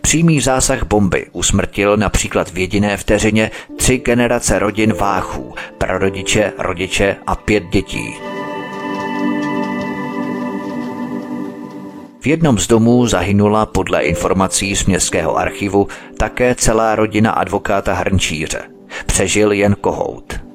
Přímý 0.00 0.40
zásah 0.40 0.84
bomby 0.84 1.26
usmrtil 1.32 1.96
například 1.96 2.50
v 2.50 2.58
jediné 2.58 2.96
vteřině 2.96 3.50
tři 3.76 3.98
generace 3.98 4.58
rodin 4.58 4.92
Váchů, 4.92 5.54
prarodiče, 5.78 6.52
rodiče 6.58 7.16
a 7.26 7.34
pět 7.34 7.64
dětí. 7.64 8.14
V 12.20 12.26
jednom 12.26 12.58
z 12.58 12.66
domů 12.66 13.06
zahynula 13.06 13.66
podle 13.66 14.02
informací 14.02 14.76
z 14.76 14.84
městského 14.84 15.36
archivu 15.36 15.88
také 16.16 16.54
celá 16.54 16.96
rodina 16.96 17.30
advokáta 17.32 17.94
Hrnčíře. 17.94 18.62
Přežil 19.06 19.52
jen 19.52 19.76
kohout. 19.80 20.47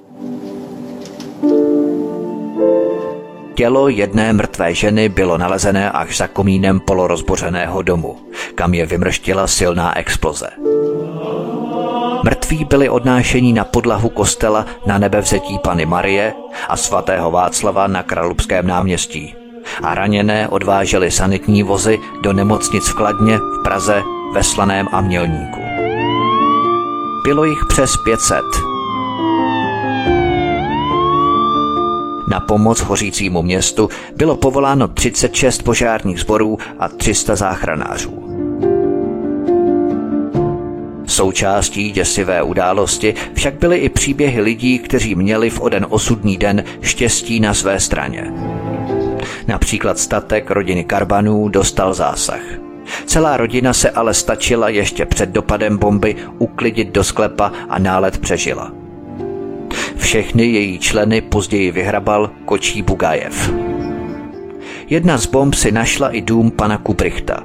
Tělo 3.54 3.90
jedné 3.90 4.34
mrtvé 4.34 4.74
ženy 4.74 5.10
bylo 5.10 5.38
nalezené 5.38 5.92
až 5.92 6.18
za 6.18 6.28
komínem 6.28 6.80
polorozbořeného 6.80 7.82
domu, 7.82 8.18
kam 8.56 8.74
je 8.74 8.86
vymrštila 8.86 9.48
silná 9.48 9.98
exploze. 9.98 10.50
Mrtví 12.24 12.66
byli 12.66 12.90
odnášení 12.90 13.54
na 13.54 13.64
podlahu 13.64 14.10
kostela 14.10 14.66
na 14.86 14.98
nebevzetí 14.98 15.60
Pany 15.60 15.86
Marie 15.86 16.34
a 16.70 16.78
svatého 16.78 17.32
Václava 17.32 17.88
na 17.88 18.04
Kralupském 18.04 18.68
náměstí. 18.68 19.36
A 19.84 19.96
raněné 19.96 20.48
odváželi 20.48 21.12
sanitní 21.12 21.64
vozy 21.64 22.00
do 22.22 22.34
nemocnic 22.34 22.88
v 22.88 22.94
Kladně, 22.94 23.38
v 23.38 23.64
Praze, 23.64 24.04
ve 24.34 24.44
Slaném 24.44 24.88
a 24.92 25.02
Mělníku. 25.02 25.60
Bylo 27.24 27.46
jich 27.46 27.66
přes 27.70 27.98
500 27.98 28.73
Na 32.32 32.40
pomoc 32.40 32.80
hořícímu 32.80 33.42
městu 33.42 33.90
bylo 34.16 34.38
povoláno 34.38 34.88
36 34.88 35.64
požárních 35.64 36.20
sborů 36.20 36.58
a 36.80 36.88
300 36.88 37.36
záchranářů. 37.36 38.24
Součástí 41.08 41.92
děsivé 41.92 42.44
události 42.44 43.14
však 43.34 43.54
byly 43.54 43.78
i 43.78 43.90
příběhy 43.90 44.42
lidí, 44.42 44.80
kteří 44.80 45.16
měli 45.16 45.50
v 45.50 45.62
oden 45.62 45.86
osudný 45.90 46.38
den 46.38 46.64
štěstí 46.82 47.40
na 47.40 47.54
své 47.54 47.80
straně. 47.80 48.34
Například 49.48 50.00
statek 50.00 50.52
rodiny 50.52 50.84
Karbanů 50.84 51.50
dostal 51.50 51.94
zásah. 51.94 52.42
Celá 53.06 53.38
rodina 53.38 53.74
se 53.74 53.90
ale 53.90 54.14
stačila 54.14 54.70
ještě 54.70 55.06
před 55.06 55.30
dopadem 55.30 55.78
bomby 55.78 56.16
uklidit 56.40 56.92
do 56.92 57.04
sklepa 57.04 57.52
a 57.70 57.80
nálet 57.80 58.18
přežila. 58.18 58.83
Všechny 60.04 60.46
její 60.46 60.80
členy 60.80 61.22
později 61.22 61.72
vyhrabal 61.72 62.32
Kočí 62.46 62.82
Bugajev. 62.82 63.54
Jedna 64.90 65.18
z 65.18 65.26
bomb 65.26 65.54
si 65.54 65.72
našla 65.72 66.10
i 66.10 66.22
dům 66.22 66.52
pana 66.52 66.78
Kubrichta. 66.78 67.44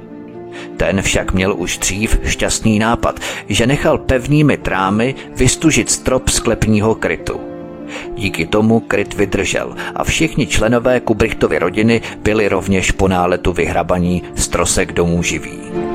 Ten 0.77 1.01
však 1.01 1.33
měl 1.33 1.55
už 1.57 1.77
dřív 1.77 2.19
šťastný 2.25 2.79
nápad, 2.79 3.19
že 3.49 3.67
nechal 3.67 3.97
pevnými 3.97 4.57
trámy 4.57 5.15
vystužit 5.35 5.89
strop 5.89 6.29
sklepního 6.29 6.95
krytu. 6.95 7.39
Díky 8.15 8.45
tomu 8.45 8.79
kryt 8.79 9.13
vydržel 9.13 9.75
a 9.95 10.03
všichni 10.03 10.47
členové 10.47 10.99
Kubrichtovy 10.99 11.59
rodiny 11.59 12.01
byli 12.23 12.49
rovněž 12.49 12.91
po 12.91 13.07
náletu 13.07 13.53
vyhrabaní 13.53 14.23
z 14.35 14.47
trosek 14.47 14.93
domů 14.93 15.23
živí. 15.23 15.88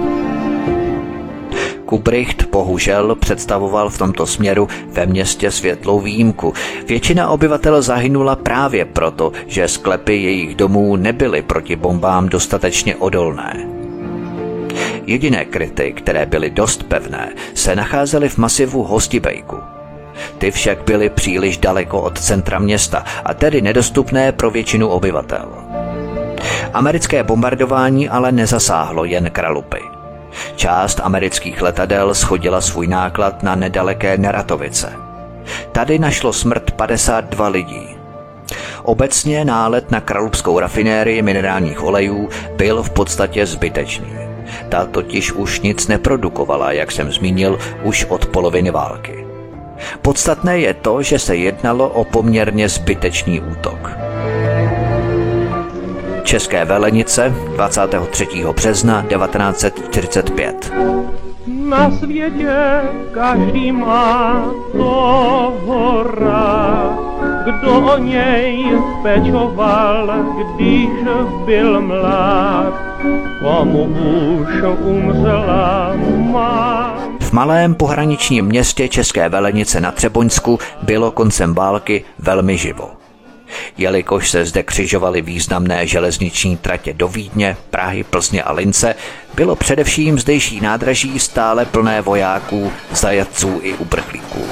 Kubricht 1.87 2.51
bohužel 2.51 3.15
představoval 3.15 3.91
v 3.91 3.99
tomto 3.99 4.27
směru 4.27 4.69
ve 4.93 5.07
městě 5.07 5.51
světlou 5.51 6.01
výjimku. 6.01 6.53
Většina 6.87 7.29
obyvatel 7.29 7.83
zahynula 7.83 8.37
právě 8.37 8.85
proto, 8.85 9.33
že 9.47 9.69
sklepy 9.69 10.23
jejich 10.23 10.55
domů 10.55 10.97
nebyly 10.97 11.43
proti 11.43 11.77
bombám 11.77 12.29
dostatečně 12.29 12.97
odolné. 12.97 13.69
Jediné 15.07 15.45
kryty, 15.45 15.93
které 15.93 16.27
byly 16.27 16.51
dost 16.51 16.83
pevné, 16.83 17.33
se 17.55 17.77
nacházely 17.77 18.29
v 18.29 18.39
masivu 18.39 18.83
Hostibejku. 18.83 19.57
Ty 20.39 20.51
však 20.51 20.85
byly 20.85 21.11
příliš 21.11 21.59
daleko 21.59 22.01
od 22.01 22.21
centra 22.21 22.59
města 22.59 23.05
a 23.25 23.35
tedy 23.35 23.63
nedostupné 23.63 24.33
pro 24.33 24.51
většinu 24.51 24.89
obyvatel. 24.89 25.49
Americké 26.73 27.23
bombardování 27.23 28.09
ale 28.09 28.33
nezasáhlo 28.33 29.05
jen 29.05 29.31
Kralupy. 29.31 29.94
Část 30.57 31.01
amerických 31.03 31.63
letadel 31.63 32.15
schodila 32.15 32.61
svůj 32.61 32.87
náklad 32.87 33.43
na 33.43 33.55
nedaleké 33.55 34.19
Neratovice. 34.19 34.93
Tady 35.73 35.99
našlo 35.99 36.33
smrt 36.33 36.71
52 36.71 37.49
lidí. 37.49 37.89
Obecně 38.83 39.45
nálet 39.45 39.91
na 39.91 40.01
kralupskou 40.01 40.59
rafinérii 40.59 41.23
minerálních 41.23 41.83
olejů 41.83 42.29
byl 42.57 42.83
v 42.83 42.91
podstatě 42.91 43.47
zbytečný. 43.47 44.13
Ta 44.69 44.87
totiž 44.87 45.33
už 45.33 45.61
nic 45.61 45.89
neprodukovala, 45.89 46.73
jak 46.73 46.93
jsem 46.93 47.13
zmínil, 47.13 47.59
už 47.83 48.05
od 48.09 48.27
poloviny 48.27 48.71
války. 48.71 49.27
Podstatné 50.03 50.59
je 50.59 50.75
to, 50.75 51.03
že 51.03 51.19
se 51.19 51.37
jednalo 51.37 51.89
o 51.89 52.05
poměrně 52.05 52.69
zbytečný 52.69 53.41
útok. 53.41 53.91
České 56.25 56.65
velenice 56.65 57.35
23. 57.55 58.27
března 58.55 59.03
1945. 59.03 60.73
Na 61.47 61.91
světě 61.91 62.81
každý 63.15 63.73
má 63.73 64.45
toho 64.73 66.05
kdo 67.45 67.93
o 67.95 67.99
něj 67.99 68.65
pečoval, 69.03 70.15
když 70.57 70.89
byl 71.45 71.81
mlád, 71.81 72.75
komu 73.43 73.85
už 74.41 74.49
umřela 74.79 75.93
má. 76.33 76.95
V 77.21 77.33
malém 77.33 77.75
pohraničním 77.75 78.45
městě 78.45 78.89
České 78.89 79.29
Velenice 79.29 79.81
na 79.81 79.93
Třeboňsku 79.93 80.59
bylo 80.83 81.11
koncem 81.11 81.55
války 81.55 82.05
velmi 82.19 82.59
živo. 82.59 83.04
Jelikož 83.79 84.31
se 84.31 84.45
zde 84.45 84.63
křižovaly 84.63 85.23
významné 85.23 85.87
železniční 85.87 86.57
tratě 86.57 86.93
do 86.93 87.09
Vídně, 87.09 87.57
Prahy, 87.71 88.05
Plzně 88.05 88.43
a 88.43 88.53
Lince, 88.53 88.95
bylo 89.35 89.57
především 89.57 90.19
zdejší 90.19 90.61
nádraží 90.61 91.19
stále 91.19 91.65
plné 91.65 92.03
vojáků, 92.03 92.73
zajatců 92.93 93.61
i 93.63 93.75
uprchlíků. 93.75 94.45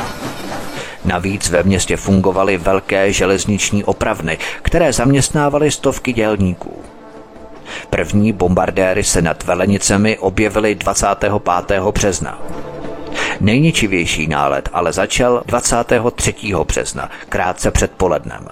Navíc 1.05 1.51
ve 1.51 1.63
městě 1.63 1.97
fungovaly 1.97 2.57
velké 2.57 3.13
železniční 3.13 3.85
opravny, 3.85 4.39
které 4.63 4.93
zaměstnávaly 4.93 5.71
stovky 5.71 6.13
dělníků. 6.13 6.83
První 7.91 8.33
bombardéry 8.33 9.05
se 9.05 9.23
nad 9.23 9.43
Velenicemi 9.43 10.19
objevily 10.19 10.75
25. 10.75 11.33
března. 11.95 12.43
Nejničivější 13.41 14.27
nálet 14.27 14.69
ale 14.73 14.93
začal 14.93 15.43
23. 15.47 16.35
března, 16.67 17.11
krátce 17.29 17.71
před 17.71 17.93
polednem. 17.93 18.49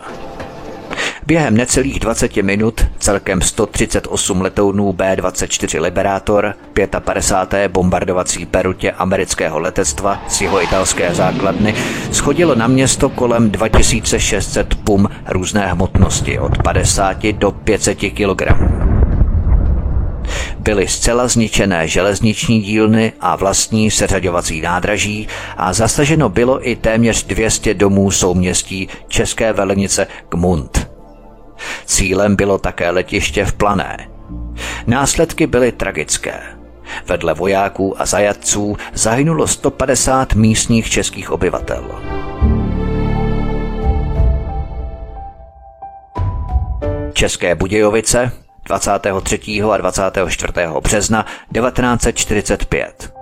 Během 1.31 1.57
necelých 1.57 2.01
20 2.01 2.37
minut 2.37 2.87
celkem 2.99 3.41
138 3.41 4.41
letounů 4.41 4.93
B-24 4.93 5.83
Liberator, 5.83 6.55
55. 7.01 7.73
bombardovací 7.73 8.47
perutě 8.47 8.93
amerického 8.93 9.61
letectva 9.61 10.23
z 10.29 10.41
jeho 10.41 10.63
italské 10.63 11.15
základny 11.15 11.75
schodilo 12.13 12.55
na 12.55 12.67
město 12.67 13.09
kolem 13.09 13.51
2600 13.51 14.75
pum 14.75 15.09
různé 15.29 15.67
hmotnosti 15.67 16.39
od 16.39 16.63
50 16.63 17.27
do 17.27 17.51
500 17.51 17.99
kg. 17.99 18.43
Byly 20.59 20.89
zcela 20.89 21.29
zničené 21.29 21.89
železniční 21.89 22.61
dílny 22.61 23.13
a 23.21 23.37
vlastní 23.37 23.91
seřaďovací 23.91 24.61
nádraží 24.61 25.29
a 25.57 25.73
zasaženo 25.73 26.29
bylo 26.29 26.69
i 26.69 26.77
téměř 26.77 27.25
200 27.25 27.75
domů 27.75 28.11
souměstí 28.11 28.89
České 29.09 29.53
velenice 29.53 30.07
Gmund. 30.31 30.90
Cílem 31.85 32.37
bylo 32.37 32.59
také 32.59 32.91
letiště 32.91 33.45
v 33.45 33.53
Plané. 33.53 34.09
Následky 34.87 35.47
byly 35.47 35.73
tragické. 35.73 36.43
Vedle 37.07 37.35
vojáků 37.35 38.01
a 38.01 38.07
zajatců 38.07 38.77
zahynulo 38.95 39.47
150 39.47 40.35
místních 40.35 40.91
českých 40.91 41.31
obyvatel. 41.31 42.03
České 47.13 47.55
Budějovice 47.55 48.33
23. 48.65 49.63
a 49.63 49.77
24. 49.77 50.53
března 50.83 51.27
1945. 51.55 53.20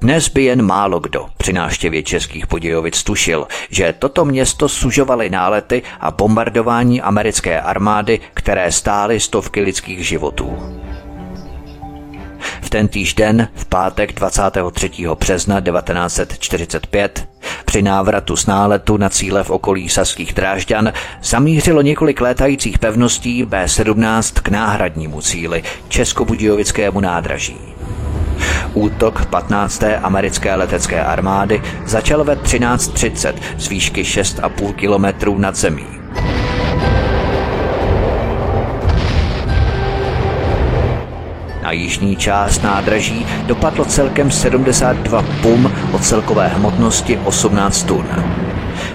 Dnes 0.00 0.28
by 0.28 0.44
jen 0.44 0.62
málo 0.62 1.00
kdo 1.00 1.26
při 1.36 1.52
návštěvě 1.52 2.02
českých 2.02 2.48
Budějovic 2.48 3.02
tušil, 3.02 3.46
že 3.70 3.94
toto 3.98 4.24
město 4.24 4.68
sužovaly 4.68 5.30
nálety 5.30 5.82
a 6.00 6.10
bombardování 6.10 7.02
americké 7.02 7.60
armády, 7.60 8.20
které 8.34 8.72
stály 8.72 9.20
stovky 9.20 9.60
lidských 9.60 10.08
životů. 10.08 10.58
V 12.62 12.70
ten 12.70 12.88
den, 13.16 13.48
v 13.54 13.64
pátek 13.64 14.12
23. 14.12 14.90
března 15.18 15.60
1945, 15.60 17.28
při 17.64 17.82
návratu 17.82 18.36
z 18.36 18.46
náletu 18.46 18.96
na 18.96 19.08
cíle 19.08 19.44
v 19.44 19.50
okolí 19.50 19.88
Saských 19.88 20.32
Drážďan 20.34 20.92
zamířilo 21.22 21.82
několik 21.82 22.20
létajících 22.20 22.78
pevností 22.78 23.44
B-17 23.44 24.40
k 24.42 24.48
náhradnímu 24.48 25.20
cíli 25.20 25.62
Českobudějovickému 25.88 27.00
nádraží. 27.00 27.79
Útok 28.74 29.26
15. 29.26 29.82
americké 30.02 30.54
letecké 30.54 31.04
armády 31.04 31.62
začal 31.86 32.24
ve 32.24 32.34
13.30 32.34 33.34
z 33.58 33.68
výšky 33.68 34.02
6,5 34.02 34.74
kilometrů 34.74 35.38
nad 35.38 35.56
zemí. 35.56 35.86
Na 41.62 41.72
jižní 41.72 42.16
část 42.16 42.62
nádraží 42.62 43.26
dopadlo 43.46 43.84
celkem 43.84 44.30
72 44.30 45.24
pum 45.42 45.72
o 45.92 45.98
celkové 45.98 46.48
hmotnosti 46.48 47.18
18 47.24 47.82
tun. 47.82 48.06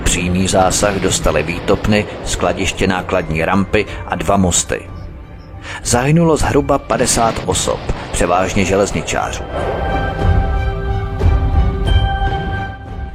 Přímý 0.03 0.47
zásah 0.47 0.95
dostaly 0.95 1.43
výtopny, 1.43 2.05
skladiště 2.26 2.88
nákladní 2.88 3.45
rampy 3.45 3.85
a 4.07 4.15
dva 4.15 4.38
mosty. 4.38 4.94
Zahynulo 5.83 6.37
zhruba 6.37 6.77
50 6.77 7.35
osob, 7.45 7.79
převážně 8.11 8.65
železničářů. 8.65 9.43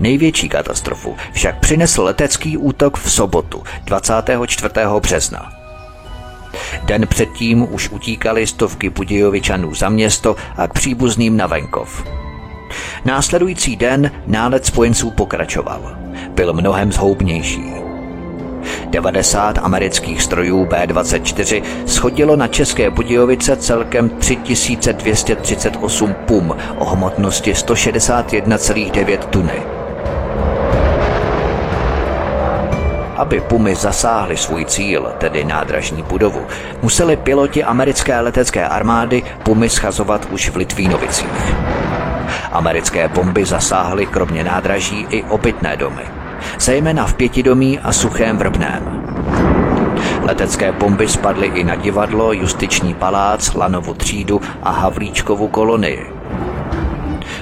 Největší 0.01 0.49
katastrofu 0.49 1.17
však 1.33 1.61
přinesl 1.61 2.03
letecký 2.03 2.57
útok 2.57 2.99
v 2.99 3.13
sobotu 3.13 3.63
24. 3.85 4.75
března. 5.01 5.53
Den 6.85 7.07
předtím 7.07 7.75
už 7.75 7.91
utíkali 7.91 8.47
stovky 8.47 8.91
Budějovičanů 8.91 9.75
za 9.75 9.89
město 9.89 10.37
a 10.57 10.69
k 10.69 10.73
příbuzným 10.73 11.37
na 11.37 11.47
venkov. 11.47 12.05
Následující 13.05 13.77
den 13.77 14.11
nálet 14.27 14.67
spojenců 14.67 15.11
pokračoval. 15.11 15.97
Byl 16.35 16.53
mnohem 16.53 16.93
zhoubnější. 16.93 17.90
90 18.87 19.59
amerických 19.59 20.23
strojů 20.23 20.65
B-24 20.65 21.63
schodilo 21.87 22.37
na 22.37 22.49
České 22.49 22.91
Budějovice 22.91 23.57
celkem 23.57 24.09
3238 24.09 26.15
pum 26.15 26.57
o 26.79 26.85
hmotnosti 26.85 27.53
161,9 27.53 29.19
tuny. 29.19 29.63
Aby 33.17 33.41
pumy 33.41 33.75
zasáhly 33.75 34.37
svůj 34.37 34.65
cíl, 34.65 35.13
tedy 35.19 35.45
nádražní 35.45 36.03
budovu, 36.03 36.47
museli 36.83 37.17
piloti 37.17 37.65
americké 37.65 38.21
letecké 38.21 38.69
armády 38.69 39.23
pumy 39.43 39.69
schazovat 39.69 40.29
už 40.31 40.51
v 40.51 40.57
Litvínovicích. 40.57 41.55
Americké 42.53 43.09
bomby 43.09 43.45
zasáhly 43.45 44.07
kromě 44.07 44.45
nádraží 44.45 45.07
i 45.11 45.23
obytné 45.23 45.77
domy, 45.77 46.03
zejména 46.61 47.07
v 47.07 47.15
Pětidomí 47.15 47.79
a 47.79 47.93
Suchém 47.93 48.39
Vrbném. 48.39 49.05
Letecké 50.23 50.73
bomby 50.73 51.09
spadly 51.09 51.47
i 51.47 51.65
na 51.65 51.75
divadlo, 51.75 52.33
justiční 52.33 52.95
palác, 52.95 53.55
Lanovu 53.55 53.95
třídu 53.95 54.41
a 54.63 54.71
Havlíčkovu 54.71 55.49
kolonii. 55.49 56.07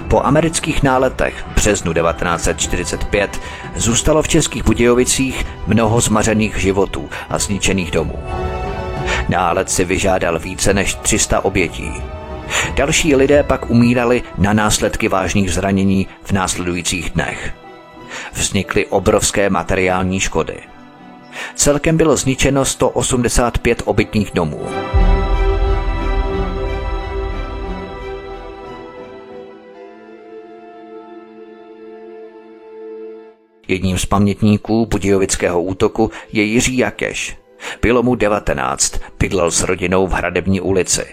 Po 0.09 0.27
amerických 0.27 0.83
náletech 0.83 1.45
v 1.51 1.55
březnu 1.55 1.93
1945 1.93 3.41
zůstalo 3.77 4.23
v 4.23 4.29
Českých 4.29 4.65
Budějovicích 4.65 5.47
mnoho 5.67 6.01
zmařených 6.01 6.57
životů 6.57 7.09
a 7.31 7.39
zničených 7.39 7.91
domů. 7.91 8.19
Nálet 9.29 9.71
si 9.71 9.85
vyžádal 9.85 10.39
více 10.39 10.75
než 10.75 10.95
300 10.95 11.45
obětí. 11.45 11.93
Další 12.75 13.17
lidé 13.17 13.43
pak 13.43 13.71
umírali 13.71 14.23
na 14.39 14.53
následky 14.53 15.09
vážných 15.09 15.53
zranění 15.53 16.07
v 16.23 16.33
následujících 16.33 17.11
dnech. 17.11 17.55
Vznikly 18.33 18.87
obrovské 18.87 19.51
materiální 19.51 20.21
škody. 20.21 20.61
Celkem 21.55 21.97
bylo 21.97 22.17
zničeno 22.17 22.65
185 22.65 23.83
obytných 23.85 24.31
domů. 24.35 24.67
Jedním 33.69 33.99
z 33.99 34.07
pamětníků 34.07 34.87
Budějovického 34.87 35.63
útoku 35.63 36.11
je 36.33 36.43
Jiří 36.43 36.79
Jakeš. 36.79 37.37
Bylo 37.83 38.03
mu 38.03 38.15
19, 38.15 39.01
bydlel 39.19 39.51
s 39.51 39.63
rodinou 39.63 40.07
v 40.07 40.13
Hradební 40.13 40.61
ulici. 40.61 41.07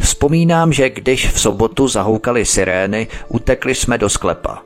Vzpomínám, 0.00 0.72
že 0.72 0.90
když 0.90 1.28
v 1.28 1.40
sobotu 1.40 1.88
zahoukali 1.88 2.44
sirény, 2.44 3.06
utekli 3.28 3.74
jsme 3.74 3.98
do 3.98 4.08
sklepa. 4.08 4.62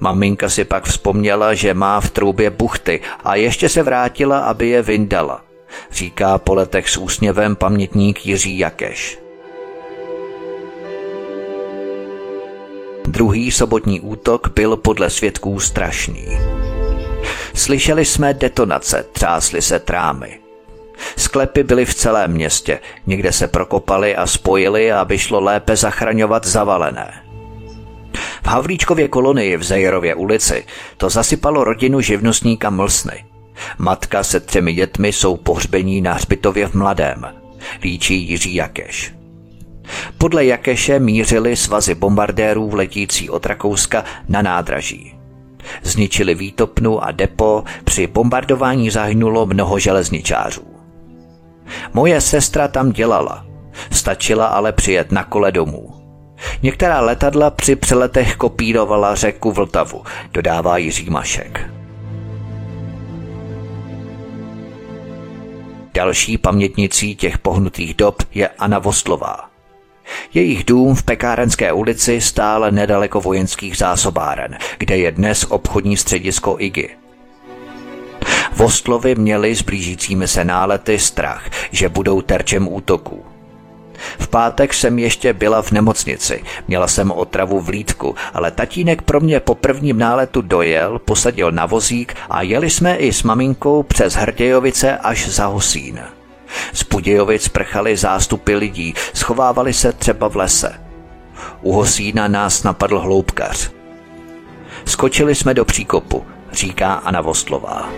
Maminka 0.00 0.48
si 0.48 0.64
pak 0.64 0.84
vzpomněla, 0.84 1.54
že 1.54 1.74
má 1.74 2.00
v 2.00 2.10
troubě 2.10 2.50
buchty 2.50 3.00
a 3.24 3.34
ještě 3.34 3.68
se 3.68 3.82
vrátila, 3.82 4.38
aby 4.38 4.68
je 4.68 4.82
vyndala, 4.82 5.44
říká 5.92 6.38
po 6.38 6.54
letech 6.54 6.90
s 6.90 6.96
úsměvem 6.96 7.56
pamětník 7.56 8.26
Jiří 8.26 8.58
Jakeš. 8.58 9.18
Druhý 13.06 13.50
sobotní 13.50 14.00
útok 14.00 14.48
byl 14.54 14.76
podle 14.76 15.10
svědků 15.10 15.60
strašný. 15.60 16.26
Slyšeli 17.54 18.04
jsme 18.04 18.34
detonace, 18.34 19.06
třásly 19.12 19.62
se 19.62 19.78
trámy. 19.78 20.40
Sklepy 21.16 21.62
byly 21.62 21.84
v 21.84 21.94
celém 21.94 22.32
městě, 22.32 22.78
někde 23.06 23.32
se 23.32 23.48
prokopali 23.48 24.16
a 24.16 24.26
spojili, 24.26 24.92
aby 24.92 25.18
šlo 25.18 25.40
lépe 25.40 25.76
zachraňovat 25.76 26.46
zavalené. 26.46 27.29
V 28.42 28.46
Havlíčkově 28.46 29.08
kolonii 29.08 29.56
v 29.56 29.62
Zejerově 29.62 30.14
ulici 30.14 30.64
to 30.96 31.10
zasypalo 31.10 31.64
rodinu 31.64 32.00
živnostníka 32.00 32.70
Mlsny. 32.70 33.24
Matka 33.78 34.24
se 34.24 34.40
třemi 34.40 34.72
dětmi 34.72 35.12
jsou 35.12 35.36
pohřbení 35.36 36.00
na 36.00 36.12
hřbitově 36.12 36.66
v 36.68 36.74
Mladém, 36.74 37.26
líčí 37.82 38.28
Jiří 38.28 38.54
Jakeš. 38.54 39.14
Podle 40.18 40.44
Jakeše 40.44 40.98
mířili 40.98 41.56
svazy 41.56 41.94
bombardérů 41.94 42.74
letící 42.74 43.30
od 43.30 43.46
Rakouska 43.46 44.04
na 44.28 44.42
nádraží. 44.42 45.14
Zničili 45.82 46.34
výtopnu 46.34 47.04
a 47.04 47.10
depo, 47.10 47.64
při 47.84 48.06
bombardování 48.06 48.90
zahynulo 48.90 49.46
mnoho 49.46 49.78
železničářů. 49.78 50.62
Moje 51.94 52.20
sestra 52.20 52.68
tam 52.68 52.92
dělala, 52.92 53.46
stačila 53.90 54.46
ale 54.46 54.72
přijet 54.72 55.12
na 55.12 55.24
kole 55.24 55.52
domů. 55.52 55.99
Některá 56.62 57.00
letadla 57.00 57.50
při 57.50 57.76
přeletech 57.76 58.36
kopírovala 58.36 59.14
řeku 59.14 59.52
Vltavu, 59.52 60.04
dodává 60.32 60.78
Jiří 60.78 61.10
Mašek. 61.10 61.70
Další 65.94 66.38
pamětnicí 66.38 67.16
těch 67.16 67.38
pohnutých 67.38 67.94
dob 67.94 68.22
je 68.34 68.48
Anna 68.48 68.78
Vostlová. 68.78 69.50
Jejich 70.34 70.64
dům 70.64 70.94
v 70.94 71.02
Pekárenské 71.02 71.72
ulici 71.72 72.20
stál 72.20 72.70
nedaleko 72.70 73.20
vojenských 73.20 73.76
zásobáren, 73.76 74.58
kde 74.78 74.96
je 74.98 75.12
dnes 75.12 75.44
obchodní 75.44 75.96
středisko 75.96 76.56
IGY. 76.58 76.96
Vostlovy 78.56 79.14
měli 79.14 79.54
s 79.54 79.62
blížícími 79.62 80.28
se 80.28 80.44
nálety 80.44 80.98
strach, 80.98 81.50
že 81.70 81.88
budou 81.88 82.20
terčem 82.22 82.68
útoků. 82.72 83.29
V 84.18 84.28
pátek 84.28 84.74
jsem 84.74 84.98
ještě 84.98 85.32
byla 85.32 85.62
v 85.62 85.72
nemocnici, 85.72 86.44
měla 86.68 86.88
jsem 86.88 87.10
otravu 87.10 87.60
v 87.60 87.68
lítku, 87.68 88.14
ale 88.34 88.50
tatínek 88.50 89.02
pro 89.02 89.20
mě 89.20 89.40
po 89.40 89.54
prvním 89.54 89.98
náletu 89.98 90.42
dojel, 90.42 90.98
posadil 90.98 91.52
na 91.52 91.66
vozík 91.66 92.14
a 92.30 92.42
jeli 92.42 92.70
jsme 92.70 92.96
i 92.96 93.12
s 93.12 93.22
maminkou 93.22 93.82
přes 93.82 94.14
Hrdějovice 94.14 94.98
až 94.98 95.28
za 95.28 95.46
Hosín. 95.46 96.00
Z 96.72 96.82
Budějovic 96.82 97.48
prchali 97.48 97.96
zástupy 97.96 98.54
lidí, 98.54 98.94
schovávali 99.14 99.72
se 99.72 99.92
třeba 99.92 100.28
v 100.28 100.36
lese. 100.36 100.80
U 101.62 101.72
Hosína 101.72 102.28
nás 102.28 102.62
napadl 102.62 102.98
hloubkař. 102.98 103.70
Skočili 104.84 105.34
jsme 105.34 105.54
do 105.54 105.64
příkopu, 105.64 106.26
říká 106.52 106.94
Anna 106.94 107.20
Vostlová. 107.20 107.88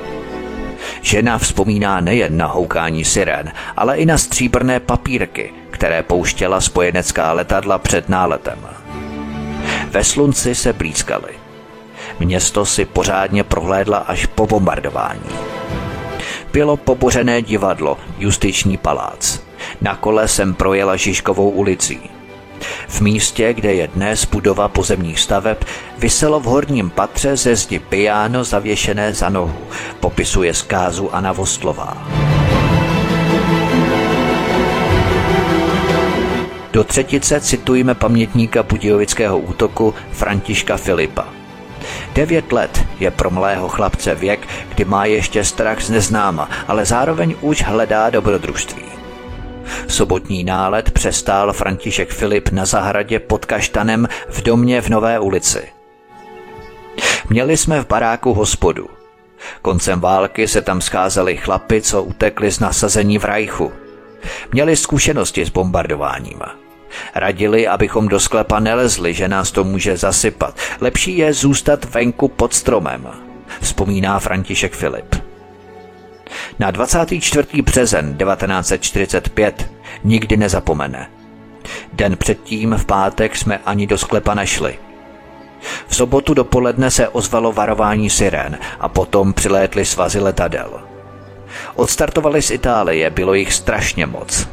Žena 1.03 1.39
vzpomíná 1.39 2.01
nejen 2.01 2.37
na 2.37 2.47
houkání 2.47 3.05
sirén, 3.05 3.53
ale 3.77 3.97
i 3.97 4.07
na 4.07 4.19
stříbrné 4.19 4.81
papírky, 4.81 5.55
které 5.71 6.03
pouštěla 6.03 6.61
spojenecká 6.61 7.33
letadla 7.33 7.79
před 7.79 8.09
náletem. 8.09 8.59
Ve 9.91 10.05
slunci 10.05 10.55
se 10.55 10.73
blízkali. 10.73 11.33
Město 12.21 12.67
si 12.67 12.85
pořádně 12.85 13.45
prohlédla 13.45 13.99
až 13.99 14.27
po 14.27 14.47
bombardování. 14.47 15.31
Bylo 16.53 16.77
pobořené 16.77 17.43
divadlo, 17.43 17.99
justiční 18.19 18.77
palác. 18.77 19.41
Na 19.81 19.97
kole 19.97 20.29
jsem 20.29 20.55
projela 20.55 20.97
Žižkovou 20.97 21.51
ulicí. 21.51 22.01
V 22.89 23.01
místě, 23.01 23.55
kde 23.55 23.75
je 23.75 23.89
dnes 23.89 24.25
budova 24.25 24.69
pozemních 24.69 25.21
staveb, 25.21 25.65
vyselo 25.99 26.41
v 26.41 26.45
horním 26.45 26.91
patře 26.91 27.37
ze 27.37 27.57
zdi 27.57 27.79
piano 27.79 28.45
zavěšené 28.45 29.15
za 29.15 29.29
nohu, 29.29 29.59
popisuje 30.01 30.55
zkázu 30.55 31.15
Anna 31.15 31.33
Vostlová. 31.33 32.09
Do 36.73 36.85
třetice 36.85 37.41
citujeme 37.41 37.95
pamětníka 37.95 38.63
Budějovického 38.63 39.39
útoku 39.39 39.95
Františka 40.13 40.77
Filipa. 40.77 41.29
Devět 42.15 42.53
let 42.53 42.85
je 43.01 43.11
pro 43.11 43.31
mlého 43.31 43.69
chlapce 43.69 44.15
věk, 44.15 44.49
kdy 44.75 44.85
má 44.85 45.05
ještě 45.05 45.45
strach 45.45 45.83
z 45.83 45.91
neznáma, 45.91 46.51
ale 46.69 46.85
zároveň 46.85 47.35
už 47.41 47.63
hledá 47.63 48.11
dobrodružství. 48.11 49.02
Sobotní 49.89 50.45
nálet 50.45 50.91
přestál 50.91 51.53
František 51.53 52.11
Filip 52.11 52.49
na 52.49 52.65
zahradě 52.65 53.19
pod 53.19 53.45
kaštanem 53.45 54.09
v 54.29 54.43
domě 54.43 54.81
v 54.81 54.89
Nové 54.89 55.21
ulici. 55.21 55.69
Měli 57.29 57.57
jsme 57.57 57.81
v 57.81 57.87
baráku 57.87 58.35
hospodu. 58.35 58.89
Koncem 59.63 60.01
války 60.01 60.49
se 60.49 60.63
tam 60.63 60.81
scházeli 60.81 61.37
chlapi, 61.37 61.83
co 61.83 62.03
utekli 62.03 62.53
z 62.53 62.61
nasazení 62.61 63.19
v 63.19 63.25
Rajchu. 63.25 63.73
Měli 64.53 64.77
zkušenosti 64.77 65.47
s 65.47 65.51
bombardováním. 65.51 66.41
Radili, 67.15 67.69
abychom 67.69 68.09
do 68.09 68.21
sklepa 68.21 68.61
nelezli, 68.61 69.15
že 69.15 69.29
nás 69.29 69.51
to 69.51 69.65
může 69.65 69.97
zasypat. 69.97 70.59
Lepší 70.81 71.19
je 71.19 71.33
zůstat 71.33 71.85
venku 71.85 72.29
pod 72.29 72.55
stromem, 72.55 73.09
vzpomíná 73.61 74.19
František 74.19 74.73
Filip. 74.73 75.32
Na 76.59 76.71
24. 76.71 77.63
březen 77.63 78.17
1945 78.17 79.71
nikdy 80.05 80.37
nezapomene. 80.37 81.11
Den 81.93 82.17
předtím 82.17 82.75
v 82.75 82.85
pátek 82.85 83.37
jsme 83.37 83.59
ani 83.67 83.87
do 83.87 83.99
sklepa 83.99 84.35
nešli. 84.35 84.79
V 85.87 85.97
sobotu 85.97 86.35
dopoledne 86.35 86.91
se 86.91 87.09
ozvalo 87.09 87.53
varování 87.53 88.11
sirén 88.11 88.59
a 88.81 88.89
potom 88.89 89.33
přilétly 89.33 89.85
svazy 89.85 90.21
letadel. 90.21 90.81
Odstartovali 91.75 92.43
z 92.43 92.51
Itálie, 92.51 93.11
bylo 93.11 93.35
jich 93.35 93.53
strašně 93.53 94.07
moc. 94.07 94.49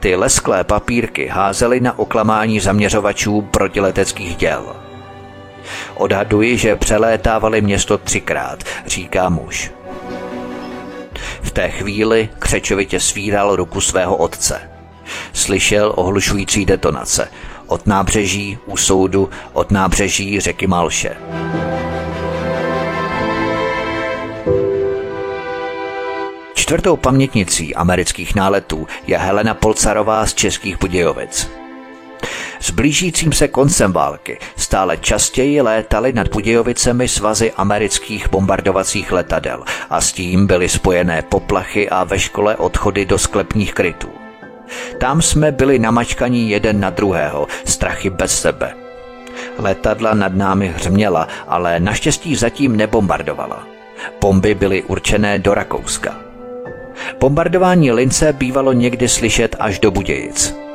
Ty 0.00 0.16
lesklé 0.16 0.64
papírky 0.64 1.26
házely 1.26 1.80
na 1.80 1.98
oklamání 1.98 2.60
zaměřovačů 2.60 3.42
protileteckých 3.42 4.36
děl. 4.36 4.76
Odhaduji, 5.94 6.58
že 6.58 6.76
přelétávali 6.76 7.60
město 7.60 7.98
třikrát, 7.98 8.64
říká 8.86 9.28
muž. 9.28 9.70
V 11.42 11.50
té 11.50 11.70
chvíli 11.70 12.28
křečovitě 12.38 13.00
svíral 13.00 13.56
ruku 13.56 13.80
svého 13.80 14.16
otce. 14.16 14.70
Slyšel 15.32 15.92
ohlušující 15.96 16.66
detonace. 16.66 17.28
Od 17.66 17.86
nábřeží, 17.86 18.58
u 18.66 18.76
soudu, 18.76 19.30
od 19.52 19.70
nábřeží 19.70 20.40
řeky 20.40 20.66
Malše. 20.66 21.16
Čtvrtou 26.54 26.96
pamětnicí 26.96 27.74
amerických 27.74 28.34
náletů 28.34 28.86
je 29.06 29.18
Helena 29.18 29.54
Polcarová 29.54 30.26
z 30.26 30.34
Českých 30.34 30.78
Budějovic. 30.78 31.65
S 32.60 32.70
blížícím 32.70 33.32
se 33.32 33.48
koncem 33.48 33.92
války 33.92 34.38
stále 34.56 34.96
častěji 34.96 35.60
létaly 35.60 36.12
nad 36.12 36.28
Budějovicemi 36.28 37.08
svazy 37.08 37.52
amerických 37.52 38.30
bombardovacích 38.30 39.12
letadel 39.12 39.64
a 39.90 40.00
s 40.00 40.12
tím 40.12 40.46
byly 40.46 40.68
spojené 40.68 41.22
poplachy 41.22 41.88
a 41.88 42.04
ve 42.04 42.18
škole 42.18 42.56
odchody 42.56 43.04
do 43.04 43.18
sklepních 43.18 43.74
krytů. 43.74 44.08
Tam 45.00 45.22
jsme 45.22 45.52
byli 45.52 45.78
namačkaní 45.78 46.50
jeden 46.50 46.80
na 46.80 46.90
druhého, 46.90 47.46
strachy 47.64 48.10
bez 48.10 48.40
sebe. 48.40 48.74
Letadla 49.58 50.14
nad 50.14 50.34
námi 50.34 50.68
hřměla, 50.68 51.28
ale 51.48 51.80
naštěstí 51.80 52.36
zatím 52.36 52.76
nebombardovala. 52.76 53.66
Bomby 54.20 54.54
byly 54.54 54.82
určené 54.82 55.38
do 55.38 55.54
Rakouska. 55.54 56.14
Bombardování 57.20 57.92
Lince 57.92 58.32
bývalo 58.32 58.72
někdy 58.72 59.08
slyšet 59.08 59.56
až 59.58 59.78
do 59.78 59.90
Budějic. 59.90 60.65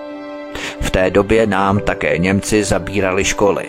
V 0.91 0.99
té 0.99 1.09
době 1.11 1.47
nám 1.47 1.79
také 1.79 2.17
Němci 2.17 2.63
zabírali 2.63 3.23
školy. 3.23 3.65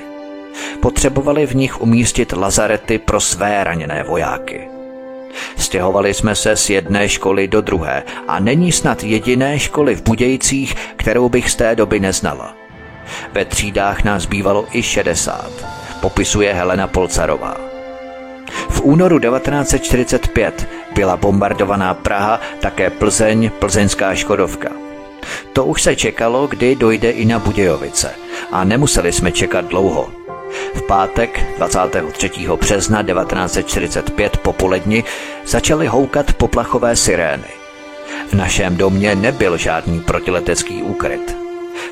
Potřebovali 0.80 1.46
v 1.46 1.54
nich 1.54 1.80
umístit 1.80 2.32
lazarety 2.32 2.98
pro 2.98 3.20
své 3.20 3.64
raněné 3.64 4.02
vojáky. 4.02 4.68
Stěhovali 5.56 6.14
jsme 6.14 6.34
se 6.34 6.56
z 6.56 6.70
jedné 6.70 7.08
školy 7.08 7.48
do 7.48 7.60
druhé 7.60 8.02
a 8.28 8.40
není 8.40 8.72
snad 8.72 9.04
jediné 9.04 9.58
školy 9.58 9.94
v 9.94 10.02
Budějcích, 10.02 10.74
kterou 10.96 11.28
bych 11.28 11.50
z 11.50 11.54
té 11.54 11.76
doby 11.76 12.00
neznala. 12.00 12.54
Ve 13.32 13.44
třídách 13.44 14.04
nás 14.04 14.26
bývalo 14.26 14.66
i 14.72 14.82
60, 14.82 15.50
popisuje 16.00 16.54
Helena 16.54 16.86
Polcarová. 16.86 17.56
V 18.68 18.80
únoru 18.80 19.18
1945 19.18 20.68
byla 20.94 21.16
bombardovaná 21.16 21.94
Praha, 21.94 22.40
také 22.60 22.90
Plzeň, 22.90 23.50
plzeňská 23.58 24.14
Škodovka. 24.14 24.81
To 25.52 25.64
už 25.64 25.82
se 25.82 25.96
čekalo, 25.96 26.46
kdy 26.46 26.76
dojde 26.76 27.10
i 27.10 27.24
na 27.24 27.38
Budějovice 27.38 28.14
a 28.52 28.64
nemuseli 28.64 29.12
jsme 29.12 29.32
čekat 29.32 29.64
dlouho. 29.64 30.10
V 30.74 30.82
pátek 30.82 31.44
23. 31.56 32.30
března 32.60 33.02
1945 33.02 34.36
popoledni 34.36 35.04
začaly 35.46 35.86
houkat 35.86 36.32
poplachové 36.32 36.96
sirény. 36.96 37.48
V 38.28 38.34
našem 38.34 38.76
domě 38.76 39.14
nebyl 39.14 39.56
žádný 39.56 40.00
protiletecký 40.00 40.82
úkryt. 40.82 41.36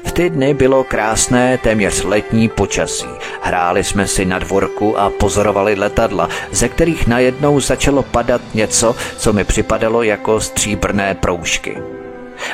V 0.05 0.12
ty 0.12 0.31
dny 0.31 0.55
bylo 0.55 0.85
krásné, 0.85 1.59
téměř 1.59 2.05
letní 2.05 2.48
počasí. 2.48 3.09
Hráli 3.43 3.85
jsme 3.85 4.07
si 4.07 4.24
na 4.24 4.39
dvorku 4.39 4.98
a 4.98 5.11
pozorovali 5.11 5.74
letadla, 5.74 6.28
ze 6.51 6.69
kterých 6.69 7.07
najednou 7.07 7.61
začalo 7.61 8.02
padat 8.02 8.40
něco, 8.55 8.97
co 9.16 9.32
mi 9.32 9.44
připadalo 9.44 10.02
jako 10.02 10.40
stříbrné 10.40 11.15
proužky. 11.15 11.78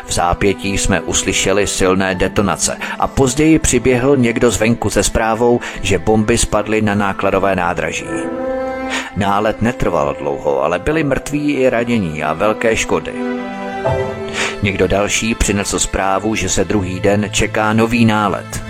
V 0.07 0.13
zápětí 0.13 0.79
jsme 0.79 1.01
uslyšeli 1.01 1.67
silné 1.67 2.15
detonace 2.15 2.77
a 2.99 3.07
později 3.07 3.59
přiběhl 3.59 4.17
někdo 4.17 4.51
zvenku 4.51 4.91
se 4.91 5.03
zprávou, 5.03 5.61
že 5.83 5.99
bomby 5.99 6.39
spadly 6.39 6.83
na 6.83 6.95
nákladové 6.95 7.57
nádraží. 7.57 8.07
Nálet 9.17 9.63
netrval 9.63 10.17
dlouho, 10.19 10.63
ale 10.63 10.79
byli 10.79 11.05
mrtví 11.05 11.53
i 11.53 11.71
ranění 11.71 12.25
a 12.25 12.33
velké 12.33 12.77
škody. 12.77 13.13
Někdo 14.63 14.89
další 14.89 15.35
přinesl 15.35 15.79
zprávu, 15.79 16.35
že 16.35 16.49
se 16.49 16.65
druhý 16.65 17.01
den 17.01 17.29
čeká 17.31 17.73
nový 17.73 18.05
nálet. 18.05 18.63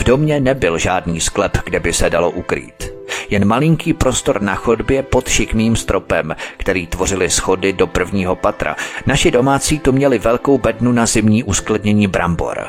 V 0.00 0.04
domě 0.04 0.40
nebyl 0.40 0.78
žádný 0.78 1.20
sklep, 1.20 1.58
kde 1.64 1.80
by 1.80 1.92
se 1.92 2.10
dalo 2.10 2.30
ukrýt. 2.30 2.92
Jen 3.30 3.44
malinký 3.44 3.92
prostor 3.92 4.42
na 4.42 4.54
chodbě 4.54 5.02
pod 5.02 5.28
šikmým 5.28 5.76
stropem, 5.76 6.36
který 6.56 6.86
tvořili 6.86 7.30
schody 7.30 7.72
do 7.72 7.86
prvního 7.86 8.36
patra. 8.36 8.76
Naši 9.06 9.30
domácí 9.30 9.78
tu 9.78 9.92
měli 9.92 10.18
velkou 10.18 10.58
bednu 10.58 10.92
na 10.92 11.06
zimní 11.06 11.44
uskladnění 11.44 12.06
brambor. 12.06 12.66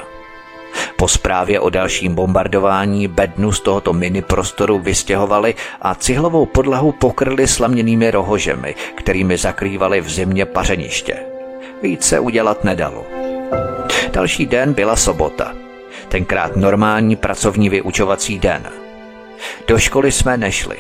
Po 0.96 1.08
zprávě 1.08 1.60
o 1.60 1.70
dalším 1.70 2.16
bombardování 2.16 3.08
bednu 3.08 3.52
z 3.52 3.60
tohoto 3.60 3.94
mini 3.94 4.22
prostoru 4.22 4.80
vystěhovali 4.80 5.56
a 5.82 5.96
cihlovou 5.96 6.46
podlahu 6.46 6.92
pokryli 6.92 7.48
slaměnými 7.48 8.12
rohožemi, 8.12 8.76
kterými 8.96 9.38
zakrývali 9.38 10.02
v 10.02 10.10
zimě 10.10 10.46
pařeniště. 10.46 11.18
Více 11.82 12.20
udělat 12.20 12.64
nedalo. 12.64 13.06
Další 14.14 14.46
den 14.46 14.74
byla 14.74 14.96
sobota. 14.96 15.61
Tenkrát 16.12 16.56
normální 16.56 17.16
pracovní 17.16 17.70
vyučovací 17.70 18.40
den. 18.40 18.64
Do 19.68 19.80
školy 19.80 20.12
jsme 20.12 20.38
nešli. 20.38 20.78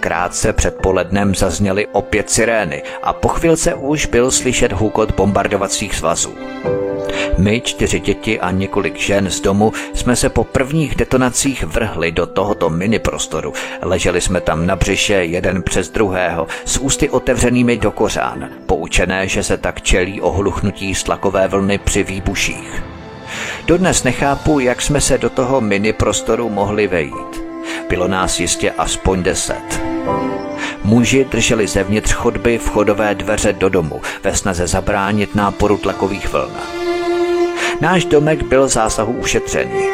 Krátce 0.00 0.52
před 0.52 0.76
polednem 0.76 1.34
zazněly 1.34 1.86
opět 1.92 2.30
sirény 2.30 2.82
a 3.02 3.12
po 3.12 3.28
chvilce 3.28 3.74
už 3.74 4.06
byl 4.06 4.30
slyšet 4.30 4.72
hukot 4.72 5.14
bombardovacích 5.14 5.94
svazů. 5.94 6.34
My, 7.38 7.60
čtyři 7.60 8.00
děti 8.00 8.40
a 8.40 8.50
několik 8.50 8.96
žen 8.96 9.30
z 9.30 9.40
domu, 9.40 9.72
jsme 9.94 10.16
se 10.16 10.28
po 10.28 10.44
prvních 10.44 10.94
detonacích 10.94 11.64
vrhli 11.64 12.12
do 12.12 12.26
tohoto 12.26 12.70
mini 12.70 12.98
prostoru. 12.98 13.52
Leželi 13.82 14.20
jsme 14.20 14.40
tam 14.40 14.66
na 14.66 14.76
břiše 14.76 15.14
jeden 15.14 15.62
přes 15.62 15.88
druhého, 15.88 16.46
s 16.64 16.78
ústy 16.78 17.08
otevřenými 17.08 17.76
do 17.76 17.90
kořán, 17.90 18.48
poučené, 18.66 19.28
že 19.28 19.42
se 19.42 19.56
tak 19.56 19.82
čelí 19.82 20.20
ohluchnutí 20.20 20.94
stlakové 20.94 21.48
vlny 21.48 21.78
při 21.78 22.02
výbuších. 22.02 22.99
Dodnes 23.66 24.04
nechápu, 24.04 24.60
jak 24.60 24.82
jsme 24.82 25.00
se 25.00 25.18
do 25.18 25.30
toho 25.30 25.60
mini 25.60 25.92
prostoru 25.92 26.48
mohli 26.48 26.86
vejít. 26.86 27.42
Bylo 27.88 28.08
nás 28.08 28.40
jistě 28.40 28.70
aspoň 28.70 29.22
deset. 29.22 29.82
Muži 30.84 31.24
drželi 31.24 31.66
zevnitř 31.66 32.12
chodby 32.12 32.58
vchodové 32.58 33.14
dveře 33.14 33.52
do 33.52 33.68
domu 33.68 34.00
ve 34.22 34.36
snaze 34.36 34.66
zabránit 34.66 35.34
náporu 35.34 35.76
tlakových 35.76 36.32
vln. 36.32 36.52
Náš 37.80 38.04
domek 38.04 38.42
byl 38.42 38.68
zásahu 38.68 39.12
ušetřený. 39.12 39.88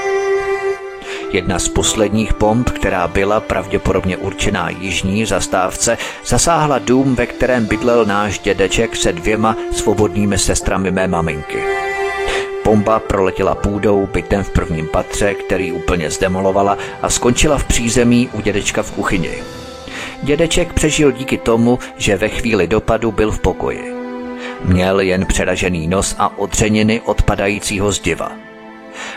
Jedna 1.32 1.58
z 1.58 1.68
posledních 1.68 2.38
bomb, 2.38 2.70
která 2.70 3.08
byla 3.08 3.40
pravděpodobně 3.40 4.16
určená 4.16 4.70
jižní 4.70 5.26
zastávce, 5.26 5.98
zasáhla 6.26 6.78
dům, 6.78 7.14
ve 7.14 7.26
kterém 7.26 7.66
bydlel 7.66 8.04
náš 8.04 8.38
dědeček 8.38 8.96
se 8.96 9.12
dvěma 9.12 9.56
svobodnými 9.72 10.38
sestrami 10.38 10.90
mé 10.90 11.08
maminky. 11.08 11.85
Bomba 12.66 12.98
proletěla 12.98 13.54
půdou 13.54 14.06
bytem 14.06 14.42
v 14.42 14.50
prvním 14.50 14.88
patře, 14.88 15.34
který 15.34 15.72
úplně 15.72 16.10
zdemolovala 16.10 16.78
a 17.02 17.10
skončila 17.10 17.58
v 17.58 17.64
přízemí 17.64 18.28
u 18.32 18.40
dědečka 18.40 18.82
v 18.82 18.92
kuchyni. 18.92 19.30
Dědeček 20.22 20.72
přežil 20.72 21.12
díky 21.12 21.38
tomu, 21.38 21.78
že 21.96 22.16
ve 22.16 22.28
chvíli 22.28 22.66
dopadu 22.66 23.12
byl 23.12 23.30
v 23.30 23.40
pokoji. 23.40 23.94
Měl 24.64 25.00
jen 25.00 25.26
přeražený 25.26 25.88
nos 25.88 26.16
a 26.18 26.38
odřeniny 26.38 27.00
odpadajícího 27.00 27.92
zdiva. 27.92 28.32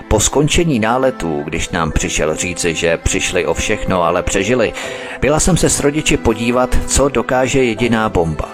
Po 0.07 0.19
skončení 0.19 0.79
náletu, 0.79 1.41
když 1.45 1.69
nám 1.69 1.91
přišel 1.91 2.35
říci, 2.35 2.75
že 2.75 2.97
přišli 2.97 3.45
o 3.45 3.53
všechno, 3.53 4.03
ale 4.03 4.23
přežili, 4.23 4.73
byla 5.21 5.39
jsem 5.39 5.57
se 5.57 5.69
s 5.69 5.79
rodiči 5.79 6.17
podívat, 6.17 6.77
co 6.87 7.09
dokáže 7.09 7.63
jediná 7.63 8.09
bomba. 8.09 8.49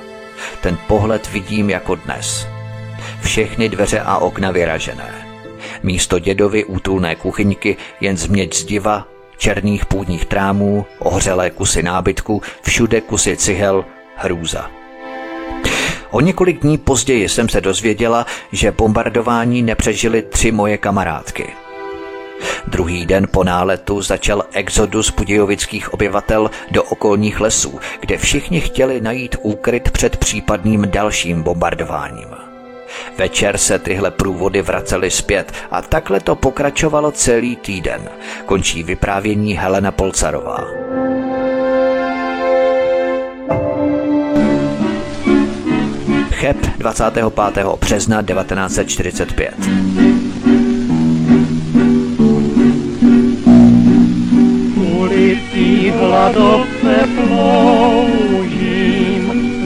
Ten 0.61 0.77
pohled 0.87 1.29
vidím 1.31 1.69
jako 1.69 1.95
dnes. 1.95 2.54
Všechny 3.25 3.69
dveře 3.69 3.99
a 3.99 4.17
okna 4.17 4.51
vyražené. 4.51 5.27
Místo 5.83 6.19
dědovy 6.19 6.65
útulné 6.65 7.15
kuchyňky 7.15 7.77
jen 8.01 8.17
změť 8.17 8.55
zdiva, 8.55 9.07
černých 9.37 9.85
půdních 9.85 10.25
trámů, 10.25 10.85
ohřelé 10.99 11.49
kusy 11.49 11.83
nábytku, 11.83 12.41
všude 12.61 13.01
kusy 13.01 13.37
cihel, 13.37 13.85
hrůza. 14.15 14.71
O 16.11 16.21
několik 16.21 16.61
dní 16.61 16.77
později 16.77 17.29
jsem 17.29 17.49
se 17.49 17.61
dozvěděla, 17.61 18.25
že 18.51 18.71
bombardování 18.71 19.61
nepřežili 19.61 20.21
tři 20.21 20.51
moje 20.51 20.77
kamarádky. 20.77 21.47
Druhý 22.67 23.05
den 23.05 23.27
po 23.31 23.43
náletu 23.43 24.01
začal 24.01 24.43
exodus 24.53 25.11
budějovických 25.11 25.93
obyvatel 25.93 26.51
do 26.71 26.83
okolních 26.83 27.39
lesů, 27.39 27.79
kde 27.99 28.17
všichni 28.17 28.61
chtěli 28.61 29.01
najít 29.01 29.35
úkryt 29.41 29.91
před 29.91 30.17
případným 30.17 30.85
dalším 30.91 31.43
bombardováním. 31.43 32.44
Večer 33.17 33.57
se 33.57 33.79
tyhle 33.79 34.11
průvody 34.11 34.61
vracely 34.61 35.11
zpět 35.11 35.51
a 35.71 35.81
takhle 35.81 36.19
to 36.19 36.35
pokračovalo 36.35 37.11
celý 37.11 37.55
týden. 37.55 38.09
Končí 38.45 38.83
vyprávění 38.83 39.53
Helena 39.53 39.91
Polcarová. 39.91 40.65
Cheb 46.31 46.57
25. 46.77 47.25
března 47.79 48.21
1945. 48.21 49.53
Ulicí 54.75 55.93
ploužím 57.27 58.49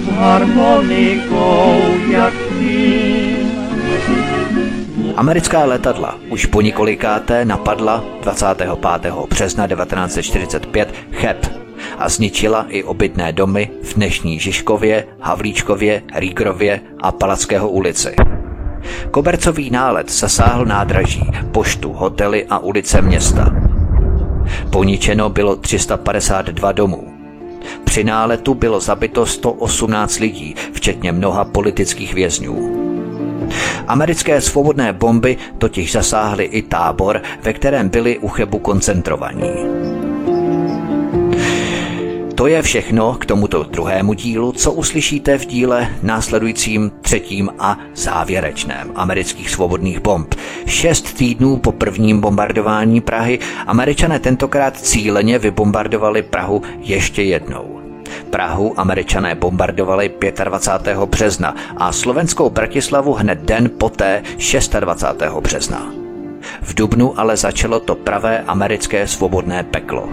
s 0.03 0.07
harmonikou 0.07 1.81
jak 2.11 2.33
tým. 2.59 3.18
Americká 5.15 5.65
letadla 5.65 6.15
už 6.29 6.45
po 6.45 6.61
několikáté 6.61 7.45
napadla 7.45 8.03
25. 8.21 8.69
března 9.29 9.67
1945 9.67 10.93
Cheb 11.11 11.45
a 11.97 12.09
zničila 12.09 12.65
i 12.69 12.83
obytné 12.83 13.31
domy 13.31 13.71
v 13.83 13.93
dnešní 13.93 14.39
Žižkově, 14.39 15.07
Havlíčkově, 15.21 16.03
Rígrově 16.15 16.81
a 17.01 17.11
Palackého 17.11 17.69
ulici. 17.69 18.15
Kobercový 19.11 19.69
nálet 19.69 20.11
zasáhl 20.11 20.65
nádraží, 20.65 21.31
poštu, 21.51 21.93
hotely 21.93 22.45
a 22.49 22.59
ulice 22.59 23.01
města. 23.01 23.51
Poničeno 24.71 25.29
bylo 25.29 25.55
352 25.55 26.71
domů. 26.71 27.13
Při 27.83 28.03
náletu 28.03 28.53
bylo 28.53 28.79
zabito 28.79 29.25
118 29.25 30.19
lidí, 30.19 30.55
včetně 30.73 31.11
mnoha 31.11 31.45
politických 31.45 32.13
vězňů. 32.13 32.88
Americké 33.89 34.41
svobodné 34.41 34.93
bomby 34.93 35.37
totiž 35.57 35.91
zasáhly 35.91 36.43
i 36.43 36.61
tábor, 36.61 37.21
ve 37.41 37.53
kterém 37.53 37.89
byli 37.89 38.17
u 38.17 38.27
Chebu 38.27 38.59
koncentrovaní. 38.59 39.51
To 42.35 42.47
je 42.47 42.61
všechno 42.61 43.13
k 43.13 43.25
tomuto 43.25 43.63
druhému 43.63 44.13
dílu, 44.13 44.51
co 44.51 44.71
uslyšíte 44.71 45.37
v 45.37 45.45
díle 45.45 45.89
následujícím 46.03 46.91
třetím 47.01 47.49
a 47.59 47.77
závěrečném 47.95 48.91
amerických 48.95 49.49
svobodných 49.49 49.99
bomb. 49.99 50.35
Šest 50.65 51.13
týdnů 51.13 51.57
po 51.57 51.71
prvním 51.71 52.21
bombardování 52.21 53.01
Prahy 53.01 53.39
američané 53.67 54.19
tentokrát 54.19 54.77
cíleně 54.77 55.39
vybombardovali 55.39 56.21
Prahu 56.21 56.61
ještě 56.79 57.23
jednou. 57.23 57.78
Prahu 58.29 58.79
američané 58.79 59.35
bombardovali 59.35 60.11
25. 60.43 60.97
března 60.97 61.55
a 61.77 61.91
slovenskou 61.91 62.49
Bratislavu 62.49 63.13
hned 63.13 63.39
den 63.39 63.69
poté 63.77 64.23
26. 64.79 65.21
března. 65.39 65.91
V 66.61 66.73
Dubnu 66.73 67.19
ale 67.19 67.37
začalo 67.37 67.79
to 67.79 67.95
pravé 67.95 68.43
americké 68.47 69.07
svobodné 69.07 69.63
peklo. 69.63 70.09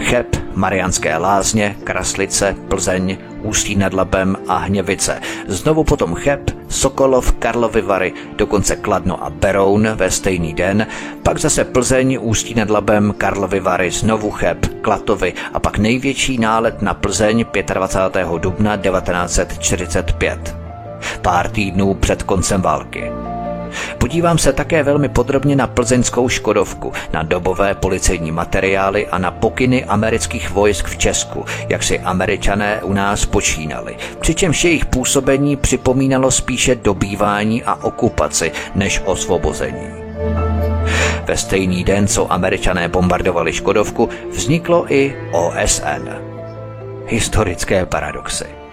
Cheb, 0.00 0.26
Marianské 0.54 1.16
lázně, 1.16 1.76
Kraslice, 1.84 2.56
Plzeň, 2.68 3.16
Ústí 3.46 3.76
nad 3.76 3.94
Labem 3.94 4.36
a 4.48 4.56
Hněvice. 4.56 5.20
Znovu 5.46 5.84
potom 5.84 6.14
Cheb, 6.14 6.50
Sokolov, 6.68 7.32
Karlovy 7.32 7.82
Vary, 7.82 8.12
dokonce 8.36 8.76
Kladno 8.76 9.24
a 9.24 9.30
Beroun 9.30 9.88
ve 9.94 10.10
stejný 10.10 10.54
den, 10.54 10.86
pak 11.22 11.38
zase 11.38 11.64
Plzeň, 11.64 12.18
Ústí 12.20 12.54
nad 12.54 12.70
Labem, 12.70 13.14
Karlovy 13.18 13.60
Vary, 13.60 13.90
znovu 13.90 14.30
Cheb, 14.30 14.66
Klatovy 14.80 15.34
a 15.52 15.60
pak 15.60 15.78
největší 15.78 16.38
nálet 16.38 16.82
na 16.82 16.94
Plzeň 16.94 17.44
25. 17.74 18.28
dubna 18.38 18.76
1945. 18.76 20.56
Pár 21.22 21.48
týdnů 21.48 21.94
před 21.94 22.22
koncem 22.22 22.62
války. 22.62 23.12
Podívám 23.98 24.38
se 24.38 24.52
také 24.52 24.82
velmi 24.82 25.08
podrobně 25.08 25.56
na 25.56 25.66
plzeňskou 25.66 26.28
Škodovku, 26.28 26.92
na 27.12 27.22
dobové 27.22 27.74
policejní 27.74 28.32
materiály 28.32 29.06
a 29.06 29.18
na 29.18 29.30
pokyny 29.30 29.84
amerických 29.84 30.50
vojsk 30.50 30.86
v 30.86 30.96
Česku, 30.96 31.44
jak 31.68 31.82
si 31.82 31.98
američané 31.98 32.80
u 32.82 32.92
nás 32.92 33.26
počínali. 33.26 33.96
Přičemž 34.20 34.64
jejich 34.64 34.86
působení 34.86 35.56
připomínalo 35.56 36.30
spíše 36.30 36.74
dobývání 36.74 37.62
a 37.62 37.84
okupaci 37.84 38.52
než 38.74 39.02
osvobození. 39.04 39.86
Ve 41.24 41.36
stejný 41.36 41.84
den, 41.84 42.06
co 42.06 42.32
američané 42.32 42.88
bombardovali 42.88 43.52
Škodovku, 43.52 44.08
vzniklo 44.30 44.92
i 44.92 45.16
OSN. 45.32 46.08
Historické 47.06 47.86
paradoxy. 47.86 48.65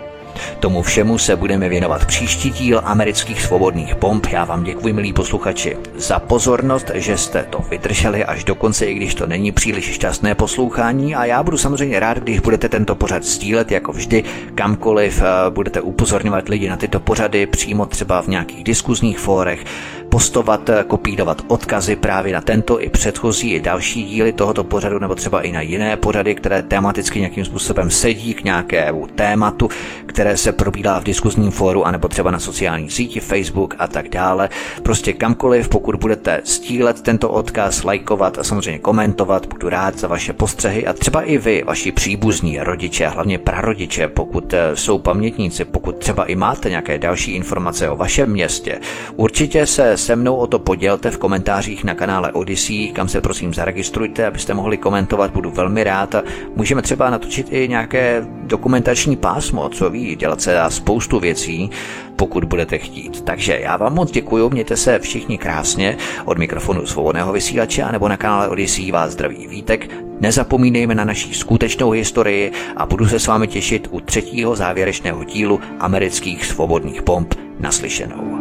Tomu 0.60 0.81
všemu 0.81 1.18
se 1.18 1.35
budeme 1.35 1.69
věnovat 1.69 2.05
příští 2.05 2.49
díl 2.49 2.81
amerických 2.84 3.41
svobodných 3.41 3.95
bomb. 3.95 4.27
Já 4.31 4.45
vám 4.45 4.64
děkuji, 4.64 4.93
milí 4.93 5.14
posluchači, 5.14 5.77
za 5.95 6.19
pozornost, 6.19 6.91
že 6.93 7.18
jste 7.18 7.43
to 7.43 7.60
vydrželi 7.69 8.26
až 8.26 8.43
do 8.43 8.55
konce, 8.55 8.85
i 8.85 8.93
když 8.93 9.15
to 9.15 9.27
není 9.27 9.51
příliš 9.51 9.93
šťastné 9.93 10.35
poslouchání. 10.35 11.15
A 11.15 11.26
já 11.26 11.43
budu 11.43 11.57
samozřejmě 11.57 11.99
rád, 11.99 12.18
když 12.18 12.39
budete 12.39 12.69
tento 12.69 12.95
pořad 12.95 13.23
sdílet, 13.23 13.72
jako 13.72 13.91
vždy, 13.91 14.23
kamkoliv 14.55 15.22
eh, 15.22 15.49
budete 15.49 15.81
upozorňovat 15.81 16.49
lidi 16.49 16.69
na 16.69 16.77
tyto 16.77 16.99
pořady, 16.99 17.45
přímo 17.45 17.85
třeba 17.85 18.22
v 18.22 18.27
nějakých 18.27 18.64
diskuzních 18.64 19.19
fórech, 19.19 19.65
postovat, 20.14 20.69
eh, 20.69 20.84
kopírovat 20.88 21.41
odkazy 21.47 21.95
právě 21.95 22.34
na 22.34 22.41
tento 22.41 22.81
i 22.81 22.89
předchozí 22.89 23.53
i 23.53 23.60
další 23.60 24.03
díly 24.03 24.34
tohoto 24.34 24.64
pořadu, 24.64 24.99
nebo 24.99 25.15
třeba 25.15 25.41
i 25.41 25.51
na 25.51 25.61
jiné 25.61 25.97
pořady, 25.97 26.35
které 26.35 26.64
tematicky 26.64 27.19
nějakým 27.19 27.45
způsobem 27.45 27.89
sedí 27.89 28.34
k 28.34 28.43
nějakému 28.43 29.07
tématu, 29.07 29.69
které 30.05 30.23
se 30.36 30.52
probídá 30.52 31.00
v 31.00 31.04
diskuzním 31.04 31.52
fóru, 31.52 31.88
anebo 31.88 32.08
třeba 32.08 32.32
na 32.32 32.40
sociální 32.40 32.90
síti, 32.90 33.20
Facebook 33.20 33.76
a 33.80 33.88
tak 33.88 34.10
dále. 34.10 34.50
Prostě 34.84 35.14
kamkoliv, 35.14 35.70
pokud 35.70 35.95
budete 35.95 36.41
stílet 36.44 37.02
tento 37.02 37.30
odkaz, 37.30 37.84
lajkovat 37.84 38.38
a 38.40 38.44
samozřejmě 38.44 38.80
komentovat, 38.80 39.48
budu 39.48 39.70
rád 39.70 40.00
za 40.00 40.08
vaše 40.08 40.34
postřehy 40.34 40.88
a 40.88 40.94
třeba 40.94 41.22
i 41.22 41.38
vy, 41.38 41.64
vaši 41.66 41.91
příbuzní, 41.91 42.60
rodiče, 42.60 43.08
hlavně 43.08 43.38
prarodiče, 43.38 44.08
pokud 44.08 44.54
eh, 44.54 44.76
jsou 44.76 44.98
pamětníci, 44.98 45.66
pokud 45.66 45.98
třeba 45.98 46.26
i 46.26 46.36
máte 46.36 46.70
nějaké 46.70 46.98
další 46.98 47.32
informace 47.32 47.90
o 47.90 47.95
vašem 47.95 48.30
městě, 48.32 48.80
určitě 49.16 49.66
se 49.66 49.98
se 49.98 50.16
mnou 50.16 50.36
o 50.36 50.48
to 50.48 50.60
podělte 50.60 51.12
v 51.12 51.18
komentářích 51.18 51.84
na 51.84 51.95
kanále 51.95 52.32
Odyssey, 52.32 52.91
kam 52.91 53.08
se 53.08 53.22
prosím 53.22 53.54
zaregistrujte, 53.54 54.28
abyste 54.28 54.54
mohli 54.54 54.78
komentovat, 54.78 55.32
budu 55.32 55.52
velmi 55.52 55.84
rád 55.84 56.16
a 56.16 56.24
můžeme 56.56 56.82
třeba 56.82 57.10
natočit 57.10 57.48
i 57.52 57.68
nějaké 57.68 58.26
dokumentační 58.28 59.16
pásmo, 59.16 59.70
co 59.70 59.90
ví, 59.90 60.12
dělat 60.15 60.41
se 60.41 60.53
dá 60.53 60.69
spoustu 60.69 61.19
věcí, 61.19 61.69
pokud 62.15 62.44
budete 62.44 62.77
chtít. 62.77 63.22
Takže 63.22 63.60
já 63.61 63.77
vám 63.77 63.94
moc 63.94 64.11
děkuji, 64.11 64.49
mějte 64.49 64.77
se 64.77 64.99
všichni 64.99 65.38
krásně 65.38 65.98
od 66.26 66.38
mikrofonu 66.38 66.85
svobodného 66.85 67.34
vysílače 67.34 67.85
nebo 67.91 68.07
na 68.07 68.18
kanále 68.18 68.48
Odyssey 68.48 68.91
vás 68.91 69.11
zdraví 69.11 69.48
Vítek. 69.48 69.90
Nezapomínejme 70.19 70.95
na 70.95 71.03
naší 71.03 71.34
skutečnou 71.34 71.91
historii 71.91 72.52
a 72.77 72.85
budu 72.85 73.07
se 73.07 73.19
s 73.19 73.27
vámi 73.27 73.48
těšit 73.48 73.88
u 73.91 73.99
třetího 73.99 74.56
závěrečného 74.56 75.23
dílu 75.23 75.60
amerických 75.80 76.45
svobodných 76.45 77.02
bomb 77.02 77.35
naslyšenou. 77.60 78.38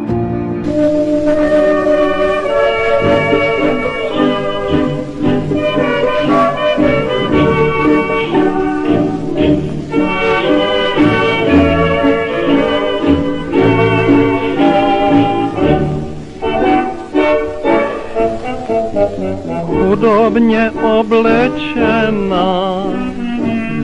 Chudobně 20.03 20.71
oblečená, 20.99 22.83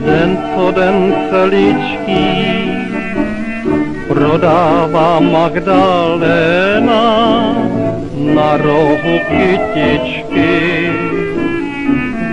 den 0.04 0.38
co 0.54 0.70
den 0.70 1.14
celičký, 1.30 2.26
prodává 4.08 5.20
Magdalena 5.20 7.04
na 8.34 8.56
rohu 8.56 9.18
kytičky. 9.28 10.90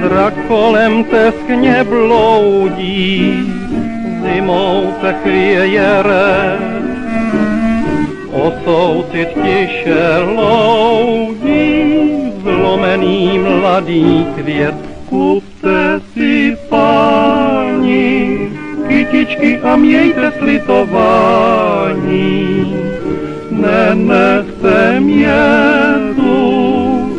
Zrak 0.01 0.33
kolem 0.47 1.03
teskně 1.03 1.83
bloudí, 1.83 3.43
zimou 4.23 4.93
se 5.01 5.15
chvěje 5.23 6.03
o 8.31 8.53
soucit 8.65 9.29
tiše 9.43 10.17
loudí, 10.35 11.46
zlomený 13.07 13.39
mladý 13.39 14.27
květ, 14.35 14.75
kupte 15.09 16.01
si 16.13 16.57
páni, 16.69 18.39
kytičky 18.87 19.59
a 19.59 19.75
mějte 19.75 20.31
slitování. 20.39 21.47
Nenechte 23.51 24.99
mě 24.99 25.45
tu 26.15 27.09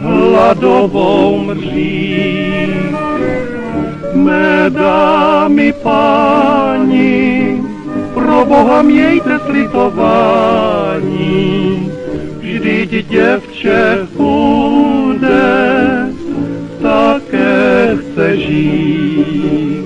hladovou 0.00 1.38
mří. 1.38 2.74
Mé 4.14 4.70
dámy 4.70 5.72
páni, 5.82 7.62
pro 8.14 8.44
Boha 8.44 8.82
mějte 8.82 9.38
slitování. 9.38 11.04
Vždyť 12.40 13.08
děvče 13.08 13.98
chudé 14.16 14.93
také 18.24 19.83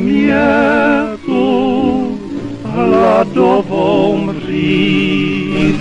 mě 0.00 0.46
tu 1.26 2.20
hladovou 2.64 4.16
mříž. 4.16 5.76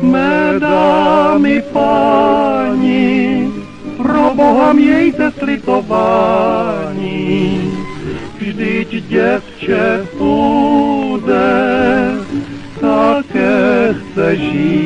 Mé 0.00 0.54
dámy 0.58 1.62
páni, 1.72 3.48
pro 3.96 4.34
Boha 4.34 4.72
mějte 4.72 5.30
slitování. 5.38 6.66
vždyť 8.38 9.04
děvče 9.08 10.06
chudé 10.18 12.10
také 12.80 13.94
chce 13.94 14.36
žít. 14.36 14.85